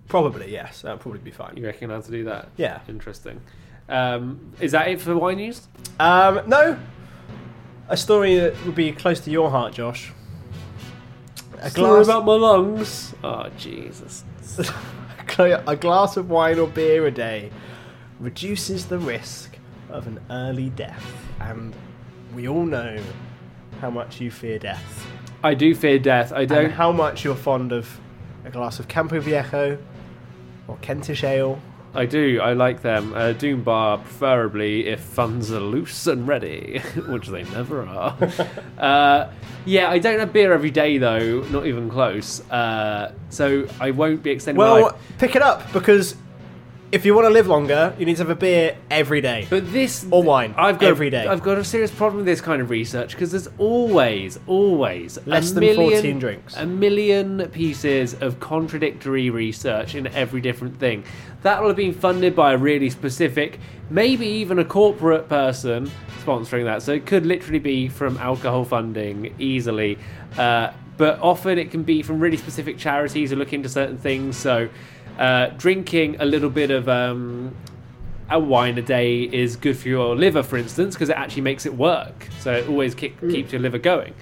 Probably 0.08 0.52
yes, 0.52 0.82
that'd 0.82 1.00
probably 1.00 1.20
be 1.20 1.32
fine. 1.32 1.58
You 1.58 1.66
reckon 1.66 1.90
you're 1.90 2.02
to 2.02 2.12
do 2.12 2.24
that? 2.26 2.50
Yeah. 2.58 2.82
Interesting. 2.88 3.42
Um, 3.88 4.54
is 4.60 4.72
that 4.72 4.88
it 4.88 5.02
for 5.02 5.16
wine 5.18 5.38
news? 5.38 5.68
Um, 6.00 6.42
no, 6.48 6.78
a 7.88 7.98
story 7.98 8.38
that 8.40 8.66
would 8.66 8.76
be 8.76 8.92
close 8.92 9.20
to 9.22 9.32
your 9.32 9.50
heart, 9.50 9.74
Josh. 9.74 10.12
A 11.60 11.70
Story 11.70 12.04
glass, 12.04 12.08
about 12.08 12.26
my 12.26 12.34
lungs. 12.34 13.14
Oh, 13.24 13.50
Jesus. 13.58 14.24
a 15.38 15.76
glass 15.76 16.18
of 16.18 16.30
wine 16.30 16.60
or 16.60 16.68
beer 16.68 17.06
a 17.06 17.12
day 17.12 17.52
reduces 18.20 18.88
the 18.88 18.98
risk 18.98 19.58
of 19.90 20.08
an 20.08 20.20
early 20.30 20.70
death, 20.72 21.06
and 21.40 21.76
we 22.34 22.48
all 22.48 22.66
know 22.66 23.00
how 23.82 23.90
much 23.90 24.20
you 24.20 24.32
fear 24.32 24.58
death. 24.60 25.08
I 25.44 25.54
do 25.54 25.76
fear 25.76 26.00
death. 26.00 26.32
I 26.34 26.46
don't. 26.46 26.72
how 26.72 26.92
much 26.92 27.24
you're 27.24 27.36
fond 27.36 27.72
of 27.72 28.00
a 28.46 28.50
glass 28.50 28.80
of 28.80 28.88
Campo 28.88 29.20
Viejo 29.20 29.78
or 30.68 30.78
Kentish 30.82 31.24
ale. 31.24 31.60
I 31.94 32.06
do. 32.06 32.42
I 32.42 32.52
like 32.54 32.82
them. 32.82 33.14
Uh, 33.14 33.32
Doom 33.32 33.64
Bar, 33.64 34.00
preferably 34.00 34.88
if 34.88 35.00
funds 35.00 35.50
are 35.52 35.62
loose 35.62 36.08
and 36.08 36.28
ready, 36.28 36.80
which 37.08 37.28
they 37.28 37.44
never 37.44 37.86
are. 37.88 38.18
uh, 38.78 39.30
yeah, 39.66 39.90
I 39.90 40.00
don't 40.00 40.20
have 40.20 40.34
beer 40.34 40.52
every 40.52 40.72
day 40.72 40.98
though, 40.98 41.42
not 41.44 41.66
even 41.66 41.90
close. 41.90 42.42
Uh, 42.52 43.14
so 43.30 43.66
I 43.80 43.92
won't 43.92 44.24
be 44.24 44.32
extending 44.32 44.60
my 44.62 44.74
Well, 44.74 44.82
life. 44.88 44.96
pick 45.20 45.36
it 45.38 45.42
up 45.42 45.72
because 45.72 46.16
if 46.96 47.04
you 47.04 47.14
want 47.14 47.26
to 47.26 47.30
live 47.30 47.46
longer, 47.46 47.94
you 48.00 48.06
need 48.06 48.16
to 48.16 48.22
have 48.22 48.30
a 48.30 48.36
beer 48.36 48.78
every 48.90 49.20
day. 49.20 49.46
But 49.50 49.74
this 49.74 50.08
Or 50.12 50.24
wine, 50.24 50.56
I've 50.58 50.80
got 50.80 50.88
every 50.88 51.10
day. 51.10 51.28
I've 51.28 51.44
got 51.44 51.58
a 51.58 51.64
serious 51.64 51.92
problem 51.92 52.18
with 52.18 52.26
this 52.26 52.40
kind 52.40 52.62
of 52.62 52.70
research 52.70 53.12
because 53.12 53.32
there's 53.32 53.50
always, 53.58 54.40
always 54.48 55.20
Less 55.26 55.52
than 55.52 55.60
million, 55.60 55.92
14 55.92 56.20
drinks. 56.20 56.56
a 56.56 56.66
million 56.66 57.50
pieces 57.50 58.14
of 58.22 58.40
contradictory 58.40 59.30
research 59.30 59.94
in 59.94 60.08
every 60.08 60.40
different 60.40 60.80
thing. 60.80 61.04
That 61.42 61.60
will 61.60 61.68
have 61.68 61.76
been 61.76 61.94
funded 61.94 62.34
by 62.34 62.54
a 62.54 62.58
really 62.58 62.90
specific, 62.90 63.60
maybe 63.90 64.26
even 64.26 64.58
a 64.58 64.66
corporate 64.66 65.28
person 65.28 65.92
sponsoring 66.24 66.64
that. 66.64 66.82
So 66.82 66.94
it 66.94 67.06
could 67.06 67.26
literally 67.26 67.60
be 67.60 67.90
from 67.90 68.18
alcohol 68.20 68.64
funding 68.64 69.36
easily. 69.38 69.98
Uh, 70.38 70.72
but 70.96 71.20
often 71.20 71.58
it 71.58 71.72
can 71.72 71.84
be 71.84 72.02
from 72.04 72.22
really 72.22 72.38
specific 72.38 72.78
charities 72.78 73.32
who 73.32 73.36
look 73.36 73.52
into 73.52 73.68
certain 73.68 73.98
things. 73.98 74.38
So 74.38 74.70
uh, 75.18 75.48
drinking 75.58 76.18
a 76.20 76.26
little 76.26 76.50
bit 76.50 76.72
of 76.72 76.90
um, 76.90 77.56
a 78.30 78.40
wine 78.40 78.78
a 78.78 78.82
day 78.82 79.24
is 79.24 79.56
good 79.56 79.78
for 79.78 79.88
your 79.88 80.16
liver, 80.16 80.44
for 80.44 80.58
instance, 80.58 80.96
because 80.96 81.10
it 81.10 81.18
actually 81.18 81.44
makes 81.44 81.66
it 81.66 81.74
work. 81.76 82.28
So 82.40 82.54
it 82.54 82.68
always 82.68 82.96
keep, 82.96 83.20
keeps 83.22 83.52
your 83.52 83.62
liver 83.62 83.78
going. 83.78 84.14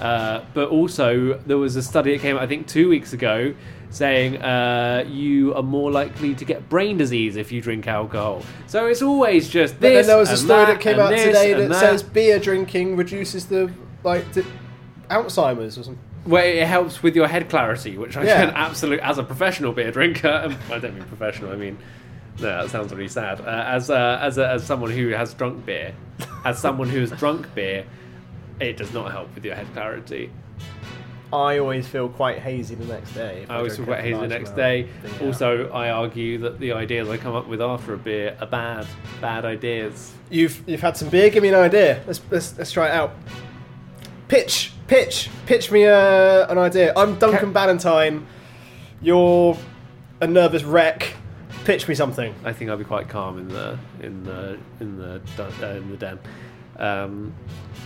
Uh, 0.00 0.44
but 0.54 0.68
also, 0.68 1.38
there 1.46 1.58
was 1.58 1.76
a 1.76 1.82
study 1.82 2.12
that 2.12 2.20
came 2.20 2.36
out, 2.36 2.42
I 2.42 2.46
think, 2.46 2.66
two 2.66 2.88
weeks 2.88 3.12
ago, 3.12 3.54
saying 3.90 4.42
uh, 4.42 5.04
you 5.06 5.54
are 5.54 5.62
more 5.62 5.90
likely 5.90 6.34
to 6.34 6.44
get 6.44 6.68
brain 6.68 6.96
disease 6.96 7.36
if 7.36 7.52
you 7.52 7.60
drink 7.60 7.86
alcohol. 7.86 8.42
So 8.66 8.86
it's 8.86 9.02
always 9.02 9.48
just 9.48 9.74
But 9.74 9.80
this. 9.90 10.06
then 10.06 10.14
there 10.14 10.18
was 10.18 10.30
a 10.30 10.36
story 10.36 10.66
that, 10.66 10.80
came 10.80 10.98
out 10.98 11.10
today 11.10 11.52
and 11.52 11.70
that, 11.70 11.78
says 11.78 12.02
beer 12.02 12.38
drinking 12.38 12.96
reduces 12.96 13.46
the 13.46 13.70
like 14.02 14.32
the 14.32 14.44
Alzheimer's 15.10 15.78
or 15.78 15.84
something. 15.84 16.02
Well, 16.26 16.44
it 16.44 16.66
helps 16.66 17.02
with 17.02 17.16
your 17.16 17.26
head 17.26 17.48
clarity, 17.48 17.98
which 17.98 18.16
I 18.16 18.24
Yeah. 18.24 18.46
can 18.46 18.54
absolutely, 18.54 19.02
as 19.02 19.18
a 19.18 19.24
professional 19.24 19.72
beer 19.72 19.90
drinker, 19.90 20.28
um, 20.44 20.56
I 20.70 20.78
don't 20.78 20.94
mean 20.94 21.04
professional, 21.04 21.52
I 21.52 21.56
mean, 21.56 21.78
no, 22.38 22.62
that 22.62 22.70
sounds 22.70 22.92
really 22.92 23.08
sad. 23.08 23.40
Uh, 23.40 23.44
as 23.44 23.90
uh, 23.90 24.18
as 24.20 24.38
a, 24.38 24.48
as 24.48 24.64
someone 24.64 24.90
who 24.90 25.08
has 25.10 25.34
drunk 25.34 25.66
beer, 25.66 25.94
as 26.44 26.58
someone 26.58 26.88
who 26.88 27.00
has 27.00 27.10
drunk 27.12 27.52
beer, 27.54 27.84
it 28.60 28.76
does 28.76 28.92
not 28.94 29.10
help 29.12 29.34
with 29.34 29.44
your 29.44 29.54
head 29.54 29.66
clarity. 29.74 30.30
I 31.32 31.58
always 31.58 31.88
feel 31.88 32.08
quite 32.10 32.38
hazy 32.40 32.74
the 32.74 32.84
next 32.84 33.12
day. 33.14 33.42
if 33.44 33.50
I 33.50 33.56
always 33.56 33.74
feel 33.76 33.86
quite 33.86 34.00
hazy 34.00 34.20
the 34.20 34.28
next 34.28 34.50
day. 34.50 34.88
Also, 35.22 35.70
I 35.70 35.88
argue 35.90 36.36
that 36.38 36.60
the 36.60 36.72
ideas 36.72 37.08
I 37.08 37.16
come 37.16 37.34
up 37.34 37.48
with 37.48 37.62
after 37.62 37.94
a 37.94 37.98
beer 37.98 38.36
are 38.38 38.46
bad, 38.46 38.86
bad 39.20 39.44
ideas. 39.46 40.12
You've 40.30 40.62
you've 40.68 40.82
had 40.82 40.96
some 40.96 41.08
beer. 41.08 41.30
Give 41.30 41.42
me 41.42 41.48
an 41.48 41.54
idea. 41.54 42.02
Let's 42.06 42.20
let's, 42.30 42.56
let's 42.58 42.70
try 42.70 42.88
it 42.88 42.92
out. 42.92 43.14
Pitch, 44.28 44.71
pitch, 44.92 45.30
pitch 45.46 45.70
me 45.70 45.86
uh, 45.86 46.46
an 46.48 46.58
idea. 46.58 46.92
I'm 46.94 47.18
Duncan 47.18 47.50
Bannatyne. 47.50 48.26
You're 49.00 49.56
a 50.20 50.26
nervous 50.26 50.64
wreck. 50.64 51.14
Pitch 51.64 51.88
me 51.88 51.94
something. 51.94 52.34
I 52.44 52.52
think 52.52 52.70
I'll 52.70 52.76
be 52.76 52.84
quite 52.84 53.08
calm 53.08 53.38
in 53.38 53.48
the 53.48 53.78
in 54.02 54.22
the 54.24 54.58
in 54.80 54.98
the 54.98 55.22
uh, 55.38 55.66
in 55.68 55.90
the 55.90 55.96
den. 55.96 56.18
Um, 56.76 57.34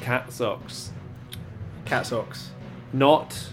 cat 0.00 0.32
socks. 0.32 0.90
Cat 1.84 2.06
socks. 2.06 2.50
not 2.92 3.52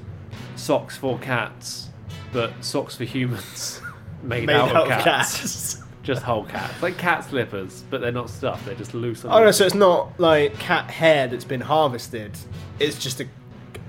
socks 0.55 0.97
for 0.97 1.19
cats, 1.19 1.89
but 2.31 2.53
socks 2.65 2.95
for 2.95 3.03
humans 3.03 3.81
made, 4.23 4.47
Made 4.47 4.55
out, 4.55 4.75
out 4.75 4.83
of 4.83 5.03
cats. 5.03 5.37
cats. 5.37 5.83
Just 6.01 6.23
whole 6.23 6.43
cats, 6.43 6.81
like 6.81 6.97
cat 6.97 7.23
slippers, 7.23 7.85
but 7.89 8.01
they're 8.01 8.11
not 8.11 8.29
stuffed. 8.29 8.65
They're 8.65 8.75
just 8.75 8.93
loose. 8.93 9.23
Oh 9.23 9.39
no, 9.39 9.51
so 9.51 9.65
it's 9.65 9.73
not 9.73 10.19
like 10.19 10.53
cat 10.59 10.91
hair 10.91 11.29
that's 11.29 11.45
been 11.45 11.61
harvested. 11.61 12.37
It's 12.77 13.01
just 13.01 13.21
a, 13.21 13.27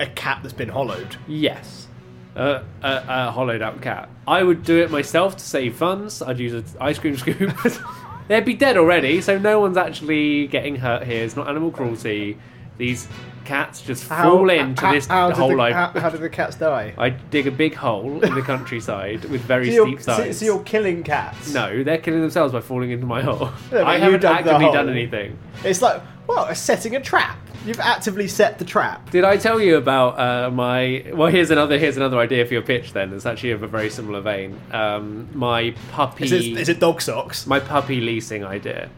a 0.01 0.07
cat 0.07 0.41
that's 0.43 0.55
been 0.55 0.69
hollowed. 0.69 1.17
yes, 1.29 1.89
uh, 2.37 2.63
a, 2.83 3.05
a 3.09 3.31
hollowed 3.31 3.63
out 3.63 3.81
cat. 3.81 4.09
I 4.27 4.43
would 4.43 4.65
do 4.65 4.79
it 4.83 4.91
myself 4.91 5.37
to 5.37 5.45
save 5.45 5.77
funds. 5.77 6.21
I'd 6.23 6.39
use 6.39 6.53
an 6.53 6.65
ice 6.81 6.99
cream 6.99 7.17
scoop. 7.17 7.55
They'd 8.29 8.45
be 8.45 8.55
dead 8.55 8.77
already, 8.79 9.21
so 9.21 9.39
no 9.39 9.61
one's 9.61 9.77
actually 9.77 10.47
getting 10.49 10.77
hurt 10.77 11.05
here. 11.07 11.23
It's 11.25 11.37
not 11.37 11.47
animal 11.49 11.71
cruelty. 11.71 12.39
These 12.79 13.07
cats 13.45 13.83
just 13.83 14.03
fall 14.05 14.49
into 14.49 14.81
how- 14.81 14.93
this 14.93 15.07
how 15.07 15.29
did 15.29 15.37
hole. 15.37 15.55
the, 15.57 15.63
I 15.63 15.73
how, 15.73 15.89
how 15.91 16.09
did 16.09 16.23
the 16.23 16.31
cats 16.31 16.57
die? 16.57 16.95
I 16.99 17.11
dig 17.11 17.47
a 17.47 17.51
big 17.51 17.75
hole 17.75 18.25
in 18.25 18.35
the 18.35 18.41
countryside 18.41 19.27
with 19.27 19.43
very 19.43 19.67
So 19.71 19.73
you're, 19.75 19.87
steep 19.87 20.01
so, 20.03 20.17
sides. 20.17 20.39
so 20.39 20.45
you're 20.47 20.63
killing 20.63 21.03
cats. 21.05 21.53
No, 21.53 21.85
they're 21.85 21.99
killing 21.99 22.23
themselves 22.23 22.53
by 22.55 22.61
falling 22.63 22.91
into 22.91 23.05
my 23.07 23.21
hole. 23.23 23.39
Yeah, 23.45 23.53
but 23.71 23.85
I 23.87 23.97
you 23.97 24.03
haven't 24.05 24.21
dug 24.23 24.45
the 24.45 24.51
actively 24.53 24.73
done 24.73 24.89
anything. 24.89 25.39
It's 25.63 25.83
like 25.83 26.01
well, 26.27 26.55
setting 26.55 26.97
a 26.97 27.01
trap. 27.01 27.39
You've 27.67 27.81
actively 27.81 28.29
set 28.29 28.59
the 28.59 28.65
trap. 28.65 29.11
Did 29.11 29.25
I 29.25 29.39
tell 29.39 29.59
you 29.61 29.77
about 29.77 30.19
uh, 30.19 30.51
my? 30.51 31.05
Well, 31.15 31.29
here's 31.29 31.51
another. 31.51 31.79
Here's 31.79 31.97
another 31.97 32.19
idea 32.19 32.45
for 32.45 32.53
your 32.53 32.63
pitch. 32.63 32.93
Then 32.93 33.13
it's 33.15 33.25
actually 33.25 33.53
of 33.53 33.63
a 33.63 33.67
very 33.67 33.89
similar 33.89 34.21
vein. 34.21 34.61
Um, 34.71 35.29
my 35.33 35.75
puppy. 35.91 36.25
Is 36.25 36.33
it, 36.33 36.45
is 36.45 36.69
it 36.69 36.79
dog 36.79 37.01
socks? 37.01 37.47
my 37.47 37.61
puppy 37.61 38.03
leasing 38.03 38.45
idea, 38.45 38.91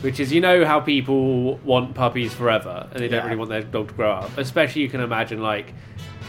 which 0.00 0.18
is 0.18 0.32
you 0.32 0.40
know 0.40 0.64
how 0.64 0.80
people 0.80 1.58
want 1.58 1.94
puppies 1.94 2.34
forever 2.34 2.88
and 2.90 3.00
they 3.00 3.06
don't 3.08 3.18
Yeah. 3.18 3.24
really 3.24 3.36
want 3.36 3.50
their 3.50 3.62
dog 3.62 3.88
to 3.88 3.94
grow 3.94 4.10
up. 4.10 4.36
Especially 4.36 4.82
you 4.82 4.88
can 4.88 5.00
imagine 5.00 5.40
like 5.40 5.72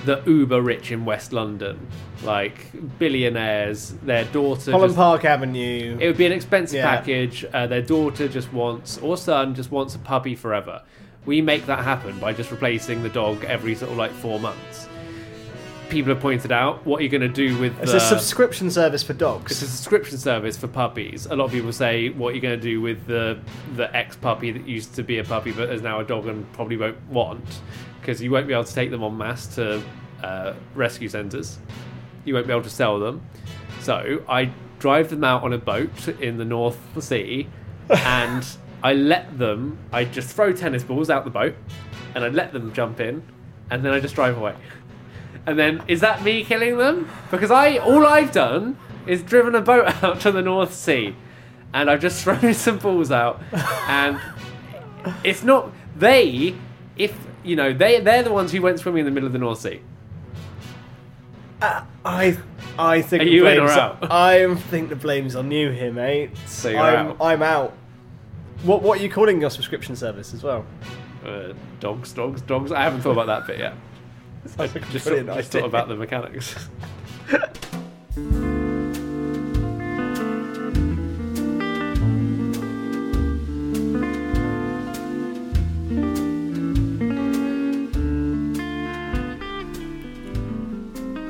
the 0.06 0.22
uber 0.26 0.62
rich 0.62 0.91
in 0.91 1.06
West 1.06 1.34
London, 1.34 1.88
like 2.24 2.72
billionaires. 3.00 3.93
Their 4.04 4.26
daughter. 4.26 4.72
Holland 4.72 4.89
just- 4.91 4.98
Park 4.98 5.26
Avenue. 5.26 5.98
It 6.00 6.08
would 6.08 6.18
be 6.18 6.26
an 6.26 6.32
expensive 6.32 6.78
Yeah. 6.78 6.95
package. 6.98 7.45
Uh, 7.54 7.68
their 7.68 7.82
daughter 7.82 8.28
just 8.28 8.52
wants, 8.54 8.98
or 9.00 9.18
son 9.18 9.56
just 9.56 9.72
wants 9.72 9.95
a 9.95 10.00
puppy 10.00 10.36
forever. 10.36 10.82
We 11.26 11.41
make 11.41 11.66
that 11.66 11.84
happen 11.84 12.18
by 12.20 12.34
just 12.34 12.52
replacing 12.52 13.04
the 13.04 13.10
dog 13.10 13.43
every 13.45 13.76
sort 13.76 13.91
of 13.91 13.98
like 13.98 14.12
four 14.12 14.39
months. 14.39 14.88
people 15.89 16.14
have 16.14 16.22
pointed 16.22 16.52
out, 16.52 16.86
what 16.86 16.98
you're 17.00 17.04
you 17.04 17.18
going 17.18 17.22
to 17.22 17.48
do 17.48 17.58
with 17.60 17.72
It's 17.82 17.91
the 17.91 17.98
a 17.98 18.02
subscription 18.02 18.70
service 18.70 19.04
for 19.04 19.14
dogs. 19.14 19.54
It's 19.54 19.62
a 19.62 19.68
subscription 19.68 20.18
service 20.18 20.58
for 20.58 20.68
puppies. 20.68 21.28
A 21.32 21.36
lot 21.38 21.45
of 21.45 21.52
people 21.52 21.72
say, 21.72 22.10
"What 22.10 22.32
you're 22.32 22.36
you 22.36 22.41
going 22.41 22.60
to 22.60 22.62
do 22.62 22.82
with 22.82 23.08
the 23.08 23.38
the 23.78 23.95
ex 23.95 24.18
puppy 24.18 24.52
that 24.52 24.68
used 24.68 24.95
to 24.95 25.04
be 25.04 25.20
a 25.20 25.24
puppy 25.24 25.54
but 25.54 25.70
is 25.70 25.82
now 25.82 26.02
a 26.02 26.04
dog 26.04 26.28
and 26.28 26.52
probably 26.52 26.76
won't 26.76 26.98
want?" 27.10 27.62
Because 28.00 28.22
you 28.22 28.32
won't 28.32 28.48
be 28.48 28.54
able 28.54 28.64
to 28.64 28.74
take 28.74 28.91
them 28.91 29.04
en 29.04 29.18
masse 29.18 29.48
to 29.56 29.84
uh, 30.24 30.54
rescue 30.76 31.10
centres. 31.10 31.60
You 32.26 32.34
won't 32.34 32.48
be 32.48 32.54
able 32.54 32.64
to 32.64 32.70
sell 32.70 33.00
them. 33.00 33.22
So 33.82 34.24
I 34.28 34.52
drive 34.80 35.10
them 35.10 35.24
out 35.24 35.43
on 35.43 35.54
a 35.54 35.58
boat 35.58 36.08
in 36.08 36.38
the 36.38 36.45
North 36.45 36.78
Sea, 37.02 37.48
and 37.89 38.45
I 38.84 38.93
let 38.93 39.38
them. 39.38 39.78
I 39.91 40.06
just 40.06 40.36
throw 40.36 40.54
tennis 40.54 40.84
balls 40.84 41.10
out 41.10 41.24
the 41.24 41.32
boat, 41.32 41.56
and 42.16 42.24
I 42.24 42.30
let 42.30 42.54
them 42.54 42.74
jump 42.74 43.00
in, 43.00 43.24
and 43.70 43.84
then 43.84 43.93
I 43.93 44.00
just 44.00 44.16
drive 44.16 44.38
away. 44.38 44.56
And 45.45 45.58
then 45.58 45.84
is 45.88 46.02
that 46.02 46.24
me 46.24 46.43
killing 46.43 46.78
them? 46.78 47.10
Because 47.32 47.52
I 47.52 47.78
all 47.78 48.06
I've 48.06 48.32
done 48.32 48.78
is 49.06 49.24
driven 49.24 49.56
a 49.56 49.62
boat 49.62 49.88
out 50.04 50.20
to 50.22 50.32
the 50.32 50.41
North 50.41 50.74
Sea, 50.74 51.16
and 51.74 51.89
I've 51.89 52.02
just 52.02 52.24
thrown 52.24 52.54
some 52.54 52.80
balls 52.80 53.12
out, 53.12 53.41
and 53.88 54.20
it's 55.24 55.43
not 55.43 55.72
they. 55.95 56.56
If 56.98 57.26
you 57.48 57.56
know 57.56 57.74
they 57.74 58.00
they're 58.00 58.24
the 58.24 58.32
ones 58.32 58.52
who 58.52 58.62
went 58.62 58.80
swimming 58.80 59.00
in 59.00 59.06
the 59.06 59.12
middle 59.12 59.28
of 59.28 59.34
the 59.34 59.39
North 59.39 59.60
Sea. 59.60 59.82
I 61.62 62.38
I 62.78 63.02
think 63.02 63.24
Are 63.24 63.26
the 63.26 63.32
you 63.32 63.48
in 63.48 63.58
or 63.58 63.62
blame's- 63.66 63.78
out? 63.78 64.12
I 64.12 64.54
think 64.56 64.89
the 64.89 64.95
blame's 64.95 65.36
on 65.36 65.50
you 65.52 65.72
here, 65.72 65.91
mate. 65.91 66.32
So 66.45 66.70
you're 66.70 66.80
I'm, 66.80 67.08
out. 67.08 67.18
I'm 67.20 67.41
out. 67.41 67.74
What 68.64 68.82
what 68.84 69.00
are 69.00 69.04
you 69.04 69.10
calling 69.10 69.41
your 69.41 69.50
subscription 69.50 69.95
service 69.95 70.34
as 70.34 70.43
well? 70.43 70.66
Uh, 71.26 71.54
dogs, 71.80 72.14
dogs, 72.14 72.41
dogs. 72.41 72.72
I 72.72 72.84
haven't 72.84 73.02
thought 73.02 73.12
about 73.12 73.28
that 73.28 73.48
bit 73.48 73.60
yet. 73.60 73.74
I 74.60 74.68
just, 74.68 75.06
brilliant 75.06 75.34
just 75.34 75.52
thought 75.52 75.66
about 75.66 75.88
the 75.88 75.95
mechanics. 75.95 76.56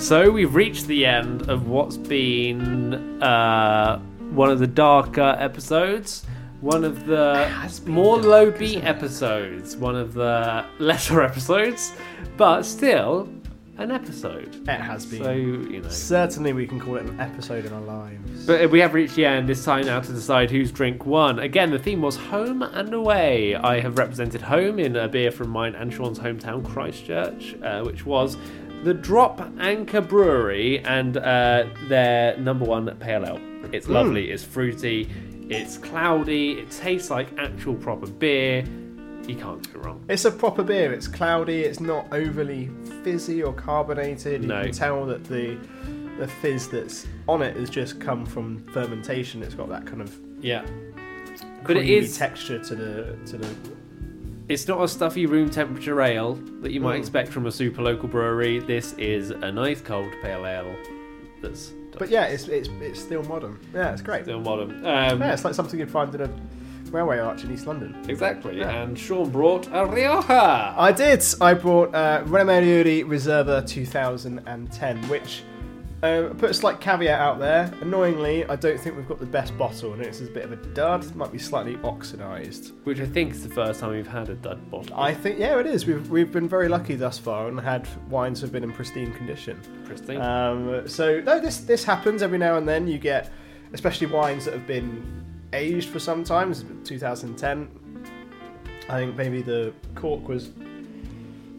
So 0.08 0.32
we've 0.32 0.55
reached 0.55 0.88
the 0.88 1.05
end 1.05 1.49
of 1.49 1.68
what's 1.68 1.97
been 1.97 3.22
uh, 3.22 3.99
one 4.32 4.49
of 4.49 4.60
the 4.60 4.66
darker 4.66 5.36
episodes, 5.38 6.26
one 6.62 6.86
of 6.86 7.08
the 7.08 7.51
more 7.86 8.16
low 8.16 8.49
beat 8.49 8.86
episodes, 8.86 9.76
one 9.76 9.97
of 9.97 10.14
the 10.14 10.66
lesser 10.80 11.22
episodes, 11.22 11.91
but 12.38 12.64
still 12.64 13.28
an 13.80 13.91
episode. 13.91 14.55
It 14.70 14.80
has 14.80 15.05
been. 15.05 15.24
So 15.24 15.32
you 15.34 15.82
know. 15.82 15.89
Certainly, 15.89 16.53
we 16.53 16.66
can 16.66 16.80
call 16.80 16.95
it 16.95 17.05
an 17.05 17.20
episode 17.20 17.66
in 17.66 17.74
our 17.74 17.82
lives. 17.82 18.45
But 18.45 18.72
we 18.72 18.80
have 18.80 18.93
reached 18.93 19.16
the 19.16 19.26
end. 19.26 19.49
It's 19.49 19.66
time 19.66 19.88
now 19.88 19.99
to 19.99 20.14
decide 20.14 20.49
whose 20.49 20.72
drink 20.72 21.05
won. 21.05 21.38
Again, 21.39 21.70
the 21.70 21.80
theme 21.80 22.01
was 22.01 22.16
home 22.16 22.64
and 22.64 22.93
away. 22.93 23.55
I 23.55 23.82
have 23.82 23.97
represented 23.97 24.41
home 24.41 24.80
in 24.80 24.95
a 24.95 25.10
beer 25.10 25.32
from 25.32 25.49
mine 25.49 25.76
and 25.76 25.93
Sean's 25.93 26.18
hometown, 26.18 26.64
Christchurch, 26.64 27.55
uh, 27.62 27.82
which 27.84 28.05
was 28.05 28.38
the 28.84 28.93
Drop 28.93 29.41
Anchor 29.59 30.01
Brewery 30.01 30.80
and 30.80 31.17
uh, 31.17 31.65
their 31.88 32.38
number 32.38 32.65
one 32.65 32.95
pale 32.99 33.25
ale. 33.25 33.39
It's 33.71 33.88
lovely. 33.88 34.32
It's 34.32 34.43
fruity. 34.43 35.09
It's 35.49 35.78
cloudy. 35.78 36.53
It 36.59 36.71
tastes 36.71 37.09
like 37.09 37.38
actual 37.38 37.75
proper 37.75 38.07
beer. 38.07 38.63
You 39.28 39.36
can't 39.36 39.73
go 39.73 39.82
wrong. 39.82 40.05
It's 40.07 40.23
a 40.25 40.32
proper 40.32 40.63
beer. 40.63 40.93
It's 40.93 41.07
cloudy. 41.07 41.61
It's 41.61 41.80
not 41.82 42.07
overly 42.13 42.69
fizzy 43.03 43.43
or 43.43 43.51
carbonated. 43.53 44.41
You 44.43 44.47
No. 44.47 44.63
can 44.63 44.71
tell 44.71 45.05
that 45.07 45.23
the 45.25 45.57
the 46.19 46.28
fizz 46.28 46.69
that's 46.69 47.05
on 47.28 47.41
it 47.43 47.55
has 47.57 47.69
just 47.69 47.99
come 47.99 48.25
from 48.25 48.59
fermentation. 48.73 49.43
It's 49.43 49.53
got 49.53 49.69
that 49.69 49.86
kind 49.86 50.01
of 50.01 50.17
Yeah. 50.41 50.65
But 51.65 51.78
it 51.78 51.89
is 51.89 52.17
texture 52.17 52.59
to 52.59 52.75
the 52.75 53.17
to 53.25 53.38
the. 53.38 53.47
It's 54.49 54.67
not 54.67 54.81
a 54.81 54.87
stuffy 54.87 55.25
room 55.25 55.49
temperature 55.49 56.01
ale 56.01 56.35
that 56.61 56.71
you 56.71 56.79
might 56.79 56.95
Mm. 56.95 56.99
expect 56.99 57.29
from 57.29 57.47
a 57.47 57.51
super 57.51 57.81
local 57.81 58.07
brewery. 58.07 58.59
This 58.59 58.93
is 58.93 59.31
a 59.31 59.51
nice 59.51 59.81
cold 59.81 60.11
pale 60.21 60.45
ale 60.45 60.73
that's 61.41 61.73
But 61.97 62.09
yeah, 62.09 62.25
it's 62.25 62.47
it's 62.47 62.69
it's 62.79 63.01
still 63.01 63.23
modern. 63.23 63.59
Yeah, 63.73 63.91
it's 63.91 64.01
great. 64.01 64.23
still 64.23 64.39
modern. 64.39 64.71
Um, 64.85 65.19
Yeah, 65.19 65.33
it's 65.33 65.43
like 65.43 65.53
something 65.53 65.79
you'd 65.79 65.91
find 65.91 66.13
in 66.15 66.21
a 66.21 66.29
railway 66.91 67.19
arch 67.19 67.43
in 67.43 67.51
East 67.51 67.67
London. 67.67 67.93
Exactly. 68.07 68.59
Yeah. 68.59 68.83
And 68.83 68.97
Sean 68.97 69.29
brought 69.29 69.67
a 69.73 69.85
Rioja. 69.85 70.73
I 70.77 70.91
did. 70.93 71.21
I 71.41 71.53
brought 71.53 71.93
uh, 71.93 72.23
Remelluri 72.25 73.03
Reserva 73.03 73.67
2010, 73.67 75.09
which 75.09 75.41
uh, 76.03 76.29
put 76.37 76.51
a 76.51 76.53
slight 76.53 76.79
caveat 76.79 77.19
out 77.19 77.39
there. 77.39 77.73
Annoyingly, 77.81 78.45
I 78.45 78.55
don't 78.55 78.79
think 78.79 78.95
we've 78.95 79.07
got 79.07 79.19
the 79.19 79.25
best 79.25 79.57
bottle, 79.57 79.93
and 79.93 80.01
it's 80.01 80.21
a 80.21 80.25
bit 80.25 80.45
of 80.45 80.51
a 80.51 80.55
dud. 80.55 81.03
It 81.03 81.15
might 81.15 81.31
be 81.31 81.39
slightly 81.39 81.77
oxidised. 81.83 82.73
Which 82.83 82.99
I 82.99 83.05
think 83.05 83.31
is 83.31 83.43
the 83.43 83.53
first 83.53 83.79
time 83.79 83.91
we've 83.91 84.07
had 84.07 84.29
a 84.29 84.35
dud 84.35 84.69
bottle. 84.69 84.95
I 84.95 85.13
think, 85.13 85.39
yeah, 85.39 85.59
it 85.59 85.65
is. 85.65 85.87
We've 85.87 86.07
we've 86.09 86.31
been 86.31 86.47
very 86.47 86.69
lucky 86.69 86.95
thus 86.95 87.17
far 87.17 87.47
and 87.47 87.59
had 87.59 87.87
wines 88.09 88.41
have 88.41 88.51
been 88.51 88.63
in 88.63 88.71
pristine 88.71 89.11
condition. 89.13 89.59
Pristine. 89.85 90.21
Um, 90.21 90.87
so 90.87 91.19
no, 91.21 91.39
this 91.39 91.61
this 91.61 91.83
happens 91.83 92.21
every 92.21 92.37
now 92.37 92.57
and 92.57 92.67
then. 92.67 92.87
You 92.87 92.99
get, 92.99 93.31
especially 93.73 94.07
wines 94.07 94.45
that 94.45 94.53
have 94.53 94.67
been 94.67 95.25
aged 95.53 95.89
for 95.89 95.99
some 95.99 96.23
time. 96.23 96.53
2010. 96.83 97.69
I 98.89 98.99
think 98.99 99.15
maybe 99.15 99.41
the 99.41 99.73
cork 99.95 100.27
was 100.27 100.51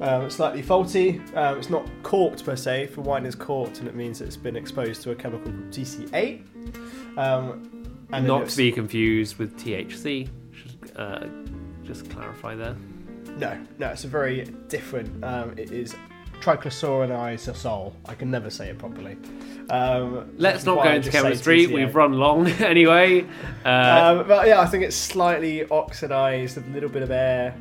um, 0.01 0.31
slightly 0.31 0.63
faulty. 0.63 1.21
Um, 1.35 1.59
it's 1.59 1.71
not 1.71 1.87
corked 2.03 2.45
per 2.45 2.57
se. 2.57 2.87
For 2.89 3.01
wine 3.01 3.27
is 3.27 3.35
corked, 3.35 3.81
and 3.81 3.89
it 3.89 3.95
means 3.95 4.21
it's 4.21 4.37
been 4.37 4.57
exposed 4.57 5.03
to 5.03 5.11
a 5.11 5.15
chemical 5.15 5.51
called 5.51 5.71
TCA. 5.71 6.43
Um, 7.19 7.97
and 8.13 8.27
Not 8.27 8.49
to 8.49 8.57
be 8.57 8.73
confused 8.73 9.37
with 9.39 9.57
THC. 9.59 10.29
Should 10.53 10.93
uh, 10.97 11.27
just 11.85 12.09
clarify 12.11 12.55
there. 12.55 12.77
No, 13.37 13.59
no, 13.79 13.89
it's 13.89 14.05
a 14.05 14.09
very 14.09 14.45
different. 14.69 15.23
Um, 15.25 15.53
it 15.59 15.71
is 15.73 15.95
triclosuronizosol. 16.41 17.93
I 18.07 18.15
can 18.15 18.31
never 18.31 18.51
say 18.51 18.69
it 18.71 18.79
properly. 18.79 19.17
Um, 19.71 20.33
Let's 20.37 20.65
not 20.65 20.83
go 20.83 20.91
into 20.91 21.11
chemistry. 21.11 21.67
TCA. 21.67 21.73
We've 21.75 21.95
run 21.95 22.13
long 22.15 22.47
anyway. 22.63 23.27
Uh, 23.65 24.19
Um, 24.21 24.29
but 24.29 24.47
yeah, 24.47 24.61
I 24.61 24.67
think 24.67 24.85
it's 24.85 24.97
slightly 24.97 25.69
oxidized, 25.69 26.57
a 26.57 26.61
little 26.73 26.89
bit 26.89 27.03
of 27.03 27.11
air. 27.11 27.55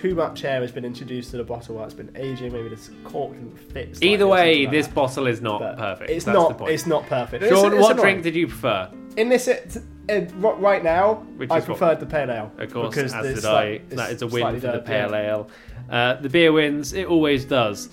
Too 0.00 0.14
much 0.14 0.44
air 0.44 0.60
has 0.62 0.72
been 0.72 0.84
introduced 0.84 1.30
to 1.32 1.36
the 1.36 1.44
bottle 1.44 1.74
while 1.76 1.84
it's 1.84 1.94
been 1.94 2.10
aging. 2.16 2.52
Maybe 2.52 2.68
this 2.68 2.90
cork 3.04 3.32
didn't 3.32 3.56
fit. 3.72 3.98
either 4.02 4.26
way, 4.26 4.64
like 4.64 4.70
this 4.72 4.86
that. 4.86 4.94
bottle 4.94 5.26
is 5.26 5.40
not 5.40 5.60
But 5.60 5.76
perfect. 5.76 6.10
It's 6.10 6.24
That's 6.24 6.36
the 6.36 6.48
not. 6.48 6.58
point. 6.58 6.72
It's 6.72 6.86
not 6.86 7.06
perfect. 7.06 7.44
Sean, 7.44 7.52
It's- 7.58 7.72
it's 7.74 7.82
what 7.82 7.90
annoying. 7.92 8.02
drink 8.02 8.22
did 8.22 8.34
you 8.34 8.46
prefer? 8.46 8.88
In 9.16 9.28
this, 9.28 9.46
it, 9.48 9.76
uh, 10.08 10.20
ro- 10.38 10.56
right 10.56 10.82
now, 10.82 11.14
Which 11.36 11.50
I 11.50 11.58
is 11.58 11.68
what- 11.68 11.76
preferred 11.78 12.00
the 12.00 12.06
pale 12.06 12.30
ale. 12.30 12.50
Of 12.58 12.72
course, 12.72 12.94
because 12.94 13.12
as 13.14 13.26
it's 13.26 13.40
did 13.42 13.48
I. 13.50 13.64
it's 13.64 13.94
That 13.96 14.10
is 14.12 14.22
a 14.22 14.26
win 14.26 14.40
slightly 14.42 14.60
for 14.60 14.72
the 14.72 14.78
pale 14.80 15.10
yeah. 15.10 15.30
ale. 15.30 15.48
Uh, 15.90 16.14
the 16.14 16.28
beer 16.30 16.52
wins. 16.52 16.92
It 16.94 17.06
always 17.06 17.44
does. 17.44 17.88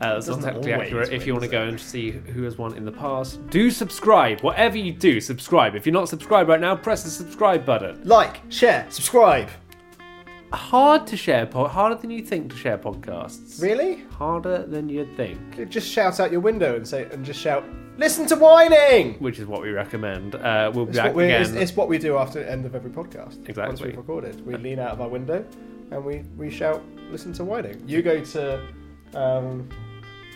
Uh, 0.00 0.14
that's 0.14 0.26
not 0.26 0.36
doesn't 0.36 0.42
technically 0.44 0.72
always 0.72 0.88
accurate. 0.88 1.12
If 1.12 1.26
you 1.28 1.32
want 1.32 1.44
to 1.44 1.50
go 1.50 1.62
and 1.62 1.78
see 1.78 2.10
who 2.10 2.42
has 2.42 2.58
won 2.58 2.74
in 2.74 2.84
the 2.84 2.90
past, 2.90 3.38
do 3.50 3.70
subscribe. 3.70 4.40
Whatever 4.40 4.76
you 4.76 4.92
do, 4.92 5.20
subscribe. 5.20 5.76
If 5.76 5.86
you're 5.86 5.92
not 5.92 6.08
subscribed 6.08 6.48
right 6.48 6.60
now, 6.60 6.74
press 6.74 7.04
the 7.04 7.10
subscribe 7.10 7.64
button. 7.64 8.00
Like, 8.02 8.40
share, 8.48 8.84
subscribe. 8.88 9.48
Hard 10.52 11.06
to 11.06 11.16
share, 11.16 11.46
po- 11.46 11.66
harder 11.68 11.94
than 11.94 12.10
you 12.10 12.22
think 12.22 12.50
to 12.50 12.56
share 12.56 12.76
podcasts. 12.76 13.62
Really? 13.62 14.04
Harder 14.18 14.64
than 14.66 14.88
you'd 14.88 15.16
think, 15.16 15.38
Just 15.70 15.88
shout 15.90 16.20
out 16.20 16.30
your 16.30 16.40
window 16.40 16.76
and 16.76 16.86
say, 16.86 17.04
and 17.10 17.24
just 17.24 17.40
shout, 17.40 17.64
"Listen 17.96 18.26
to 18.26 18.36
whining." 18.36 19.14
which 19.14 19.38
is 19.38 19.46
what 19.46 19.62
we 19.62 19.70
recommend. 19.70 20.34
Uh, 20.34 20.70
we'll 20.74 20.84
be 20.84 20.90
It's 20.90 20.98
back 20.98 21.06
what, 21.06 21.14
we 21.16 21.24
again. 21.24 21.40
it's, 21.42 21.50
it's 21.52 21.76
what 21.76 21.88
we 21.88 21.96
do 21.98 22.18
after 22.18 22.40
the 22.40 22.50
end 22.50 22.66
of 22.66 22.74
every 22.74 22.90
podcast. 22.90 23.36
Once 23.36 23.48
Exactly. 23.48 23.88
we've 23.88 23.96
recorded, 23.96 24.44
we 24.46 24.54
lean 24.56 24.78
out 24.78 24.90
of 24.90 25.00
our 25.00 25.08
window 25.08 25.44
and 25.90 26.04
we, 26.04 26.22
we 26.36 26.50
shout, 26.50 26.82
"Listen 27.10 27.32
to 27.34 27.44
whining." 27.44 27.82
You 27.86 28.02
go 28.02 28.22
to 28.22 28.60
um, 29.14 29.68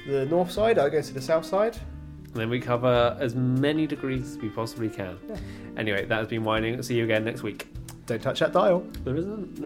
the 0.06 0.24
north 0.26 0.50
side. 0.50 0.78
I 0.78 0.88
go 0.88 1.02
to 1.02 1.12
the 1.12 1.20
south 1.22 1.44
side. 1.44 1.76
and 2.24 2.34
then 2.36 2.48
we 2.48 2.58
cover 2.60 3.16
as 3.20 3.34
many 3.34 3.86
degrees 3.86 4.22
as 4.32 4.38
we 4.38 4.48
possibly 4.48 4.88
can. 4.88 5.18
Anyway, 5.76 6.06
that 6.06 6.18
has 6.18 6.28
been 6.28 6.42
whining. 6.44 6.82
See 6.82 6.96
you 6.96 7.04
again 7.04 7.22
next 7.24 7.42
week. 7.42 7.68
Don't 8.06 8.22
touch 8.22 8.40
that 8.40 8.52
dial. 8.52 8.80
There 9.04 9.16
isn't. 9.16 9.65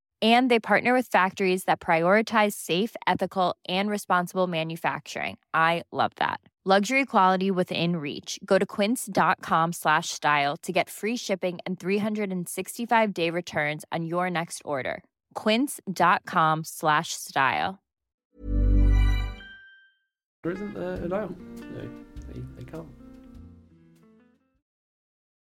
And 0.21 0.51
they 0.51 0.59
partner 0.59 0.93
with 0.93 1.07
factories 1.07 1.63
that 1.63 1.79
prioritize 1.79 2.51
safe, 2.53 2.95
ethical, 3.07 3.55
and 3.67 3.89
responsible 3.89 4.47
manufacturing. 4.47 5.37
I 5.53 5.83
love 5.91 6.11
that. 6.17 6.41
Luxury 6.63 7.07
quality 7.07 7.49
within 7.49 7.95
reach. 7.95 8.39
Go 8.45 8.59
to 8.59 8.67
quince.com 8.67 9.73
slash 9.73 10.09
style 10.09 10.55
to 10.57 10.71
get 10.71 10.91
free 10.91 11.17
shipping 11.17 11.57
and 11.65 11.79
365 11.79 13.13
day 13.15 13.31
returns 13.31 13.83
on 13.91 14.05
your 14.05 14.29
next 14.29 14.61
order. 14.63 15.03
Quince.com 15.33 16.63
slash 16.63 17.13
style. 17.13 17.79
Or 20.43 20.51
isn't 20.51 20.77
uh, 20.77 20.97
there? 20.97 21.07
No, 21.07 21.35
no, 21.71 21.89
they, 22.31 22.41
they 22.57 22.63
can't. 22.63 23.00